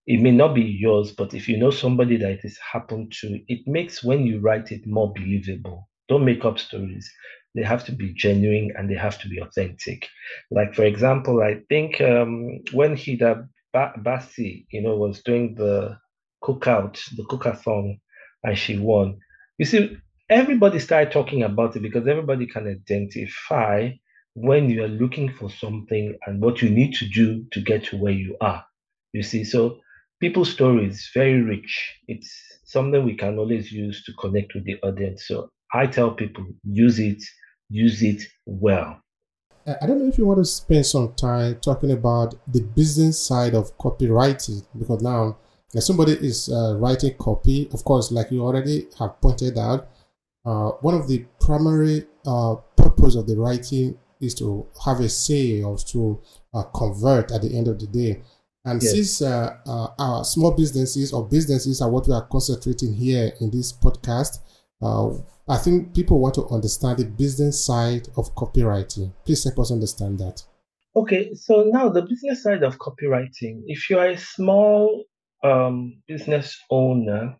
it 0.06 0.20
may 0.20 0.30
not 0.30 0.54
be 0.54 0.62
yours, 0.62 1.12
but 1.12 1.34
if 1.34 1.48
you 1.48 1.56
know 1.56 1.70
somebody 1.70 2.16
that 2.16 2.30
it 2.30 2.40
has 2.42 2.58
happened 2.72 3.12
to, 3.20 3.40
it 3.48 3.66
makes 3.66 4.04
when 4.04 4.26
you 4.26 4.40
write 4.40 4.70
it 4.72 4.86
more 4.86 5.12
believable. 5.12 5.88
Don't 6.08 6.24
make 6.24 6.44
up 6.44 6.58
stories. 6.58 7.10
They 7.54 7.62
have 7.62 7.84
to 7.86 7.92
be 7.92 8.12
genuine 8.14 8.72
and 8.76 8.90
they 8.90 8.96
have 8.96 9.18
to 9.20 9.28
be 9.28 9.38
authentic. 9.38 10.08
Like, 10.50 10.74
for 10.74 10.84
example, 10.84 11.42
I 11.42 11.60
think 11.68 12.00
um, 12.00 12.60
when 12.72 12.96
Hilda 12.96 13.48
Baci, 13.74 14.66
you 14.70 14.82
know, 14.82 14.96
was 14.96 15.22
doing 15.22 15.54
the 15.56 15.98
cookout, 16.42 17.00
the 17.16 17.24
cookathon, 17.24 18.00
and 18.44 18.58
she 18.58 18.78
won. 18.78 19.18
You 19.58 19.66
see, 19.66 19.98
everybody 20.30 20.78
started 20.78 21.12
talking 21.12 21.42
about 21.42 21.76
it 21.76 21.82
because 21.82 22.06
everybody 22.08 22.46
can 22.46 22.68
identify 22.68 23.90
when 24.34 24.70
you 24.70 24.84
are 24.84 24.88
looking 24.88 25.32
for 25.32 25.50
something 25.50 26.16
and 26.26 26.42
what 26.42 26.62
you 26.62 26.70
need 26.70 26.94
to 26.94 27.08
do 27.08 27.44
to 27.52 27.60
get 27.60 27.84
to 27.86 27.98
where 27.98 28.12
you 28.12 28.36
are. 28.40 28.64
You 29.12 29.22
see, 29.22 29.44
so 29.44 29.80
people's 30.20 30.52
stories 30.52 31.10
very 31.14 31.42
rich. 31.42 32.00
It's 32.08 32.32
something 32.64 33.04
we 33.04 33.16
can 33.16 33.38
always 33.38 33.72
use 33.72 34.04
to 34.04 34.14
connect 34.14 34.54
with 34.54 34.64
the 34.64 34.78
audience. 34.82 35.26
So 35.28 35.50
I 35.72 35.86
tell 35.88 36.12
people 36.12 36.46
use 36.64 37.00
it, 37.00 37.22
use 37.70 38.02
it 38.02 38.22
well. 38.46 39.00
I 39.66 39.86
don't 39.86 39.98
know 39.98 40.08
if 40.08 40.18
you 40.18 40.26
want 40.26 40.40
to 40.40 40.44
spend 40.44 40.84
some 40.84 41.14
time 41.14 41.56
talking 41.60 41.90
about 41.90 42.34
the 42.52 42.60
business 42.60 43.20
side 43.20 43.54
of 43.54 43.76
copywriting 43.78 44.64
because 44.78 45.02
now 45.02 45.38
if 45.72 45.82
somebody 45.82 46.12
is 46.12 46.48
uh, 46.48 46.76
writing 46.78 47.14
copy, 47.18 47.68
of 47.72 47.84
course, 47.84 48.12
like 48.12 48.30
you 48.30 48.42
already 48.42 48.86
have 48.98 49.20
pointed 49.20 49.58
out, 49.58 49.88
uh, 50.44 50.70
one 50.82 50.94
of 50.94 51.08
the 51.08 51.24
primary 51.40 52.06
uh, 52.26 52.56
purpose 52.76 53.16
of 53.16 53.26
the 53.26 53.36
writing 53.36 53.98
is 54.20 54.34
to 54.34 54.66
have 54.84 55.00
a 55.00 55.08
say 55.08 55.62
or 55.62 55.76
to 55.78 56.20
uh, 56.52 56.62
convert 56.74 57.32
at 57.32 57.42
the 57.42 57.56
end 57.56 57.68
of 57.68 57.78
the 57.78 57.86
day. 57.86 58.22
And 58.64 58.82
yes. 58.82 58.92
since 58.92 59.22
uh, 59.22 59.56
uh, 59.66 59.88
our 59.98 60.24
small 60.24 60.52
businesses 60.52 61.12
or 61.12 61.26
businesses 61.26 61.82
are 61.82 61.90
what 61.90 62.06
we 62.06 62.14
are 62.14 62.26
concentrating 62.26 62.94
here 62.94 63.32
in 63.40 63.50
this 63.50 63.72
podcast, 63.72 64.38
uh, 64.84 65.10
I 65.48 65.56
think 65.56 65.94
people 65.94 66.18
want 66.20 66.34
to 66.34 66.46
understand 66.48 66.98
the 66.98 67.06
business 67.06 67.64
side 67.64 68.08
of 68.16 68.34
copywriting. 68.34 69.12
Please 69.24 69.44
help 69.44 69.58
us 69.58 69.72
understand 69.72 70.18
that. 70.18 70.42
Okay, 70.96 71.34
so 71.34 71.64
now 71.64 71.88
the 71.88 72.02
business 72.02 72.42
side 72.42 72.62
of 72.62 72.78
copywriting. 72.78 73.62
If 73.66 73.90
you 73.90 73.98
are 73.98 74.10
a 74.10 74.18
small 74.18 75.04
um, 75.42 76.02
business 76.06 76.56
owner, 76.70 77.36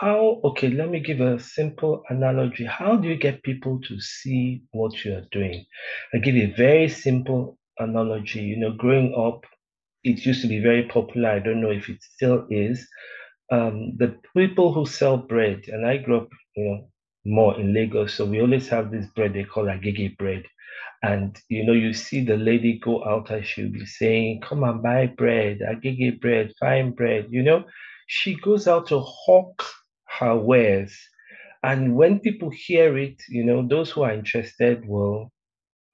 how, 0.00 0.40
okay, 0.44 0.68
let 0.68 0.90
me 0.90 1.00
give 1.00 1.20
a 1.20 1.38
simple 1.38 2.02
analogy. 2.08 2.64
How 2.64 2.96
do 2.96 3.08
you 3.08 3.16
get 3.16 3.42
people 3.42 3.80
to 3.88 4.00
see 4.00 4.62
what 4.72 5.04
you 5.04 5.14
are 5.14 5.26
doing? 5.32 5.64
I 6.14 6.18
give 6.18 6.34
you 6.34 6.48
a 6.48 6.56
very 6.56 6.88
simple 6.88 7.58
analogy. 7.78 8.40
You 8.40 8.58
know, 8.58 8.72
growing 8.72 9.14
up, 9.14 9.44
it 10.02 10.24
used 10.24 10.42
to 10.42 10.48
be 10.48 10.60
very 10.60 10.88
popular. 10.88 11.30
I 11.30 11.38
don't 11.38 11.60
know 11.60 11.70
if 11.70 11.88
it 11.88 12.02
still 12.02 12.46
is. 12.50 12.86
Um, 13.50 13.96
the 13.96 14.16
people 14.36 14.72
who 14.72 14.86
sell 14.86 15.16
bread, 15.16 15.64
and 15.68 15.86
I 15.86 15.98
grew 15.98 16.18
up, 16.22 16.28
you 16.56 16.64
know, 16.64 16.88
more 17.26 17.58
in 17.60 17.74
Lagos, 17.74 18.14
so 18.14 18.24
we 18.26 18.40
always 18.40 18.68
have 18.68 18.90
this 18.90 19.06
bread 19.08 19.34
they 19.34 19.44
call 19.44 19.64
agege 19.66 20.16
bread. 20.18 20.44
And 21.02 21.38
you 21.48 21.64
know, 21.64 21.72
you 21.74 21.92
see 21.94 22.24
the 22.24 22.36
lady 22.36 22.78
go 22.78 23.04
out 23.04 23.30
and 23.30 23.46
she'll 23.46 23.70
be 23.72 23.86
saying, 23.86 24.42
Come 24.42 24.64
and 24.64 24.82
buy 24.82 25.06
bread, 25.08 25.60
agege 25.60 26.20
bread, 26.20 26.52
fine 26.60 26.92
bread, 26.92 27.28
you 27.30 27.42
know. 27.42 27.64
She 28.08 28.36
goes 28.36 28.68
out 28.68 28.88
to 28.88 29.00
hawk 29.00 29.64
her 30.20 30.36
wares. 30.36 30.96
And 31.62 31.96
when 31.96 32.20
people 32.20 32.50
hear 32.50 32.98
it, 32.98 33.22
you 33.28 33.44
know, 33.44 33.66
those 33.66 33.90
who 33.90 34.02
are 34.02 34.12
interested 34.12 34.86
will 34.86 35.32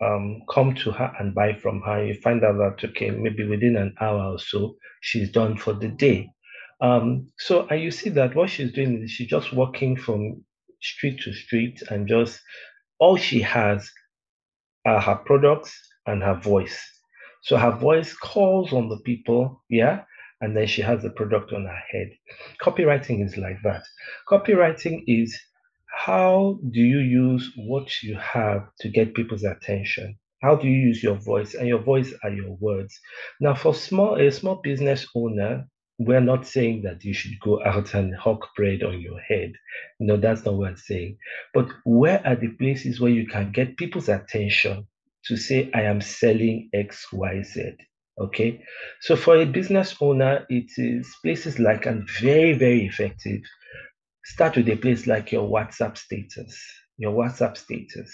um, 0.03 0.43
come 0.53 0.75
to 0.77 0.93
her 0.93 1.13
and 1.19 1.35
buy 1.35 1.55
from 1.55 1.83
her. 1.83 2.05
You 2.05 2.15
find 2.23 2.45
out 2.45 2.59
that, 2.59 2.89
okay, 2.91 3.11
maybe 3.11 3.47
within 3.47 3.77
an 3.77 3.95
hour 4.01 4.35
or 4.35 4.39
so, 4.39 4.77
she's 5.03 5.31
done 5.31 5.57
for 5.59 5.75
the 5.75 5.89
day. 5.89 6.31
Um, 6.81 7.29
so, 7.39 7.67
and 7.69 7.81
you 7.81 7.91
see 7.91 8.11
that 8.11 8.35
what 8.35 8.51
she's 8.51 8.73
doing 8.73 9.03
is 9.03 9.11
she's 9.11 9.29
just 9.29 9.53
walking 9.53 9.97
from 9.97 10.45
street 10.83 11.21
to 11.23 11.33
street 11.33 11.83
and 11.91 12.07
just 12.07 12.41
all 12.99 13.17
she 13.17 13.41
has 13.41 13.91
are 14.87 15.01
her 15.01 15.17
products 15.17 15.79
and 16.07 16.23
her 16.23 16.35
voice. 16.35 16.79
So 17.43 17.57
her 17.57 17.71
voice 17.73 18.15
calls 18.15 18.73
on 18.73 18.89
the 18.89 18.99
people, 18.99 19.63
yeah, 19.71 20.03
and 20.41 20.57
then 20.57 20.67
she 20.67 20.83
has 20.83 21.03
the 21.03 21.11
product 21.11 21.53
on 21.53 21.65
her 21.65 21.83
head. 21.91 22.11
Copywriting 22.63 23.25
is 23.25 23.37
like 23.37 23.59
that. 23.65 23.83
Copywriting 24.29 25.03
is 25.07 25.39
how 25.89 26.59
do 26.71 26.81
you 26.81 26.99
use 26.99 27.53
what 27.57 28.03
you 28.03 28.17
have 28.17 28.69
to 28.81 28.89
get 28.89 29.15
people's 29.15 29.45
attention? 29.45 30.19
How 30.43 30.57
do 30.57 30.69
you 30.69 30.79
use 30.79 31.03
your 31.03 31.15
voice? 31.17 31.55
And 31.55 31.67
your 31.67 31.79
voice 31.79 32.13
are 32.23 32.31
your 32.31 32.55
words. 32.61 32.99
Now, 33.41 33.55
for 33.55 33.75
small 33.75 34.21
a 34.21 34.31
small 34.31 34.57
business 34.63 35.07
owner, 35.15 35.67
we're 35.99 36.21
not 36.21 36.47
saying 36.47 36.83
that 36.83 37.05
you 37.05 37.15
should 37.15 37.39
go 37.41 37.65
out 37.65 37.95
and 37.95 38.15
hawk 38.15 38.49
bread 38.57 38.83
on 38.83 39.01
your 39.01 39.21
head. 39.21 39.53
No, 40.01 40.17
that's 40.17 40.45
not 40.45 40.55
what 40.55 40.69
I'm 40.71 40.77
saying. 40.77 41.19
But 41.55 41.69
where 41.85 42.23
are 42.27 42.37
the 42.37 42.49
places 42.49 43.01
where 43.01 43.11
you 43.11 43.27
can 43.27 43.53
get 43.53 43.77
people's 43.77 44.09
attention 44.09 44.87
to 45.27 45.37
say, 45.37 45.71
I 45.75 45.83
am 45.83 46.01
selling 46.01 46.69
X, 46.75 47.07
Y, 47.13 47.43
Z? 47.43 47.77
Okay. 48.19 48.63
So 49.01 49.17
for 49.17 49.37
a 49.37 49.47
business 49.47 49.95
owner, 50.01 50.47
it 50.49 50.71
is 50.77 51.15
places 51.23 51.59
like 51.59 51.87
and 51.87 52.09
very, 52.21 52.53
very 52.55 52.87
effective 52.87 53.43
Start 54.27 54.57
with 54.57 54.69
a 54.69 54.77
place 54.77 55.07
like 55.07 55.31
your 55.31 55.49
WhatsApp 55.49 55.97
status. 55.97 56.61
Your 56.99 57.13
WhatsApp 57.13 57.57
status. 57.57 58.13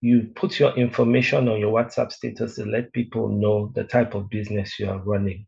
You 0.00 0.32
put 0.34 0.58
your 0.58 0.76
information 0.76 1.48
on 1.48 1.60
your 1.60 1.72
WhatsApp 1.72 2.10
status 2.10 2.56
to 2.56 2.64
let 2.64 2.92
people 2.92 3.28
know 3.28 3.70
the 3.76 3.84
type 3.84 4.16
of 4.16 4.30
business 4.30 4.80
you 4.80 4.90
are 4.90 4.98
running. 4.98 5.46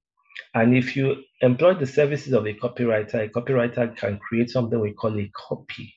And 0.54 0.76
if 0.76 0.96
you 0.96 1.16
employ 1.40 1.74
the 1.74 1.86
services 1.86 2.32
of 2.32 2.46
a 2.46 2.54
copywriter, 2.54 3.24
a 3.24 3.28
copywriter 3.28 3.96
can 3.96 4.18
create 4.18 4.50
something 4.50 4.80
we 4.80 4.92
call 4.92 5.18
a 5.18 5.30
copy 5.36 5.94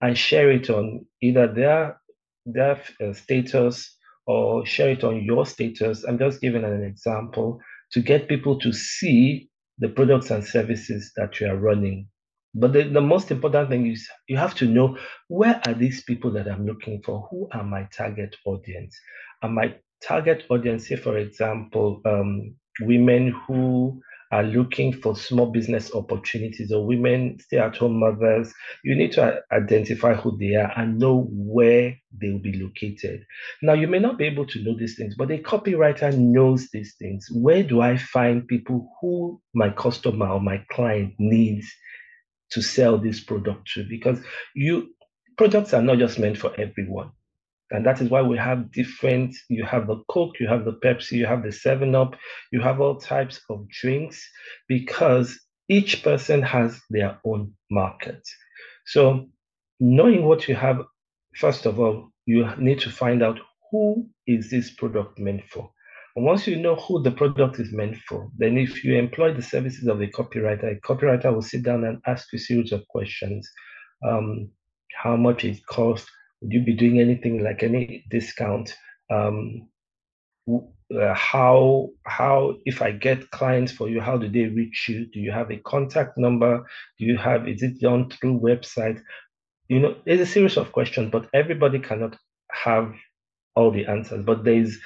and 0.00 0.16
share 0.16 0.50
it 0.50 0.70
on 0.70 1.06
either 1.22 1.46
their 1.52 2.00
their 2.46 2.80
uh, 3.02 3.12
status 3.12 3.96
or 4.26 4.64
share 4.66 4.90
it 4.90 5.04
on 5.04 5.22
your 5.24 5.46
status. 5.46 6.04
I'm 6.04 6.18
just 6.18 6.40
giving 6.40 6.64
an 6.64 6.82
example 6.84 7.60
to 7.92 8.00
get 8.00 8.28
people 8.28 8.58
to 8.60 8.72
see 8.72 9.50
the 9.78 9.88
products 9.88 10.30
and 10.30 10.44
services 10.44 11.12
that 11.16 11.40
you 11.40 11.48
are 11.48 11.56
running 11.56 12.08
but 12.54 12.72
the, 12.72 12.84
the 12.84 13.00
most 13.00 13.30
important 13.30 13.70
thing 13.70 13.86
is 13.90 14.08
you 14.26 14.36
have 14.36 14.54
to 14.56 14.66
know 14.66 14.98
where 15.28 15.60
are 15.66 15.74
these 15.74 16.02
people 16.02 16.32
that 16.32 16.48
I'm 16.48 16.66
looking 16.66 17.02
for? 17.04 17.28
Who 17.30 17.48
are 17.52 17.64
my 17.64 17.88
target 17.96 18.36
audience? 18.44 18.98
And 19.42 19.54
my 19.54 19.76
target 20.02 20.44
audience, 20.50 20.88
say 20.88 20.96
for 20.96 21.18
example, 21.18 22.00
um, 22.04 22.56
women 22.80 23.34
who 23.46 24.00
are 24.30 24.42
looking 24.42 24.92
for 24.92 25.16
small 25.16 25.46
business 25.46 25.94
opportunities 25.94 26.70
or 26.70 26.86
women 26.86 27.38
stay-at-home 27.40 27.98
mothers, 27.98 28.52
you 28.84 28.94
need 28.94 29.12
to 29.12 29.40
identify 29.52 30.12
who 30.12 30.36
they 30.36 30.54
are 30.54 30.70
and 30.76 30.98
know 30.98 31.26
where 31.30 31.96
they 32.20 32.28
will 32.30 32.38
be 32.38 32.60
located. 32.60 33.24
Now, 33.62 33.72
you 33.72 33.86
may 33.88 33.98
not 33.98 34.18
be 34.18 34.26
able 34.26 34.46
to 34.46 34.62
know 34.62 34.76
these 34.76 34.96
things, 34.96 35.14
but 35.16 35.30
a 35.30 35.38
copywriter 35.38 36.14
knows 36.16 36.68
these 36.70 36.94
things. 36.98 37.26
Where 37.32 37.62
do 37.62 37.80
I 37.80 37.96
find 37.96 38.46
people 38.46 38.90
who 39.00 39.40
my 39.54 39.70
customer 39.70 40.28
or 40.28 40.40
my 40.40 40.62
client 40.70 41.14
needs 41.18 41.66
to 42.50 42.62
sell 42.62 42.98
this 42.98 43.20
product 43.20 43.70
to 43.74 43.84
because 43.88 44.20
you 44.54 44.88
products 45.36 45.72
are 45.72 45.82
not 45.82 45.98
just 45.98 46.18
meant 46.18 46.36
for 46.36 46.52
everyone. 46.60 47.10
And 47.70 47.84
that 47.84 48.00
is 48.00 48.08
why 48.08 48.22
we 48.22 48.38
have 48.38 48.72
different, 48.72 49.34
you 49.48 49.64
have 49.64 49.86
the 49.86 50.02
Coke, 50.08 50.40
you 50.40 50.48
have 50.48 50.64
the 50.64 50.72
Pepsi, 50.72 51.12
you 51.12 51.26
have 51.26 51.42
the 51.42 51.52
7 51.52 51.94
Up, 51.94 52.16
you 52.50 52.60
have 52.60 52.80
all 52.80 52.96
types 52.96 53.40
of 53.50 53.68
drinks 53.68 54.26
because 54.68 55.38
each 55.68 56.02
person 56.02 56.40
has 56.42 56.80
their 56.88 57.18
own 57.24 57.52
market. 57.70 58.26
So, 58.86 59.28
knowing 59.80 60.24
what 60.24 60.48
you 60.48 60.54
have, 60.54 60.82
first 61.36 61.66
of 61.66 61.78
all, 61.78 62.10
you 62.24 62.48
need 62.56 62.80
to 62.80 62.90
find 62.90 63.22
out 63.22 63.38
who 63.70 64.08
is 64.26 64.50
this 64.50 64.70
product 64.70 65.18
meant 65.18 65.44
for. 65.50 65.70
And 66.16 66.24
once 66.24 66.46
you 66.46 66.56
know 66.56 66.74
who 66.74 67.02
the 67.02 67.10
product 67.10 67.60
is 67.60 67.72
meant 67.72 67.96
for, 68.08 68.30
then 68.36 68.56
if 68.56 68.82
you 68.82 68.96
employ 68.96 69.34
the 69.34 69.42
services 69.42 69.86
of 69.86 70.00
a 70.00 70.06
copywriter, 70.06 70.76
a 70.76 70.80
copywriter 70.80 71.32
will 71.32 71.42
sit 71.42 71.62
down 71.62 71.84
and 71.84 72.00
ask 72.06 72.32
you 72.32 72.38
a 72.38 72.40
series 72.40 72.72
of 72.72 72.88
questions. 72.88 73.48
Um, 74.02 74.50
how 74.94 75.16
much 75.16 75.44
it 75.44 75.64
costs? 75.66 76.10
Would 76.40 76.52
you 76.52 76.62
be 76.62 76.74
doing 76.74 77.00
anything 77.00 77.42
like 77.42 77.62
any 77.62 78.04
discount? 78.10 78.74
Um, 79.10 79.68
uh, 80.48 81.14
how 81.14 81.90
how 82.04 82.54
if 82.64 82.80
I 82.80 82.92
get 82.92 83.30
clients 83.30 83.72
for 83.72 83.88
you, 83.88 84.00
how 84.00 84.16
do 84.16 84.28
they 84.28 84.46
reach 84.46 84.88
you? 84.88 85.06
Do 85.06 85.20
you 85.20 85.30
have 85.32 85.50
a 85.50 85.58
contact 85.58 86.16
number? 86.16 86.64
Do 86.98 87.04
you 87.04 87.16
have 87.18 87.48
is 87.48 87.62
it 87.62 87.80
done 87.80 88.10
through 88.10 88.40
website? 88.40 89.00
You 89.68 89.80
know, 89.80 89.96
there's 90.06 90.20
a 90.20 90.26
series 90.26 90.56
of 90.56 90.72
questions, 90.72 91.10
but 91.10 91.28
everybody 91.34 91.78
cannot 91.78 92.16
have 92.50 92.94
all 93.54 93.70
the 93.70 93.86
answers. 93.86 94.24
But 94.24 94.44
there's 94.44 94.78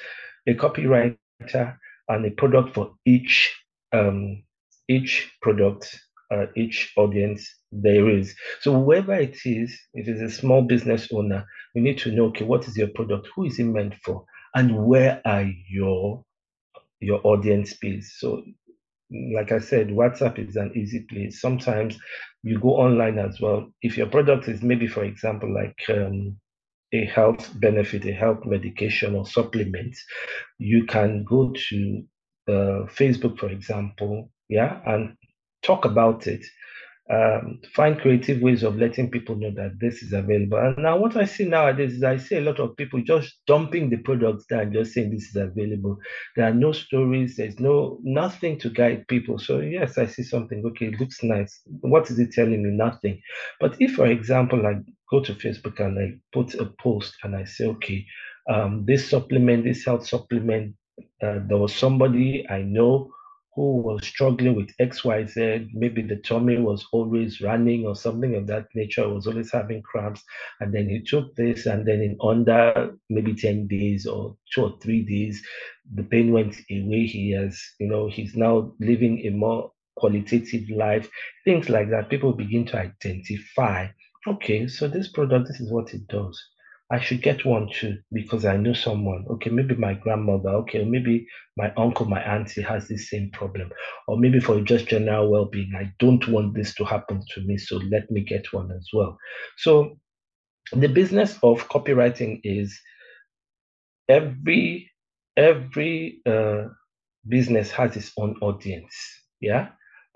a 0.48 0.54
copywriter 0.54 1.76
and 2.08 2.26
a 2.26 2.30
product 2.30 2.74
for 2.74 2.94
each 3.04 3.54
um, 3.92 4.42
each 4.88 5.30
product, 5.40 6.00
uh, 6.32 6.46
each 6.56 6.92
audience 6.96 7.48
there 7.72 8.08
is. 8.08 8.34
So 8.60 8.72
whoever 8.84 9.14
it 9.14 9.38
is, 9.44 9.76
if 9.94 10.06
it's 10.06 10.20
a 10.20 10.30
small 10.30 10.62
business 10.62 11.08
owner, 11.12 11.46
you 11.74 11.82
need 11.82 11.98
to 11.98 12.12
know, 12.12 12.26
okay, 12.26 12.44
what 12.44 12.68
is 12.68 12.76
your 12.76 12.88
product? 12.88 13.28
Who 13.34 13.46
is 13.46 13.58
it 13.58 13.64
meant 13.64 13.94
for? 14.04 14.24
And 14.54 14.86
where 14.86 15.20
are 15.24 15.50
your 15.68 16.24
your 17.00 17.20
audience 17.24 17.74
base? 17.74 18.14
So 18.18 18.44
like 19.34 19.52
I 19.52 19.58
said, 19.58 19.88
WhatsApp 19.88 20.38
is 20.38 20.56
an 20.56 20.72
easy 20.76 21.00
place. 21.00 21.40
Sometimes 21.40 21.98
you 22.42 22.58
go 22.58 22.70
online 22.76 23.18
as 23.18 23.40
well. 23.40 23.70
If 23.82 23.96
your 23.96 24.06
product 24.06 24.48
is 24.48 24.62
maybe, 24.62 24.86
for 24.86 25.04
example, 25.04 25.52
like 25.52 25.76
um, 25.88 26.36
a 26.92 27.04
health 27.06 27.50
benefit, 27.60 28.06
a 28.06 28.12
health 28.12 28.44
medication 28.44 29.14
or 29.14 29.26
supplement, 29.26 29.96
you 30.58 30.84
can 30.84 31.24
go 31.24 31.52
to 31.68 32.02
uh, 32.48 32.86
Facebook, 32.88 33.38
for 33.38 33.48
example, 33.48 34.30
yeah, 34.48 34.80
and 34.86 35.14
talk 35.62 35.84
about 35.84 36.26
it 36.26 36.44
um, 37.10 37.60
find 37.74 37.98
creative 37.98 38.40
ways 38.40 38.62
of 38.62 38.76
letting 38.76 39.10
people 39.10 39.34
know 39.34 39.50
that 39.56 39.78
this 39.80 40.02
is 40.02 40.12
available. 40.12 40.58
And 40.58 40.78
now, 40.78 40.96
what 40.96 41.16
I 41.16 41.24
see 41.24 41.44
nowadays 41.44 41.94
is 41.94 42.04
I 42.04 42.16
see 42.16 42.36
a 42.36 42.40
lot 42.40 42.60
of 42.60 42.76
people 42.76 43.02
just 43.02 43.34
dumping 43.46 43.90
the 43.90 43.96
products 43.98 44.46
down, 44.46 44.72
just 44.72 44.92
saying 44.92 45.10
this 45.10 45.24
is 45.24 45.36
available. 45.36 45.98
There 46.36 46.46
are 46.46 46.54
no 46.54 46.72
stories. 46.72 47.36
There's 47.36 47.58
no 47.58 47.98
nothing 48.02 48.58
to 48.60 48.70
guide 48.70 49.08
people. 49.08 49.38
So 49.38 49.58
yes, 49.58 49.98
I 49.98 50.06
see 50.06 50.22
something. 50.22 50.62
Okay, 50.64 50.86
it 50.86 51.00
looks 51.00 51.22
nice. 51.22 51.60
What 51.80 52.10
is 52.10 52.18
it 52.18 52.32
telling 52.32 52.62
me? 52.62 52.70
Nothing. 52.70 53.20
But 53.58 53.76
if, 53.80 53.94
for 53.94 54.06
example, 54.06 54.64
I 54.64 54.74
go 55.10 55.20
to 55.22 55.34
Facebook 55.34 55.80
and 55.80 55.98
I 55.98 56.18
put 56.32 56.54
a 56.54 56.66
post 56.80 57.16
and 57.24 57.34
I 57.34 57.44
say, 57.44 57.66
okay, 57.66 58.06
um, 58.48 58.84
this 58.86 59.10
supplement, 59.10 59.64
this 59.64 59.84
health 59.84 60.06
supplement, 60.06 60.74
uh, 61.22 61.40
there 61.46 61.58
was 61.58 61.74
somebody 61.74 62.46
I 62.48 62.62
know 62.62 63.10
who 63.54 63.76
was 63.76 64.06
struggling 64.06 64.54
with 64.54 64.76
XYZ, 64.78 65.68
maybe 65.74 66.02
the 66.02 66.16
tummy 66.16 66.58
was 66.58 66.86
always 66.92 67.40
running 67.40 67.86
or 67.86 67.94
something 67.94 68.34
of 68.34 68.46
that 68.46 68.66
nature, 68.74 69.08
was 69.08 69.26
always 69.26 69.52
having 69.52 69.82
cramps. 69.82 70.22
And 70.60 70.72
then 70.72 70.88
he 70.88 71.02
took 71.02 71.34
this, 71.36 71.66
and 71.66 71.86
then 71.86 72.00
in 72.00 72.16
under 72.22 72.94
maybe 73.10 73.34
10 73.34 73.66
days 73.66 74.06
or 74.06 74.36
two 74.54 74.64
or 74.64 74.78
three 74.80 75.02
days, 75.02 75.42
the 75.94 76.02
pain 76.02 76.32
went 76.32 76.56
away. 76.70 77.06
He 77.06 77.32
has, 77.32 77.60
you 77.78 77.88
know, 77.88 78.08
he's 78.08 78.34
now 78.34 78.72
living 78.80 79.26
a 79.26 79.30
more 79.30 79.70
qualitative 79.96 80.70
life, 80.70 81.08
things 81.44 81.68
like 81.68 81.90
that. 81.90 82.08
People 82.08 82.32
begin 82.32 82.64
to 82.66 82.78
identify 82.78 83.88
okay, 84.26 84.68
so 84.68 84.88
this 84.88 85.08
product, 85.08 85.48
this 85.48 85.60
is 85.60 85.70
what 85.70 85.92
it 85.94 86.06
does. 86.08 86.40
I 86.92 87.00
should 87.00 87.22
get 87.22 87.46
one 87.46 87.70
too 87.72 87.98
because 88.12 88.44
I 88.44 88.58
know 88.58 88.74
someone. 88.74 89.24
Okay, 89.30 89.50
maybe 89.50 89.74
my 89.74 89.94
grandmother, 89.94 90.50
okay, 90.50 90.84
maybe 90.84 91.26
my 91.56 91.72
uncle, 91.76 92.06
my 92.06 92.22
auntie 92.22 92.62
has 92.62 92.86
the 92.86 92.98
same 92.98 93.30
problem. 93.32 93.70
Or 94.08 94.18
maybe 94.18 94.40
for 94.40 94.60
just 94.60 94.88
general 94.88 95.30
well 95.30 95.46
being, 95.46 95.72
I 95.76 95.92
don't 95.98 96.26
want 96.28 96.54
this 96.54 96.74
to 96.76 96.84
happen 96.84 97.22
to 97.34 97.40
me, 97.42 97.58
so 97.58 97.78
let 97.90 98.10
me 98.10 98.20
get 98.22 98.52
one 98.52 98.70
as 98.72 98.88
well. 98.92 99.16
So, 99.56 99.98
the 100.72 100.88
business 100.88 101.38
of 101.42 101.68
copywriting 101.68 102.40
is 102.44 102.78
every 104.08 104.90
every 105.36 106.20
uh, 106.26 106.64
business 107.28 107.70
has 107.70 107.96
its 107.96 108.12
own 108.18 108.36
audience 108.42 108.94
yeah 109.40 109.68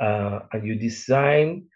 uh, 0.03 0.41
and 0.53 0.67
you 0.67 0.75
design 0.77 1.67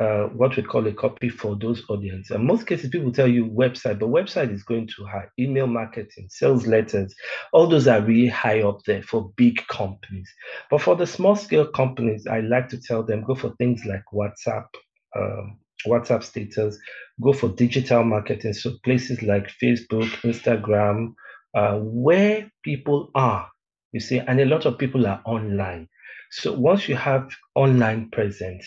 uh, 0.00 0.24
what 0.28 0.56
we 0.56 0.62
call 0.62 0.86
a 0.86 0.92
copy 0.92 1.28
for 1.28 1.56
those 1.56 1.82
audience. 1.90 2.30
In 2.30 2.46
most 2.46 2.66
cases, 2.66 2.88
people 2.88 3.12
tell 3.12 3.28
you 3.28 3.44
website, 3.44 3.98
but 3.98 4.08
website 4.08 4.50
is 4.52 4.62
going 4.62 4.86
too 4.88 5.04
high. 5.04 5.26
Email 5.38 5.66
marketing, 5.66 6.26
sales 6.30 6.66
letters, 6.66 7.14
all 7.52 7.66
those 7.66 7.86
are 7.86 8.00
really 8.00 8.28
high 8.28 8.62
up 8.62 8.80
there 8.86 9.02
for 9.02 9.30
big 9.36 9.60
companies. 9.68 10.32
But 10.70 10.80
for 10.80 10.96
the 10.96 11.06
small 11.06 11.36
scale 11.36 11.66
companies, 11.66 12.26
I 12.26 12.40
like 12.40 12.70
to 12.70 12.80
tell 12.80 13.02
them 13.02 13.24
go 13.24 13.34
for 13.34 13.54
things 13.56 13.84
like 13.84 14.04
WhatsApp, 14.12 14.66
um, 15.14 15.58
WhatsApp 15.86 16.22
status, 16.22 16.78
go 17.20 17.34
for 17.34 17.50
digital 17.50 18.02
marketing. 18.02 18.54
So 18.54 18.72
places 18.82 19.22
like 19.22 19.52
Facebook, 19.62 20.08
Instagram, 20.22 21.12
uh, 21.54 21.78
where 21.78 22.50
people 22.64 23.10
are, 23.14 23.50
you 23.92 24.00
see, 24.00 24.18
and 24.18 24.40
a 24.40 24.46
lot 24.46 24.64
of 24.64 24.78
people 24.78 25.06
are 25.06 25.20
online. 25.26 25.88
So 26.30 26.54
once 26.54 26.88
you 26.88 26.94
have 26.94 27.28
online 27.54 28.08
presence, 28.10 28.66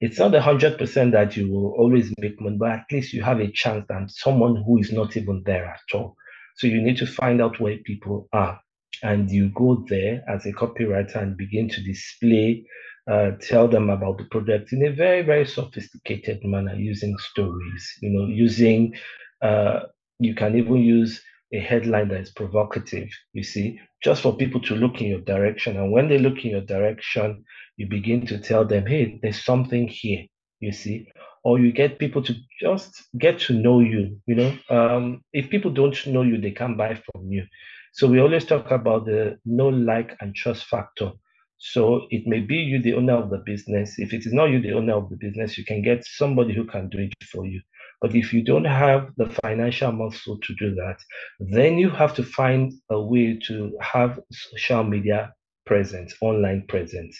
it's 0.00 0.18
not 0.18 0.34
a 0.34 0.40
hundred 0.40 0.78
percent 0.78 1.12
that 1.12 1.36
you 1.36 1.50
will 1.50 1.72
always 1.72 2.12
make 2.18 2.40
money, 2.40 2.56
but 2.56 2.70
at 2.70 2.84
least 2.92 3.12
you 3.12 3.22
have 3.22 3.40
a 3.40 3.50
chance 3.50 3.84
than 3.88 4.08
someone 4.08 4.62
who 4.64 4.78
is 4.78 4.92
not 4.92 5.16
even 5.16 5.42
there 5.44 5.66
at 5.66 5.94
all. 5.94 6.16
So 6.56 6.66
you 6.66 6.80
need 6.82 6.96
to 6.98 7.06
find 7.06 7.40
out 7.40 7.60
where 7.60 7.78
people 7.78 8.28
are. 8.32 8.60
And 9.02 9.30
you 9.30 9.50
go 9.50 9.84
there 9.88 10.24
as 10.28 10.44
a 10.46 10.52
copywriter 10.52 11.16
and 11.16 11.36
begin 11.36 11.68
to 11.68 11.82
display, 11.82 12.64
uh, 13.08 13.32
tell 13.40 13.68
them 13.68 13.90
about 13.90 14.18
the 14.18 14.24
product 14.24 14.72
in 14.72 14.84
a 14.84 14.90
very, 14.90 15.22
very 15.22 15.46
sophisticated 15.46 16.44
manner 16.44 16.74
using 16.74 17.16
stories, 17.18 17.92
you 18.02 18.10
know, 18.10 18.26
using, 18.26 18.94
uh, 19.40 19.80
you 20.18 20.34
can 20.34 20.56
even 20.56 20.76
use 20.76 21.22
a 21.52 21.60
headline 21.60 22.08
that 22.08 22.20
is 22.20 22.30
provocative, 22.30 23.08
you 23.32 23.42
see, 23.42 23.78
just 24.02 24.22
for 24.22 24.36
people 24.36 24.60
to 24.62 24.74
look 24.74 25.00
in 25.00 25.08
your 25.08 25.20
direction. 25.20 25.76
And 25.76 25.92
when 25.92 26.08
they 26.08 26.18
look 26.18 26.44
in 26.44 26.50
your 26.50 26.60
direction, 26.60 27.44
you 27.78 27.86
begin 27.86 28.26
to 28.26 28.38
tell 28.38 28.64
them, 28.64 28.86
hey, 28.86 29.18
there's 29.22 29.42
something 29.42 29.88
here, 29.88 30.26
you 30.60 30.72
see, 30.72 31.08
or 31.44 31.58
you 31.58 31.72
get 31.72 31.98
people 31.98 32.22
to 32.24 32.34
just 32.60 33.04
get 33.16 33.38
to 33.38 33.54
know 33.54 33.80
you. 33.80 34.20
You 34.26 34.34
know, 34.34 34.58
um, 34.68 35.22
if 35.32 35.48
people 35.48 35.70
don't 35.70 35.96
know 36.06 36.22
you, 36.22 36.38
they 36.40 36.50
can't 36.50 36.76
buy 36.76 37.00
from 37.12 37.30
you. 37.30 37.44
So 37.92 38.08
we 38.08 38.20
always 38.20 38.44
talk 38.44 38.70
about 38.70 39.06
the 39.06 39.38
know, 39.46 39.68
like, 39.68 40.16
and 40.20 40.34
trust 40.34 40.64
factor. 40.66 41.12
So 41.58 42.06
it 42.10 42.26
may 42.26 42.40
be 42.40 42.56
you, 42.56 42.82
the 42.82 42.94
owner 42.94 43.14
of 43.14 43.30
the 43.30 43.42
business. 43.46 43.98
If 43.98 44.12
it 44.12 44.26
is 44.26 44.32
not 44.32 44.46
you, 44.46 44.60
the 44.60 44.74
owner 44.74 44.94
of 44.94 45.08
the 45.08 45.16
business, 45.16 45.56
you 45.56 45.64
can 45.64 45.82
get 45.82 46.04
somebody 46.04 46.54
who 46.54 46.64
can 46.64 46.88
do 46.88 46.98
it 46.98 47.12
for 47.32 47.46
you. 47.46 47.60
But 48.00 48.14
if 48.14 48.32
you 48.32 48.42
don't 48.42 48.64
have 48.64 49.10
the 49.16 49.28
financial 49.42 49.90
muscle 49.90 50.38
to 50.38 50.54
do 50.54 50.74
that, 50.76 50.98
then 51.40 51.78
you 51.78 51.90
have 51.90 52.14
to 52.14 52.22
find 52.22 52.72
a 52.90 53.00
way 53.00 53.38
to 53.46 53.76
have 53.80 54.20
social 54.30 54.84
media 54.84 55.34
presence, 55.68 56.14
online 56.22 56.64
presence. 56.66 57.16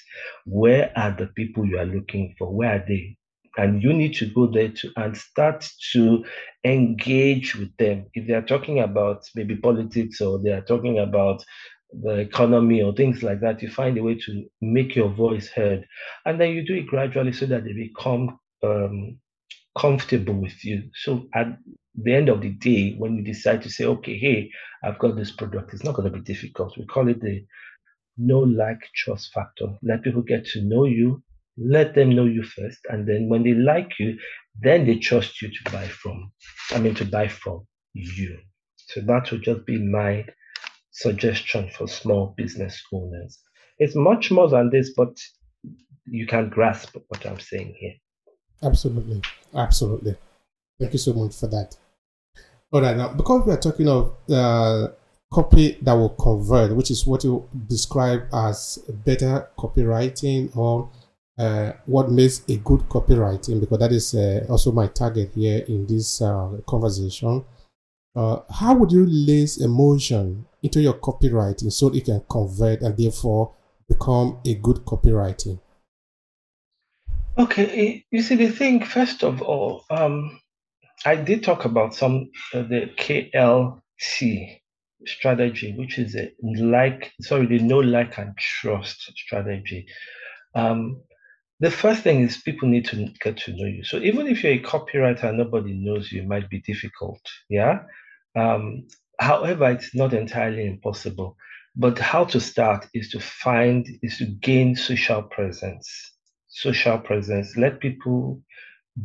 Where 0.46 0.90
are 0.96 1.14
the 1.16 1.28
people 1.36 1.66
you 1.66 1.78
are 1.78 1.84
looking 1.84 2.34
for? 2.38 2.53
Where 2.53 2.76
are 2.76 2.84
they? 2.88 3.16
And 3.59 3.82
you 3.82 3.92
need 3.92 4.14
to 4.14 4.26
go 4.26 4.46
there 4.46 4.70
to 4.70 4.90
and 4.96 5.16
start 5.16 5.68
to 5.92 6.24
engage 6.64 7.55
with 7.57 7.76
them. 7.76 8.07
If 8.14 8.26
they 8.26 8.34
are 8.34 8.42
talking 8.42 8.80
about 8.80 9.22
maybe 9.34 9.57
politics 9.57 10.20
or 10.20 10.40
they 10.42 10.53
are 10.53 10.62
talking 10.62 10.99
about 10.99 11.44
the 11.92 12.16
economy 12.18 12.82
or 12.82 12.94
things 12.94 13.22
like 13.22 13.40
that, 13.40 13.62
you 13.62 13.70
find 13.70 13.99
a 13.99 14.03
way 14.03 14.14
to 14.14 14.44
make 14.61 14.96
your 14.96 15.09
voice 15.11 15.49
heard. 15.49 15.86
And 16.24 16.40
then 16.40 16.51
you 16.51 16.64
do 16.64 16.74
it 16.74 16.86
gradually 16.86 17.32
so 17.32 17.46
that 17.46 17.64
they 17.64 17.72
become 17.72 18.38
um, 18.62 19.18
comfortable 19.76 20.34
with 20.34 20.64
you. 20.64 20.84
So 20.94 21.26
at 21.34 21.49
the 21.94 22.14
end 22.14 22.28
of 22.28 22.40
the 22.40 22.51
day, 22.51 22.94
when 22.96 23.16
you 23.16 23.24
decide 23.24 23.62
to 23.62 23.70
say, 23.70 23.84
okay, 23.86 24.18
hey, 24.18 24.51
I've 24.84 24.99
got 24.99 25.16
this 25.16 25.32
product, 25.32 25.74
it's 25.74 25.84
not 25.84 25.94
going 25.94 26.11
to 26.11 26.16
be 26.16 26.24
difficult. 26.24 26.78
We 26.78 26.86
call 26.86 27.09
it 27.09 27.20
the 27.20 27.44
know 28.18 28.40
like 28.40 28.80
trust 28.94 29.32
factor. 29.32 29.66
Let 29.82 30.02
people 30.02 30.22
get 30.22 30.44
to 30.46 30.62
know 30.62 30.84
you, 30.84 31.22
let 31.56 31.94
them 31.94 32.14
know 32.14 32.24
you 32.24 32.42
first, 32.42 32.78
and 32.90 33.08
then 33.08 33.28
when 33.28 33.42
they 33.42 33.54
like 33.54 33.98
you, 33.98 34.18
then 34.60 34.86
they 34.86 34.98
trust 34.98 35.40
you 35.40 35.48
to 35.48 35.70
buy 35.70 35.86
from. 35.86 36.30
I 36.72 36.78
mean, 36.78 36.94
to 36.96 37.04
buy 37.04 37.28
from 37.28 37.66
you. 37.94 38.38
So 38.76 39.00
that 39.02 39.30
would 39.30 39.42
just 39.42 39.64
be 39.66 39.78
my 39.78 40.26
suggestion 40.90 41.70
for 41.76 41.86
small 41.86 42.34
business 42.36 42.82
owners. 42.92 43.38
It's 43.78 43.94
much 43.94 44.30
more 44.30 44.48
than 44.48 44.70
this, 44.70 44.92
but 44.96 45.16
you 46.06 46.26
can 46.26 46.48
grasp 46.48 46.96
what 47.08 47.24
I'm 47.26 47.38
saying 47.38 47.74
here. 47.78 47.94
Absolutely. 48.62 49.22
Absolutely. 49.54 50.16
Thank 50.80 50.92
you 50.92 50.98
so 50.98 51.12
much 51.12 51.36
for 51.36 51.46
that. 51.48 51.76
All 52.70 52.82
right, 52.82 52.96
now 52.96 53.12
because 53.14 53.46
we 53.46 53.52
are 53.52 53.60
talking 53.60 53.88
of 53.88 54.14
uh, 54.30 54.88
copy 55.32 55.78
that 55.82 55.92
will 55.92 56.10
convert, 56.10 56.74
which 56.74 56.90
is 56.90 57.06
what 57.06 57.24
you 57.24 57.48
describe 57.66 58.22
as 58.32 58.78
better 59.04 59.48
copywriting 59.58 60.54
or 60.56 60.90
uh, 61.38 61.72
what 61.86 62.10
makes 62.10 62.42
a 62.48 62.56
good 62.56 62.80
copywriting, 62.88 63.60
because 63.60 63.78
that 63.78 63.92
is 63.92 64.14
uh, 64.14 64.44
also 64.48 64.72
my 64.72 64.86
target 64.88 65.30
here 65.34 65.64
in 65.68 65.86
this 65.86 66.20
uh, 66.20 66.50
conversation. 66.66 67.44
Uh, 68.16 68.40
how 68.50 68.74
would 68.74 68.90
you 68.90 69.06
lace 69.06 69.58
emotion 69.58 70.44
into 70.62 70.80
your 70.80 70.94
copywriting 70.94 71.70
so 71.70 71.88
it 71.94 72.04
can 72.04 72.20
convert 72.28 72.80
and 72.80 72.96
therefore 72.96 73.54
become 73.88 74.38
a 74.44 74.54
good 74.54 74.78
copywriting? 74.78 75.60
Okay, 77.38 78.04
you 78.10 78.22
see, 78.22 78.34
the 78.34 78.48
thing, 78.48 78.84
first 78.84 79.22
of 79.22 79.40
all, 79.42 79.84
um, 79.90 80.40
I 81.06 81.14
did 81.14 81.44
talk 81.44 81.64
about 81.64 81.94
some 81.94 82.30
uh, 82.52 82.62
the 82.62 82.90
KLC 82.98 84.58
strategy, 85.07 85.74
which 85.76 85.99
is 85.99 86.16
a 86.16 86.32
like, 86.42 87.12
sorry, 87.20 87.46
the 87.46 87.59
know, 87.59 87.78
like, 87.78 88.18
and 88.18 88.36
trust 88.36 89.12
strategy. 89.16 89.86
Um, 90.55 91.03
the 91.61 91.70
first 91.70 92.03
thing 92.03 92.22
is 92.22 92.36
people 92.36 92.68
need 92.68 92.84
to 92.86 93.09
get 93.20 93.36
to 93.38 93.53
know 93.53 93.66
you. 93.66 93.84
So 93.84 93.99
even 93.99 94.26
if 94.28 94.42
you're 94.42 94.53
a 94.53 94.62
copywriter 94.62 95.24
and 95.24 95.38
nobody 95.38 95.74
knows 95.74 96.12
you, 96.12 96.22
it 96.22 96.28
might 96.28 96.49
be 96.49 96.61
difficult. 96.61 97.20
Yeah. 97.49 97.80
Um, 98.36 98.86
however, 99.20 99.70
it's 99.70 99.94
not 99.94 100.14
entirely 100.14 100.66
impossible. 100.66 101.36
But 101.74 101.99
how 101.99 102.24
to 102.26 102.40
start 102.40 102.88
is 102.94 103.11
to 103.11 103.20
find, 103.20 103.86
is 104.03 104.18
to 104.18 104.26
gain 104.26 104.76
social 104.76 105.22
presence. 105.22 105.88
Social 106.49 106.99
presence. 106.99 107.57
Let 107.57 107.80
people 107.80 108.40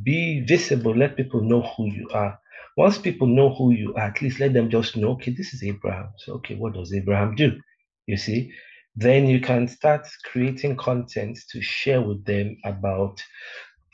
be 0.03 0.41
visible. 0.41 0.95
Let 0.95 1.17
people 1.17 1.41
know 1.41 1.61
who 1.61 1.87
you 1.87 2.09
are. 2.13 2.39
Once 2.77 2.97
people 2.97 3.27
know 3.27 3.53
who 3.53 3.71
you 3.71 3.93
are, 3.95 4.05
at 4.05 4.21
least 4.21 4.39
let 4.39 4.53
them 4.53 4.69
just 4.69 4.97
know, 4.97 5.11
okay, 5.11 5.31
this 5.31 5.53
is 5.53 5.63
Abraham. 5.63 6.09
So, 6.17 6.33
okay, 6.35 6.55
what 6.55 6.73
does 6.73 6.93
Abraham 6.93 7.35
do? 7.35 7.59
You 8.07 8.17
see, 8.17 8.53
Then 8.95 9.27
you 9.27 9.41
can 9.41 9.67
start 9.67 10.07
creating 10.25 10.77
content 10.77 11.39
to 11.51 11.61
share 11.61 12.01
with 12.01 12.25
them 12.25 12.57
about, 12.65 13.23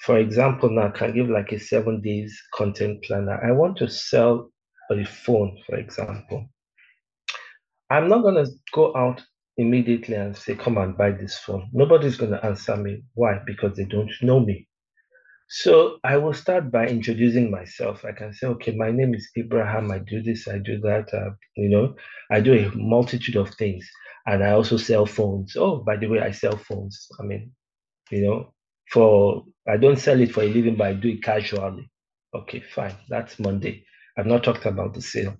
for 0.01 0.19
example, 0.19 0.69
now 0.69 0.87
I 0.87 0.91
can 0.91 1.15
give 1.15 1.29
like 1.29 1.53
a 1.53 1.59
seven 1.59 2.01
days 2.01 2.41
content 2.55 3.03
planner. 3.05 3.41
I 3.43 3.53
want 3.53 3.77
to 3.79 3.89
sell 3.89 4.51
a 4.91 5.05
phone, 5.05 5.57
for 5.67 5.77
example. 5.77 6.47
I'm 7.91 8.09
not 8.09 8.23
going 8.23 8.35
to 8.45 8.51
go 8.73 8.95
out 8.97 9.23
immediately 9.57 10.15
and 10.15 10.37
say, 10.37 10.55
come 10.55 10.79
and 10.79 10.97
buy 10.97 11.11
this 11.11 11.39
phone. 11.39 11.69
Nobody's 11.73 12.17
going 12.17 12.33
to 12.33 12.45
answer 12.45 12.77
me. 12.77 13.03
Why? 13.15 13.39
Because 13.45 13.77
they 13.77 13.85
don't 13.85 14.11
know 14.23 14.41
me. 14.41 14.68
So 15.49 15.99
I 16.03 16.17
will 16.17 16.33
start 16.33 16.71
by 16.71 16.87
introducing 16.87 17.51
myself. 17.51 18.05
I 18.05 18.13
can 18.13 18.33
say, 18.33 18.47
okay, 18.47 18.73
my 18.75 18.91
name 18.91 19.13
is 19.15 19.29
Abraham. 19.35 19.91
I 19.91 19.99
do 19.99 20.21
this, 20.23 20.47
I 20.47 20.59
do 20.59 20.79
that. 20.81 21.13
Uh, 21.13 21.31
you 21.57 21.69
know, 21.69 21.95
I 22.31 22.39
do 22.41 22.53
a 22.53 22.71
multitude 22.75 23.35
of 23.35 23.49
things, 23.55 23.89
and 24.27 24.43
I 24.43 24.51
also 24.51 24.77
sell 24.77 25.05
phones. 25.05 25.55
Oh, 25.57 25.77
by 25.77 25.97
the 25.97 26.07
way, 26.07 26.19
I 26.21 26.31
sell 26.31 26.57
phones. 26.57 27.07
I 27.19 27.23
mean, 27.23 27.51
you 28.11 28.23
know, 28.23 28.53
for 28.91 29.45
I 29.67 29.77
don't 29.77 29.99
sell 29.99 30.19
it 30.21 30.33
for 30.33 30.43
a 30.43 30.47
living, 30.47 30.75
but 30.77 30.87
I 30.87 30.93
do 30.93 31.09
it 31.09 31.23
casually. 31.23 31.91
Okay, 32.35 32.61
fine. 32.61 32.95
That's 33.09 33.39
Monday. 33.39 33.85
I've 34.17 34.27
not 34.27 34.43
talked 34.43 34.65
about 34.65 34.93
the 34.93 35.01
sale. 35.01 35.37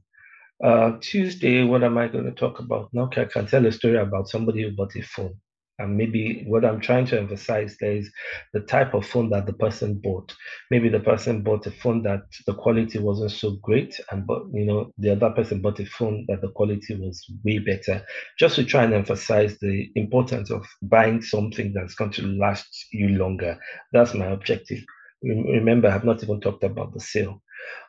Uh, 0.63 0.97
Tuesday, 1.01 1.63
what 1.63 1.83
am 1.83 1.97
I 1.97 2.07
going 2.07 2.25
to 2.25 2.31
talk 2.31 2.59
about? 2.59 2.89
Now, 2.93 3.03
okay, 3.03 3.23
I 3.23 3.25
can 3.25 3.47
tell 3.47 3.65
a 3.65 3.71
story 3.71 3.97
about 3.97 4.29
somebody 4.29 4.63
who 4.63 4.71
bought 4.75 4.95
a 4.95 5.01
phone. 5.03 5.35
And 5.79 5.97
maybe 5.97 6.43
what 6.45 6.65
I'm 6.65 6.81
trying 6.81 7.05
to 7.07 7.19
emphasize 7.19 7.77
there 7.79 7.93
is 7.93 8.11
the 8.53 8.59
type 8.59 8.93
of 8.93 9.05
phone 9.05 9.29
that 9.31 9.45
the 9.45 9.53
person 9.53 9.95
bought. 9.95 10.35
Maybe 10.69 10.89
the 10.89 10.99
person 10.99 11.41
bought 11.41 11.65
a 11.67 11.71
phone 11.71 12.03
that 12.03 12.23
the 12.45 12.53
quality 12.53 12.99
wasn't 12.99 13.31
so 13.31 13.57
great, 13.61 13.99
and 14.11 14.27
but 14.27 14.43
you 14.53 14.65
know 14.65 14.91
the 14.97 15.11
other 15.13 15.31
person 15.31 15.61
bought 15.61 15.79
a 15.79 15.85
phone 15.85 16.25
that 16.27 16.41
the 16.41 16.49
quality 16.49 16.95
was 16.95 17.25
way 17.45 17.59
better. 17.59 18.05
Just 18.37 18.57
to 18.57 18.65
try 18.65 18.83
and 18.83 18.93
emphasize 18.93 19.57
the 19.59 19.89
importance 19.95 20.51
of 20.51 20.65
buying 20.81 21.21
something 21.21 21.73
that's 21.73 21.95
going 21.95 22.11
to 22.11 22.27
last 22.27 22.87
you 22.91 23.09
longer. 23.09 23.57
That's 23.93 24.13
my 24.13 24.25
objective. 24.27 24.83
Remember, 25.23 25.89
I've 25.89 26.05
not 26.05 26.23
even 26.23 26.41
talked 26.41 26.63
about 26.63 26.93
the 26.93 26.99
sale. 26.99 27.41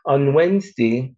On 0.07 0.33
Wednesday, 0.35 1.15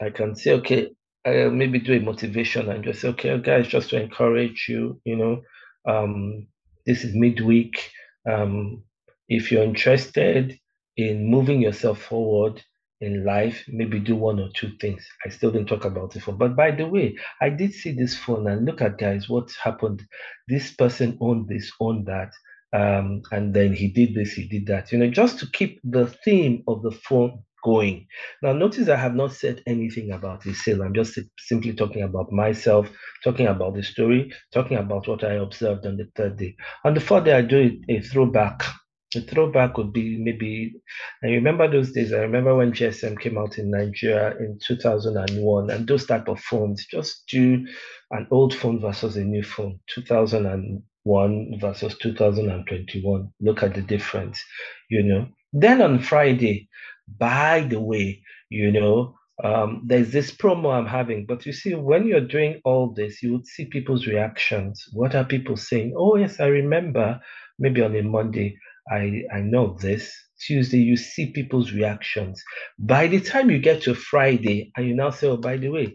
I 0.00 0.10
can 0.10 0.34
say, 0.34 0.52
okay, 0.54 0.90
uh, 1.26 1.50
maybe 1.50 1.78
do 1.78 1.92
a 1.94 2.00
motivation 2.00 2.70
and 2.70 2.84
just 2.84 3.02
say, 3.02 3.08
okay, 3.08 3.38
guys, 3.38 3.68
just 3.68 3.90
to 3.90 4.00
encourage 4.00 4.66
you, 4.68 5.00
you 5.04 5.16
know, 5.16 5.42
um, 5.86 6.46
this 6.86 7.04
is 7.04 7.14
midweek. 7.14 7.90
Um, 8.28 8.82
if 9.28 9.50
you're 9.50 9.62
interested 9.62 10.58
in 10.96 11.26
moving 11.26 11.60
yourself 11.60 12.02
forward 12.02 12.62
in 13.00 13.24
life, 13.24 13.64
maybe 13.68 13.98
do 13.98 14.14
one 14.14 14.38
or 14.40 14.50
two 14.54 14.72
things. 14.80 15.06
I 15.24 15.30
still 15.30 15.50
didn't 15.50 15.68
talk 15.68 15.84
about 15.84 16.12
the 16.12 16.20
phone. 16.20 16.36
But 16.36 16.54
by 16.54 16.70
the 16.72 16.86
way, 16.86 17.16
I 17.40 17.48
did 17.48 17.72
see 17.72 17.92
this 17.92 18.16
phone 18.16 18.46
and 18.48 18.66
look 18.66 18.82
at 18.82 18.98
guys, 18.98 19.28
what 19.28 19.50
happened. 19.62 20.02
This 20.48 20.72
person 20.72 21.16
owned 21.20 21.48
this, 21.48 21.70
owned 21.80 22.06
that. 22.06 22.32
Um, 22.72 23.22
and 23.32 23.54
then 23.54 23.72
he 23.72 23.88
did 23.88 24.14
this, 24.14 24.32
he 24.32 24.46
did 24.46 24.66
that. 24.66 24.92
You 24.92 24.98
know, 24.98 25.10
just 25.10 25.38
to 25.40 25.50
keep 25.50 25.80
the 25.82 26.06
theme 26.24 26.62
of 26.68 26.82
the 26.82 26.92
phone 26.92 27.42
going. 27.62 28.06
Now, 28.42 28.52
notice 28.52 28.88
I 28.88 28.96
have 28.96 29.14
not 29.14 29.32
said 29.32 29.62
anything 29.66 30.12
about 30.12 30.42
the 30.42 30.54
sale. 30.54 30.82
I'm 30.82 30.94
just 30.94 31.18
simply 31.38 31.72
talking 31.72 32.02
about 32.02 32.32
myself, 32.32 32.88
talking 33.22 33.46
about 33.46 33.74
the 33.74 33.82
story, 33.82 34.32
talking 34.52 34.76
about 34.76 35.08
what 35.08 35.24
I 35.24 35.34
observed 35.34 35.86
on 35.86 35.96
the 35.96 36.08
third 36.14 36.36
day. 36.36 36.56
On 36.84 36.94
the 36.94 37.00
fourth 37.00 37.24
day, 37.24 37.32
I 37.32 37.42
do 37.42 37.80
a 37.88 38.00
throwback. 38.00 38.64
A 39.16 39.20
throwback 39.20 39.76
would 39.76 39.92
be 39.92 40.18
maybe, 40.22 40.72
I 41.24 41.28
remember 41.28 41.68
those 41.68 41.90
days. 41.90 42.12
I 42.12 42.18
remember 42.18 42.54
when 42.54 42.72
GSM 42.72 43.18
came 43.18 43.38
out 43.38 43.58
in 43.58 43.68
Nigeria 43.70 44.36
in 44.38 44.58
2001, 44.64 45.70
and 45.70 45.86
those 45.88 46.06
type 46.06 46.28
of 46.28 46.38
phones, 46.38 46.86
just 46.86 47.24
do 47.28 47.66
an 48.12 48.28
old 48.30 48.54
phone 48.54 48.80
versus 48.80 49.16
a 49.16 49.24
new 49.24 49.42
phone, 49.42 49.80
2001 49.92 51.58
versus 51.60 51.98
2021. 51.98 53.32
Look 53.40 53.62
at 53.64 53.74
the 53.74 53.82
difference, 53.82 54.40
you 54.88 55.02
know. 55.02 55.26
Then 55.52 55.82
on 55.82 55.98
Friday, 55.98 56.68
by 57.18 57.62
the 57.62 57.80
way, 57.80 58.22
you 58.48 58.72
know, 58.72 59.16
um, 59.42 59.82
there's 59.86 60.12
this 60.12 60.30
promo 60.30 60.72
I'm 60.72 60.86
having. 60.86 61.26
But 61.26 61.46
you 61.46 61.52
see, 61.52 61.74
when 61.74 62.06
you're 62.06 62.20
doing 62.20 62.60
all 62.64 62.92
this, 62.92 63.22
you 63.22 63.32
would 63.32 63.46
see 63.46 63.64
people's 63.66 64.06
reactions. 64.06 64.84
What 64.92 65.14
are 65.14 65.24
people 65.24 65.56
saying? 65.56 65.94
Oh, 65.96 66.16
yes, 66.16 66.40
I 66.40 66.46
remember. 66.46 67.20
Maybe 67.58 67.82
on 67.82 67.94
a 67.96 68.02
Monday, 68.02 68.58
I, 68.90 69.22
I 69.32 69.40
know 69.40 69.76
this. 69.80 70.14
Tuesday, 70.40 70.78
you 70.78 70.96
see 70.96 71.32
people's 71.32 71.72
reactions. 71.72 72.42
By 72.78 73.06
the 73.06 73.20
time 73.20 73.50
you 73.50 73.58
get 73.58 73.82
to 73.82 73.94
Friday, 73.94 74.72
and 74.76 74.86
you 74.86 74.94
now 74.94 75.10
say, 75.10 75.26
oh, 75.28 75.36
by 75.36 75.58
the 75.58 75.68
way, 75.68 75.94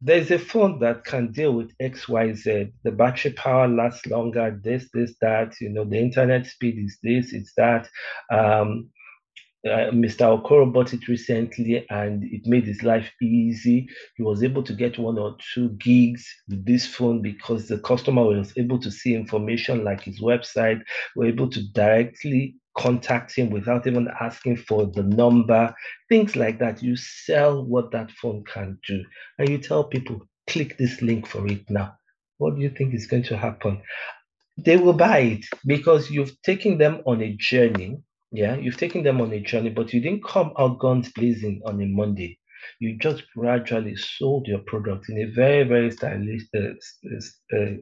there's 0.00 0.30
a 0.30 0.38
phone 0.38 0.78
that 0.80 1.04
can 1.04 1.32
deal 1.32 1.54
with 1.54 1.76
XYZ. 1.78 2.72
The 2.82 2.92
battery 2.92 3.32
power 3.32 3.66
lasts 3.66 4.06
longer, 4.06 4.60
this, 4.62 4.88
this, 4.92 5.14
that, 5.20 5.54
you 5.60 5.70
know, 5.70 5.84
the 5.84 5.98
internet 5.98 6.46
speed 6.46 6.78
is 6.78 6.98
this, 7.02 7.32
it's 7.32 7.52
that. 7.56 7.88
Um, 8.30 8.90
uh, 9.64 9.90
Mr. 9.90 10.42
Okoro 10.42 10.70
bought 10.70 10.92
it 10.92 11.08
recently 11.08 11.86
and 11.88 12.22
it 12.24 12.42
made 12.46 12.66
his 12.66 12.82
life 12.82 13.10
easy. 13.22 13.88
He 14.16 14.22
was 14.22 14.42
able 14.42 14.62
to 14.62 14.74
get 14.74 14.98
one 14.98 15.18
or 15.18 15.36
two 15.54 15.70
gigs 15.70 16.26
with 16.48 16.66
this 16.66 16.86
phone 16.86 17.22
because 17.22 17.68
the 17.68 17.78
customer 17.78 18.24
was 18.24 18.52
able 18.58 18.78
to 18.80 18.90
see 18.90 19.14
information 19.14 19.82
like 19.82 20.02
his 20.02 20.20
website, 20.20 20.82
were 21.16 21.26
able 21.26 21.48
to 21.48 21.62
directly 21.72 22.56
contact 22.76 23.34
him 23.34 23.50
without 23.50 23.86
even 23.86 24.08
asking 24.20 24.56
for 24.56 24.86
the 24.86 25.02
number, 25.02 25.74
things 26.10 26.36
like 26.36 26.58
that. 26.58 26.82
You 26.82 26.96
sell 26.96 27.64
what 27.64 27.90
that 27.92 28.10
phone 28.10 28.44
can 28.44 28.78
do 28.86 29.02
and 29.38 29.48
you 29.48 29.58
tell 29.58 29.84
people, 29.84 30.20
click 30.46 30.76
this 30.76 31.00
link 31.00 31.26
for 31.26 31.46
it 31.46 31.70
now. 31.70 31.94
What 32.36 32.56
do 32.56 32.60
you 32.60 32.70
think 32.70 32.92
is 32.92 33.06
going 33.06 33.22
to 33.24 33.36
happen? 33.38 33.80
They 34.58 34.76
will 34.76 34.92
buy 34.92 35.18
it 35.20 35.46
because 35.64 36.10
you've 36.10 36.40
taken 36.42 36.76
them 36.76 37.00
on 37.06 37.22
a 37.22 37.34
journey 37.38 38.02
yeah, 38.34 38.56
you've 38.56 38.76
taken 38.76 39.04
them 39.04 39.20
on 39.20 39.32
a 39.32 39.40
journey, 39.40 39.70
but 39.70 39.92
you 39.92 40.00
didn't 40.00 40.24
come 40.24 40.52
out 40.58 40.80
guns 40.80 41.10
blazing 41.12 41.62
on 41.66 41.80
a 41.80 41.86
Monday. 41.86 42.38
You 42.80 42.98
just 42.98 43.24
gradually 43.36 43.96
sold 43.96 44.48
your 44.48 44.60
product 44.60 45.08
in 45.08 45.18
a 45.18 45.26
very, 45.34 45.64
very 45.64 45.90
stylish, 45.92 46.42
uh, 46.56 47.56
uh, 47.56 47.72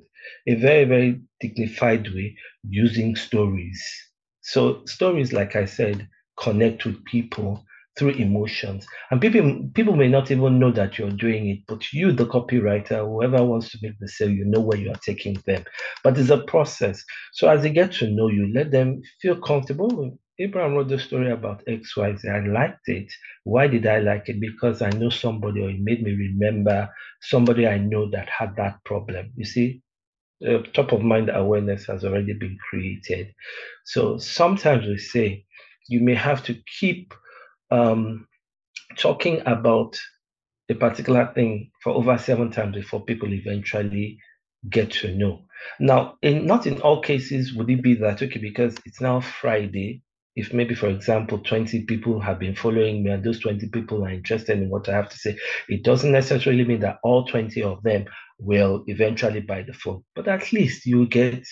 a 0.48 0.54
very, 0.56 0.84
very 0.84 1.20
dignified 1.40 2.08
way 2.14 2.36
using 2.68 3.16
stories. 3.16 3.82
So 4.42 4.84
stories, 4.86 5.32
like 5.32 5.56
I 5.56 5.64
said, 5.64 6.08
connect 6.38 6.84
with 6.84 7.04
people 7.06 7.64
through 7.98 8.10
emotions. 8.10 8.86
And 9.10 9.20
people 9.20 9.70
people 9.74 9.96
may 9.96 10.08
not 10.08 10.30
even 10.30 10.58
know 10.58 10.72
that 10.72 10.98
you're 10.98 11.10
doing 11.10 11.48
it, 11.48 11.60
but 11.68 11.92
you, 11.92 12.12
the 12.12 12.26
copywriter, 12.26 13.06
whoever 13.06 13.44
wants 13.44 13.70
to 13.70 13.78
make 13.82 13.98
the 14.00 14.08
sale, 14.08 14.30
you 14.30 14.44
know 14.46 14.60
where 14.60 14.78
you 14.78 14.90
are 14.90 15.00
taking 15.06 15.34
them. 15.46 15.64
But 16.04 16.18
it's 16.18 16.30
a 16.30 16.38
process. 16.38 17.04
So 17.32 17.48
as 17.48 17.62
they 17.62 17.70
get 17.70 17.92
to 17.94 18.10
know 18.10 18.28
you, 18.28 18.52
let 18.54 18.70
them 18.70 19.02
feel 19.20 19.36
comfortable. 19.40 20.18
Abraham 20.38 20.74
wrote 20.74 20.88
the 20.88 20.98
story 20.98 21.30
about 21.30 21.64
XYZ. 21.66 22.24
I 22.28 22.46
liked 22.46 22.88
it. 22.88 23.12
Why 23.44 23.68
did 23.68 23.86
I 23.86 24.00
like 24.00 24.28
it? 24.28 24.40
Because 24.40 24.82
I 24.82 24.90
know 24.90 25.10
somebody, 25.10 25.60
or 25.60 25.70
it 25.70 25.80
made 25.80 26.02
me 26.02 26.12
remember 26.12 26.90
somebody 27.20 27.66
I 27.66 27.78
know 27.78 28.10
that 28.10 28.28
had 28.28 28.56
that 28.56 28.84
problem. 28.84 29.32
You 29.36 29.44
see, 29.44 29.82
uh, 30.46 30.58
top 30.74 30.92
of 30.92 31.02
mind 31.02 31.30
awareness 31.32 31.86
has 31.86 32.04
already 32.04 32.34
been 32.34 32.58
created. 32.70 33.34
So 33.84 34.18
sometimes 34.18 34.86
we 34.86 34.98
say 34.98 35.44
you 35.88 36.00
may 36.00 36.14
have 36.14 36.42
to 36.44 36.56
keep 36.80 37.14
um, 37.70 38.26
talking 38.98 39.42
about 39.46 39.96
a 40.70 40.74
particular 40.74 41.32
thing 41.34 41.70
for 41.82 41.92
over 41.94 42.18
seven 42.18 42.50
times 42.50 42.74
before 42.76 43.04
people 43.04 43.32
eventually 43.34 44.18
get 44.70 44.92
to 44.92 45.14
know. 45.16 45.44
Now, 45.80 46.16
in 46.22 46.46
not 46.46 46.66
in 46.66 46.80
all 46.82 47.02
cases 47.02 47.54
would 47.54 47.70
it 47.70 47.82
be 47.82 47.94
that 47.96 48.22
okay, 48.22 48.40
because 48.40 48.76
it's 48.86 49.00
now 49.00 49.20
Friday. 49.20 50.02
If 50.34 50.52
maybe, 50.52 50.74
for 50.74 50.88
example, 50.88 51.38
20 51.38 51.84
people 51.84 52.20
have 52.20 52.38
been 52.38 52.54
following 52.54 53.02
me 53.02 53.10
and 53.10 53.22
those 53.22 53.40
20 53.40 53.68
people 53.68 54.04
are 54.04 54.10
interested 54.10 54.58
in 54.58 54.70
what 54.70 54.88
I 54.88 54.92
have 54.92 55.10
to 55.10 55.18
say, 55.18 55.36
it 55.68 55.84
doesn't 55.84 56.12
necessarily 56.12 56.64
mean 56.64 56.80
that 56.80 56.98
all 57.02 57.26
20 57.26 57.62
of 57.62 57.82
them 57.82 58.06
will 58.38 58.82
eventually 58.86 59.40
buy 59.40 59.62
the 59.62 59.74
phone. 59.74 60.02
But 60.14 60.28
at 60.28 60.52
least 60.52 60.86
you 60.86 61.06
get 61.06 61.44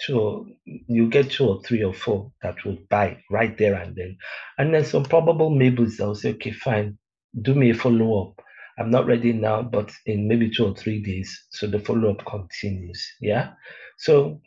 two 0.00 0.46
you 0.66 1.08
get 1.08 1.30
two 1.30 1.46
or 1.46 1.62
three 1.62 1.82
or 1.82 1.92
four 1.94 2.32
that 2.42 2.64
will 2.64 2.78
buy 2.90 3.16
right 3.30 3.56
there 3.58 3.74
and 3.74 3.94
then 3.94 4.16
and 4.58 4.74
then 4.74 4.84
some 4.84 5.04
probable 5.04 5.50
maybes 5.50 5.96
they'll 5.96 6.14
say 6.14 6.30
okay 6.30 6.50
fine 6.50 6.98
do 7.42 7.54
me 7.54 7.70
a 7.70 7.74
follow-up 7.74 8.44
i'm 8.78 8.90
not 8.90 9.06
ready 9.06 9.32
now 9.32 9.62
but 9.62 9.92
in 10.06 10.26
maybe 10.26 10.50
two 10.50 10.66
or 10.66 10.74
three 10.74 11.00
days 11.00 11.46
so 11.50 11.66
the 11.66 11.78
follow-up 11.78 12.24
continues 12.26 13.06
yeah 13.20 13.52
so 13.98 14.40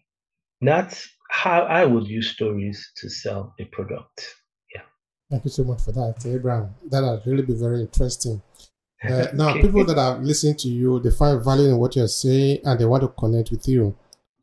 that's 0.62 1.08
how 1.30 1.62
i 1.64 1.86
would 1.86 2.08
use 2.08 2.30
stories 2.30 2.92
to 2.96 3.10
sell 3.10 3.54
a 3.60 3.66
product 3.66 4.36
yeah 4.74 4.82
thank 5.30 5.44
you 5.44 5.52
so 5.52 5.64
much 5.64 5.82
for 5.82 5.92
that 5.92 6.16
abraham 6.26 6.74
that 6.90 7.02
would 7.02 7.26
really 7.26 7.44
be 7.44 7.54
very 7.54 7.82
interesting 7.82 8.42
uh, 9.04 9.28
now 9.34 9.52
okay. 9.52 9.62
people 9.62 9.86
that 9.86 9.98
are 9.98 10.18
listening 10.20 10.56
to 10.56 10.68
you 10.70 11.00
they 11.00 11.12
find 11.12 11.44
value 11.44 11.70
in 11.70 11.78
what 11.78 11.96
you're 11.96 12.08
saying 12.08 12.60
and 12.64 12.80
they 12.80 12.86
want 12.86 13.02
to 13.02 13.10
connect 13.10 13.52
with 13.52 13.68
you 13.68 13.96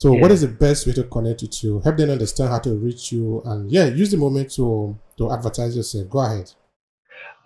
so, 0.04 0.12
yeah. 0.12 0.20
what 0.20 0.32
is 0.32 0.42
the 0.42 0.48
best 0.48 0.86
way 0.86 0.92
to 0.94 1.04
connect 1.04 1.40
with 1.40 1.64
you? 1.64 1.80
Help 1.80 1.96
them 1.96 2.10
understand 2.10 2.50
how 2.50 2.58
to 2.58 2.74
reach 2.74 3.10
you, 3.10 3.40
and 3.46 3.70
yeah, 3.70 3.86
use 3.86 4.10
the 4.10 4.18
moment 4.18 4.52
to 4.52 4.98
to 5.16 5.32
advertise 5.32 5.74
yourself. 5.74 6.10
Go 6.10 6.18
ahead. 6.18 6.52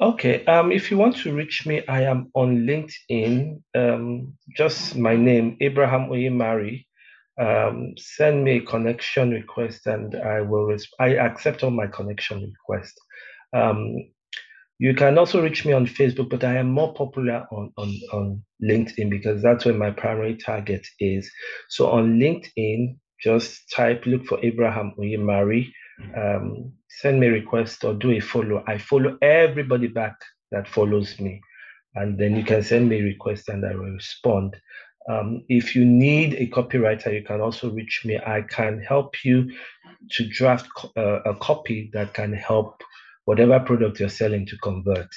Okay. 0.01 0.45
Um, 0.47 0.73
if 0.73 0.91
you 0.91 0.99
want 0.99 1.17
to 1.19 1.33
reach 1.33 1.67
me, 1.67 1.87
I 1.87 2.03
am 2.03 2.33
on 2.35 2.67
LinkedIn. 2.67 3.63
Um, 3.77 4.35
just 4.57 4.97
my 4.97 5.15
name, 5.15 5.57
Abraham 5.61 6.09
Onyemari. 6.09 6.87
Um, 7.39 7.95
send 7.97 8.45
me 8.45 8.57
a 8.57 8.61
connection 8.61 9.31
request, 9.31 9.87
and 9.87 10.15
I 10.17 10.41
will. 10.41 10.67
Resp- 10.67 10.99
I 10.99 11.17
accept 11.17 11.63
all 11.63 11.71
my 11.71 11.87
connection 11.87 12.43
requests. 12.43 12.99
Um, 13.53 13.97
you 14.79 14.95
can 14.95 15.19
also 15.19 15.43
reach 15.43 15.65
me 15.65 15.73
on 15.73 15.87
Facebook, 15.87 16.31
but 16.31 16.45
I 16.45 16.57
am 16.57 16.71
more 16.71 16.95
popular 16.95 17.47
on, 17.51 17.73
on, 17.77 18.01
on 18.13 18.43
LinkedIn 18.63 19.11
because 19.11 19.43
that's 19.43 19.65
where 19.65 19.75
my 19.75 19.91
primary 19.91 20.37
target 20.37 20.87
is. 21.01 21.29
So 21.69 21.91
on 21.91 22.21
LinkedIn, 22.21 22.97
just 23.21 23.63
type, 23.75 24.07
look 24.07 24.25
for 24.27 24.39
Abraham 24.45 24.95
Onyemari, 24.97 25.73
um, 26.17 26.73
send 26.89 27.19
me 27.19 27.27
a 27.27 27.33
request 27.33 27.83
or 27.83 27.95
do 27.95 28.13
a 28.13 28.21
follow. 28.21 28.63
I 28.69 28.79
follow 28.79 29.19
everybody 29.21 29.89
back 29.89 30.15
that 30.53 30.69
follows 30.69 31.19
me. 31.19 31.41
And 31.97 32.17
then 32.17 32.37
you 32.37 32.45
can 32.45 32.63
send 32.63 32.89
me 32.89 33.01
a 33.01 33.05
request 33.05 33.49
and 33.49 33.67
I 33.67 33.75
will 33.75 33.91
respond. 33.91 34.55
Um, 35.09 35.45
if 35.49 35.75
you 35.75 35.85
need 35.85 36.35
a 36.35 36.47
copywriter, 36.49 37.13
you 37.13 37.23
can 37.23 37.41
also 37.41 37.71
reach 37.71 38.03
me. 38.05 38.19
I 38.19 38.43
can 38.43 38.81
help 38.81 39.25
you 39.25 39.51
to 40.11 40.29
draft 40.29 40.69
uh, 40.97 41.23
a 41.23 41.35
copy 41.37 41.91
that 41.95 42.15
can 42.15 42.33
help 42.33 42.83
whatever 43.25 43.61
product 43.61 44.01
you're 44.01 44.09
selling 44.09 44.47
to 44.47 44.57
convert. 44.59 45.09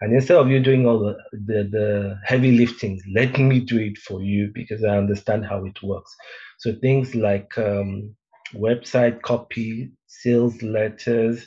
And 0.00 0.12
instead 0.12 0.36
of 0.36 0.48
you 0.48 0.60
doing 0.60 0.86
all 0.86 0.98
the, 0.98 1.16
the, 1.32 1.68
the 1.70 2.20
heavy 2.24 2.52
lifting, 2.52 3.00
let 3.14 3.38
me 3.38 3.60
do 3.60 3.78
it 3.78 3.98
for 3.98 4.22
you 4.22 4.50
because 4.54 4.84
I 4.84 4.98
understand 4.98 5.46
how 5.46 5.64
it 5.64 5.82
works. 5.82 6.14
So 6.58 6.74
things 6.74 7.14
like 7.14 7.56
um, 7.56 8.14
website 8.54 9.22
copy, 9.22 9.92
sales 10.06 10.60
letters, 10.62 11.46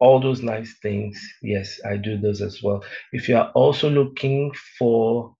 all 0.00 0.20
those 0.20 0.42
nice 0.42 0.74
things. 0.82 1.20
Yes, 1.42 1.80
I 1.84 1.96
do 1.96 2.18
those 2.18 2.40
as 2.42 2.62
well. 2.62 2.84
If 3.12 3.28
you 3.28 3.36
are 3.36 3.50
also 3.54 3.88
looking 3.88 4.52
for 4.78 5.34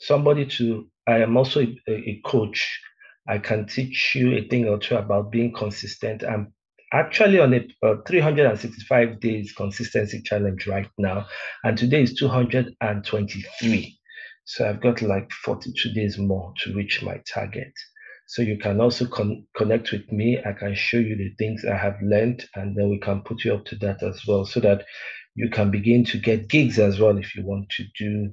somebody 0.00 0.46
to, 0.46 0.88
I 1.10 1.18
am 1.20 1.36
also 1.36 1.60
a, 1.62 1.92
a 1.92 2.22
coach. 2.24 2.80
I 3.28 3.38
can 3.38 3.66
teach 3.66 4.14
you 4.14 4.34
a 4.34 4.48
thing 4.48 4.66
or 4.68 4.78
two 4.78 4.96
about 4.96 5.30
being 5.30 5.52
consistent 5.52 6.24
I'm 6.24 6.52
actually 6.92 7.38
on 7.40 7.54
a, 7.54 7.66
a 7.82 8.02
365 8.06 9.20
days 9.20 9.52
consistency 9.52 10.22
challenge 10.22 10.66
right 10.66 10.88
now, 10.98 11.26
and 11.64 11.78
today 11.78 12.02
is 12.02 12.14
223. 12.14 13.98
So 14.44 14.68
I've 14.68 14.80
got 14.80 15.02
like 15.02 15.30
42 15.32 15.92
days 15.92 16.18
more 16.18 16.52
to 16.58 16.74
reach 16.74 17.02
my 17.02 17.20
target. 17.32 17.72
So 18.26 18.42
you 18.42 18.58
can 18.58 18.80
also 18.80 19.06
con- 19.06 19.46
connect 19.56 19.92
with 19.92 20.10
me. 20.10 20.38
I 20.44 20.52
can 20.52 20.74
show 20.74 20.98
you 20.98 21.16
the 21.16 21.30
things 21.38 21.64
I 21.64 21.76
have 21.76 21.96
learned, 22.02 22.44
and 22.54 22.76
then 22.76 22.90
we 22.90 22.98
can 22.98 23.22
put 23.22 23.44
you 23.44 23.54
up 23.54 23.64
to 23.66 23.76
that 23.76 24.02
as 24.02 24.26
well, 24.26 24.44
so 24.44 24.60
that 24.60 24.84
you 25.36 25.50
can 25.50 25.70
begin 25.70 26.04
to 26.06 26.18
get 26.18 26.48
gigs 26.48 26.78
as 26.78 26.98
well 27.00 27.16
if 27.18 27.36
you 27.36 27.44
want 27.46 27.68
to 27.70 27.84
do 27.98 28.32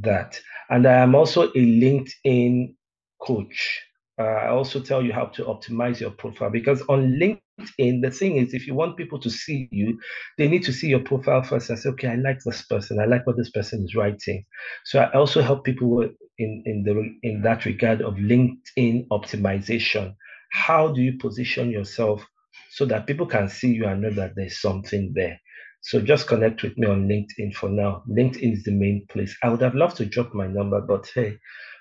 that. 0.00 0.40
And 0.70 0.86
I 0.86 0.94
am 0.94 1.14
also 1.14 1.44
a 1.44 1.52
LinkedIn 1.54 2.74
coach. 3.20 3.82
Uh, 4.18 4.24
I 4.24 4.48
also 4.48 4.80
tell 4.80 5.02
you 5.02 5.12
how 5.12 5.26
to 5.26 5.44
optimize 5.44 6.00
your 6.00 6.10
profile 6.10 6.50
because 6.50 6.82
on 6.88 7.18
LinkedIn, 7.18 8.02
the 8.02 8.10
thing 8.10 8.36
is, 8.36 8.54
if 8.54 8.66
you 8.66 8.74
want 8.74 8.96
people 8.96 9.18
to 9.20 9.30
see 9.30 9.68
you, 9.72 9.98
they 10.38 10.48
need 10.48 10.64
to 10.64 10.72
see 10.72 10.88
your 10.88 11.00
profile 11.00 11.42
first 11.42 11.70
and 11.70 11.78
say, 11.78 11.90
okay, 11.90 12.08
I 12.08 12.16
like 12.16 12.38
this 12.44 12.62
person. 12.66 13.00
I 13.00 13.06
like 13.06 13.26
what 13.26 13.36
this 13.36 13.50
person 13.50 13.84
is 13.84 13.94
writing. 13.94 14.44
So 14.84 15.00
I 15.00 15.12
also 15.12 15.42
help 15.42 15.64
people 15.64 16.02
in, 16.38 16.62
in, 16.66 16.84
the, 16.84 17.28
in 17.28 17.42
that 17.42 17.64
regard 17.64 18.02
of 18.02 18.14
LinkedIn 18.14 19.08
optimization. 19.08 20.14
How 20.52 20.88
do 20.92 21.00
you 21.02 21.18
position 21.18 21.70
yourself 21.70 22.24
so 22.70 22.84
that 22.86 23.06
people 23.06 23.26
can 23.26 23.48
see 23.48 23.72
you 23.72 23.86
and 23.86 24.02
know 24.02 24.10
that 24.12 24.34
there's 24.36 24.60
something 24.60 25.12
there? 25.14 25.40
So 25.82 26.00
just 26.00 26.28
connect 26.28 26.62
with 26.62 26.78
me 26.78 26.86
on 26.86 27.08
LinkedIn 27.08 27.54
for 27.54 27.68
now. 27.68 28.04
LinkedIn 28.08 28.52
is 28.52 28.62
the 28.62 28.70
main 28.70 29.04
place. 29.08 29.36
I 29.42 29.48
would 29.48 29.60
have 29.62 29.74
loved 29.74 29.96
to 29.96 30.06
drop 30.06 30.32
my 30.32 30.46
number, 30.46 30.80
but 30.80 31.10
hey, 31.12 31.38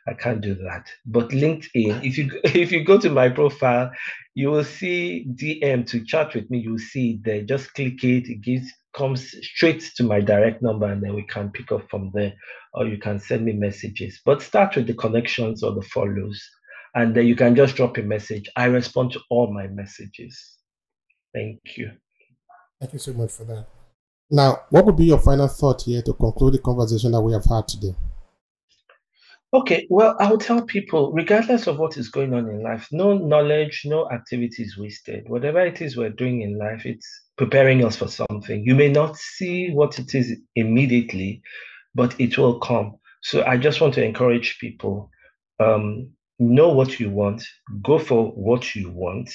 I 0.07 0.13
can't 0.13 0.41
do 0.41 0.55
that. 0.55 0.87
But 1.05 1.29
LinkedIn, 1.29 2.03
if 2.03 2.17
you 2.17 2.31
if 2.43 2.71
you 2.71 2.83
go 2.83 2.99
to 2.99 3.11
my 3.11 3.29
profile, 3.29 3.91
you 4.33 4.49
will 4.49 4.63
see 4.63 5.27
DM 5.35 5.85
to 5.87 6.03
chat 6.03 6.33
with 6.33 6.49
me. 6.49 6.59
You'll 6.59 6.79
see 6.79 7.11
it 7.11 7.23
there. 7.23 7.43
Just 7.43 7.73
click 7.75 8.03
it. 8.03 8.27
It 8.27 8.41
gives 8.41 8.71
comes 8.93 9.35
straight 9.45 9.81
to 9.95 10.03
my 10.03 10.19
direct 10.19 10.63
number, 10.63 10.87
and 10.87 11.01
then 11.01 11.13
we 11.13 11.23
can 11.23 11.51
pick 11.51 11.71
up 11.71 11.87
from 11.89 12.11
there. 12.15 12.33
Or 12.73 12.87
you 12.87 12.97
can 12.97 13.19
send 13.19 13.45
me 13.45 13.53
messages. 13.53 14.19
But 14.25 14.41
start 14.41 14.75
with 14.75 14.87
the 14.87 14.95
connections 14.95 15.61
or 15.61 15.75
the 15.75 15.83
follows, 15.83 16.41
and 16.95 17.15
then 17.15 17.27
you 17.27 17.35
can 17.35 17.55
just 17.55 17.75
drop 17.75 17.97
a 17.99 18.01
message. 18.01 18.49
I 18.55 18.65
respond 18.65 19.11
to 19.11 19.19
all 19.29 19.53
my 19.53 19.67
messages. 19.67 20.57
Thank 21.35 21.77
you. 21.77 21.91
Thank 22.79 22.93
you 22.93 22.99
so 22.99 23.13
much 23.13 23.31
for 23.33 23.43
that. 23.43 23.67
Now, 24.33 24.61
what 24.69 24.85
would 24.85 24.95
be 24.95 25.05
your 25.05 25.19
final 25.19 25.49
thought 25.49 25.81
here 25.81 26.01
to 26.03 26.13
conclude 26.13 26.53
the 26.53 26.59
conversation 26.59 27.11
that 27.11 27.21
we 27.21 27.33
have 27.33 27.43
had 27.43 27.67
today? 27.67 27.93
Okay, 29.53 29.85
well, 29.89 30.15
I 30.19 30.31
will 30.31 30.37
tell 30.37 30.61
people, 30.61 31.11
regardless 31.11 31.67
of 31.67 31.77
what 31.77 31.97
is 31.97 32.07
going 32.07 32.33
on 32.33 32.47
in 32.47 32.63
life, 32.63 32.87
no 32.93 33.17
knowledge, 33.17 33.81
no 33.83 34.09
activity 34.09 34.63
is 34.63 34.77
wasted. 34.77 35.27
Whatever 35.27 35.65
it 35.65 35.81
is 35.81 35.97
we're 35.97 36.09
doing 36.09 36.43
in 36.43 36.57
life, 36.57 36.85
it's 36.85 37.05
preparing 37.37 37.83
us 37.83 37.97
for 37.97 38.07
something. 38.07 38.63
You 38.63 38.73
may 38.73 38.87
not 38.87 39.17
see 39.17 39.71
what 39.71 39.99
it 39.99 40.15
is 40.15 40.37
immediately, 40.55 41.41
but 41.93 42.17
it 42.17 42.37
will 42.37 42.59
come. 42.59 42.95
So 43.23 43.43
I 43.43 43.57
just 43.57 43.81
want 43.81 43.95
to 43.95 44.05
encourage 44.05 44.59
people 44.59 45.09
um, 45.59 46.09
know 46.39 46.69
what 46.69 47.01
you 47.01 47.09
want, 47.09 47.43
go 47.83 47.99
for 47.99 48.31
what 48.31 48.73
you 48.73 48.89
want, 48.91 49.29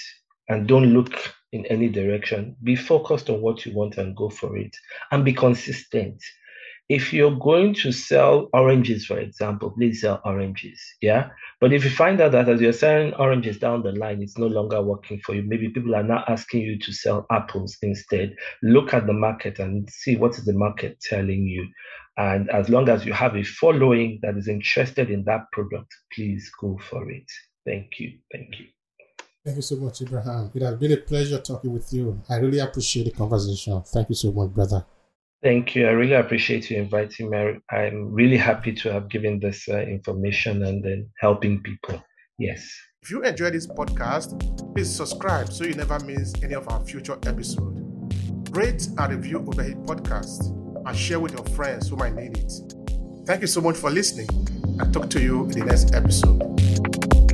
and 0.49 0.67
don't 0.67 0.95
look 0.95 1.35
in 1.57 1.67
any 1.67 1.89
direction. 1.89 2.57
Be 2.63 2.77
focused 2.77 3.31
on 3.31 3.41
what 3.41 3.67
you 3.67 3.75
want 3.75 3.99
and 3.99 4.17
go 4.17 4.29
for 4.29 4.57
it, 4.57 4.77
and 5.11 5.25
be 5.25 5.33
consistent 5.33 6.23
if 6.89 7.13
you're 7.13 7.37
going 7.37 7.75
to 7.75 7.91
sell 7.91 8.49
oranges, 8.53 9.07
for 9.07 9.19
example, 9.19 9.73
please 9.73 10.03
sell 10.03 10.21
oranges. 10.25 10.81
Yeah. 11.01 11.31
But 11.61 11.73
if 11.73 11.85
you 11.85 11.91
find 11.91 12.21
out 12.21 12.33
that 12.33 12.49
as 12.49 12.61
you're 12.61 12.73
selling 12.73 13.15
oranges 13.15 13.59
down 13.59 13.83
the 13.83 13.93
line, 13.93 14.23
it's 14.23 14.39
no 14.39 14.47
longer 14.47 14.81
working 14.83 15.21
for 15.21 15.35
you, 15.35 15.43
maybe 15.43 15.69
people 15.71 15.95
are 15.97 16.03
now 16.03 16.23
asking 16.29 16.63
you 16.63 16.79
to 16.79 16.93
sell 16.93 17.27
apples 17.31 17.77
instead. 17.83 18.37
Look 18.63 18.95
at 18.95 19.07
the 19.07 19.13
market 19.13 19.59
and 19.59 19.89
see 19.91 20.17
what 20.17 20.39
is 20.39 20.45
the 20.45 20.53
market 20.53 21.01
telling 21.01 21.43
you. 21.45 21.67
And 22.19 22.49
as 22.51 22.69
long 22.69 22.89
as 22.89 23.05
you 23.05 23.13
have 23.13 23.37
a 23.37 23.43
following 23.43 24.21
that 24.23 24.37
is 24.37 24.49
interested 24.49 25.11
in 25.11 25.25
that 25.25 25.51
product, 25.53 25.93
please 26.13 26.51
go 26.61 26.79
for 26.89 27.11
it. 27.11 27.27
Thank 27.67 27.99
you. 27.99 28.19
Thank 28.33 28.61
you. 28.61 28.76
Thank 29.47 29.59
you 29.59 29.63
so 29.63 29.77
much, 29.77 30.03
Abraham. 30.03 30.51
It 30.57 30.63
has 30.63 30.75
been 30.75 30.91
a 30.91 30.97
pleasure 30.97 31.39
talking 31.39 31.73
with 31.73 31.93
you. 31.93 32.21
I 32.29 32.35
really 32.39 32.59
appreciate 32.59 33.05
the 33.05 33.13
conversation. 33.13 33.81
Thank 33.87 34.09
you 34.09 34.17
so 34.17 34.33
much, 34.33 34.51
brother. 34.51 34.85
Thank 35.41 35.77
you. 35.77 35.87
I 35.87 35.93
really 35.93 36.15
appreciate 36.15 36.69
you 36.69 36.79
inviting 36.79 37.31
me. 37.31 37.61
I'm 37.71 38.13
really 38.13 38.39
happy 38.39 38.73
to 38.73 38.93
have 38.93 39.09
given 39.09 39.39
this 39.39 39.69
uh, 39.69 39.79
information 39.83 40.65
and 40.65 40.83
then 40.83 41.09
helping 41.21 41.63
people. 41.63 42.03
Yes. 42.41 42.69
If 43.03 43.13
you 43.13 43.23
enjoyed 43.23 43.53
this 43.53 43.69
podcast, 43.69 44.75
please 44.75 44.93
subscribe 44.93 45.53
so 45.53 45.63
you 45.63 45.75
never 45.75 46.01
miss 46.01 46.33
any 46.43 46.55
of 46.55 46.69
our 46.69 46.85
future 46.85 47.17
episodes. 47.25 47.81
Rate 48.51 48.89
and 48.99 49.15
review 49.15 49.39
Obehi 49.39 49.87
Podcast 49.87 50.51
and 50.89 50.97
share 50.97 51.21
with 51.21 51.35
your 51.35 51.45
friends 51.55 51.89
who 51.89 51.95
might 51.95 52.17
need 52.17 52.37
it. 52.37 52.53
Thank 53.27 53.43
you 53.43 53.47
so 53.47 53.61
much 53.61 53.77
for 53.77 53.91
listening 53.91 54.29
and 54.81 54.93
talk 54.93 55.09
to 55.11 55.23
you 55.23 55.45
in 55.45 55.51
the 55.51 55.65
next 55.67 55.95
episode. 55.95 57.26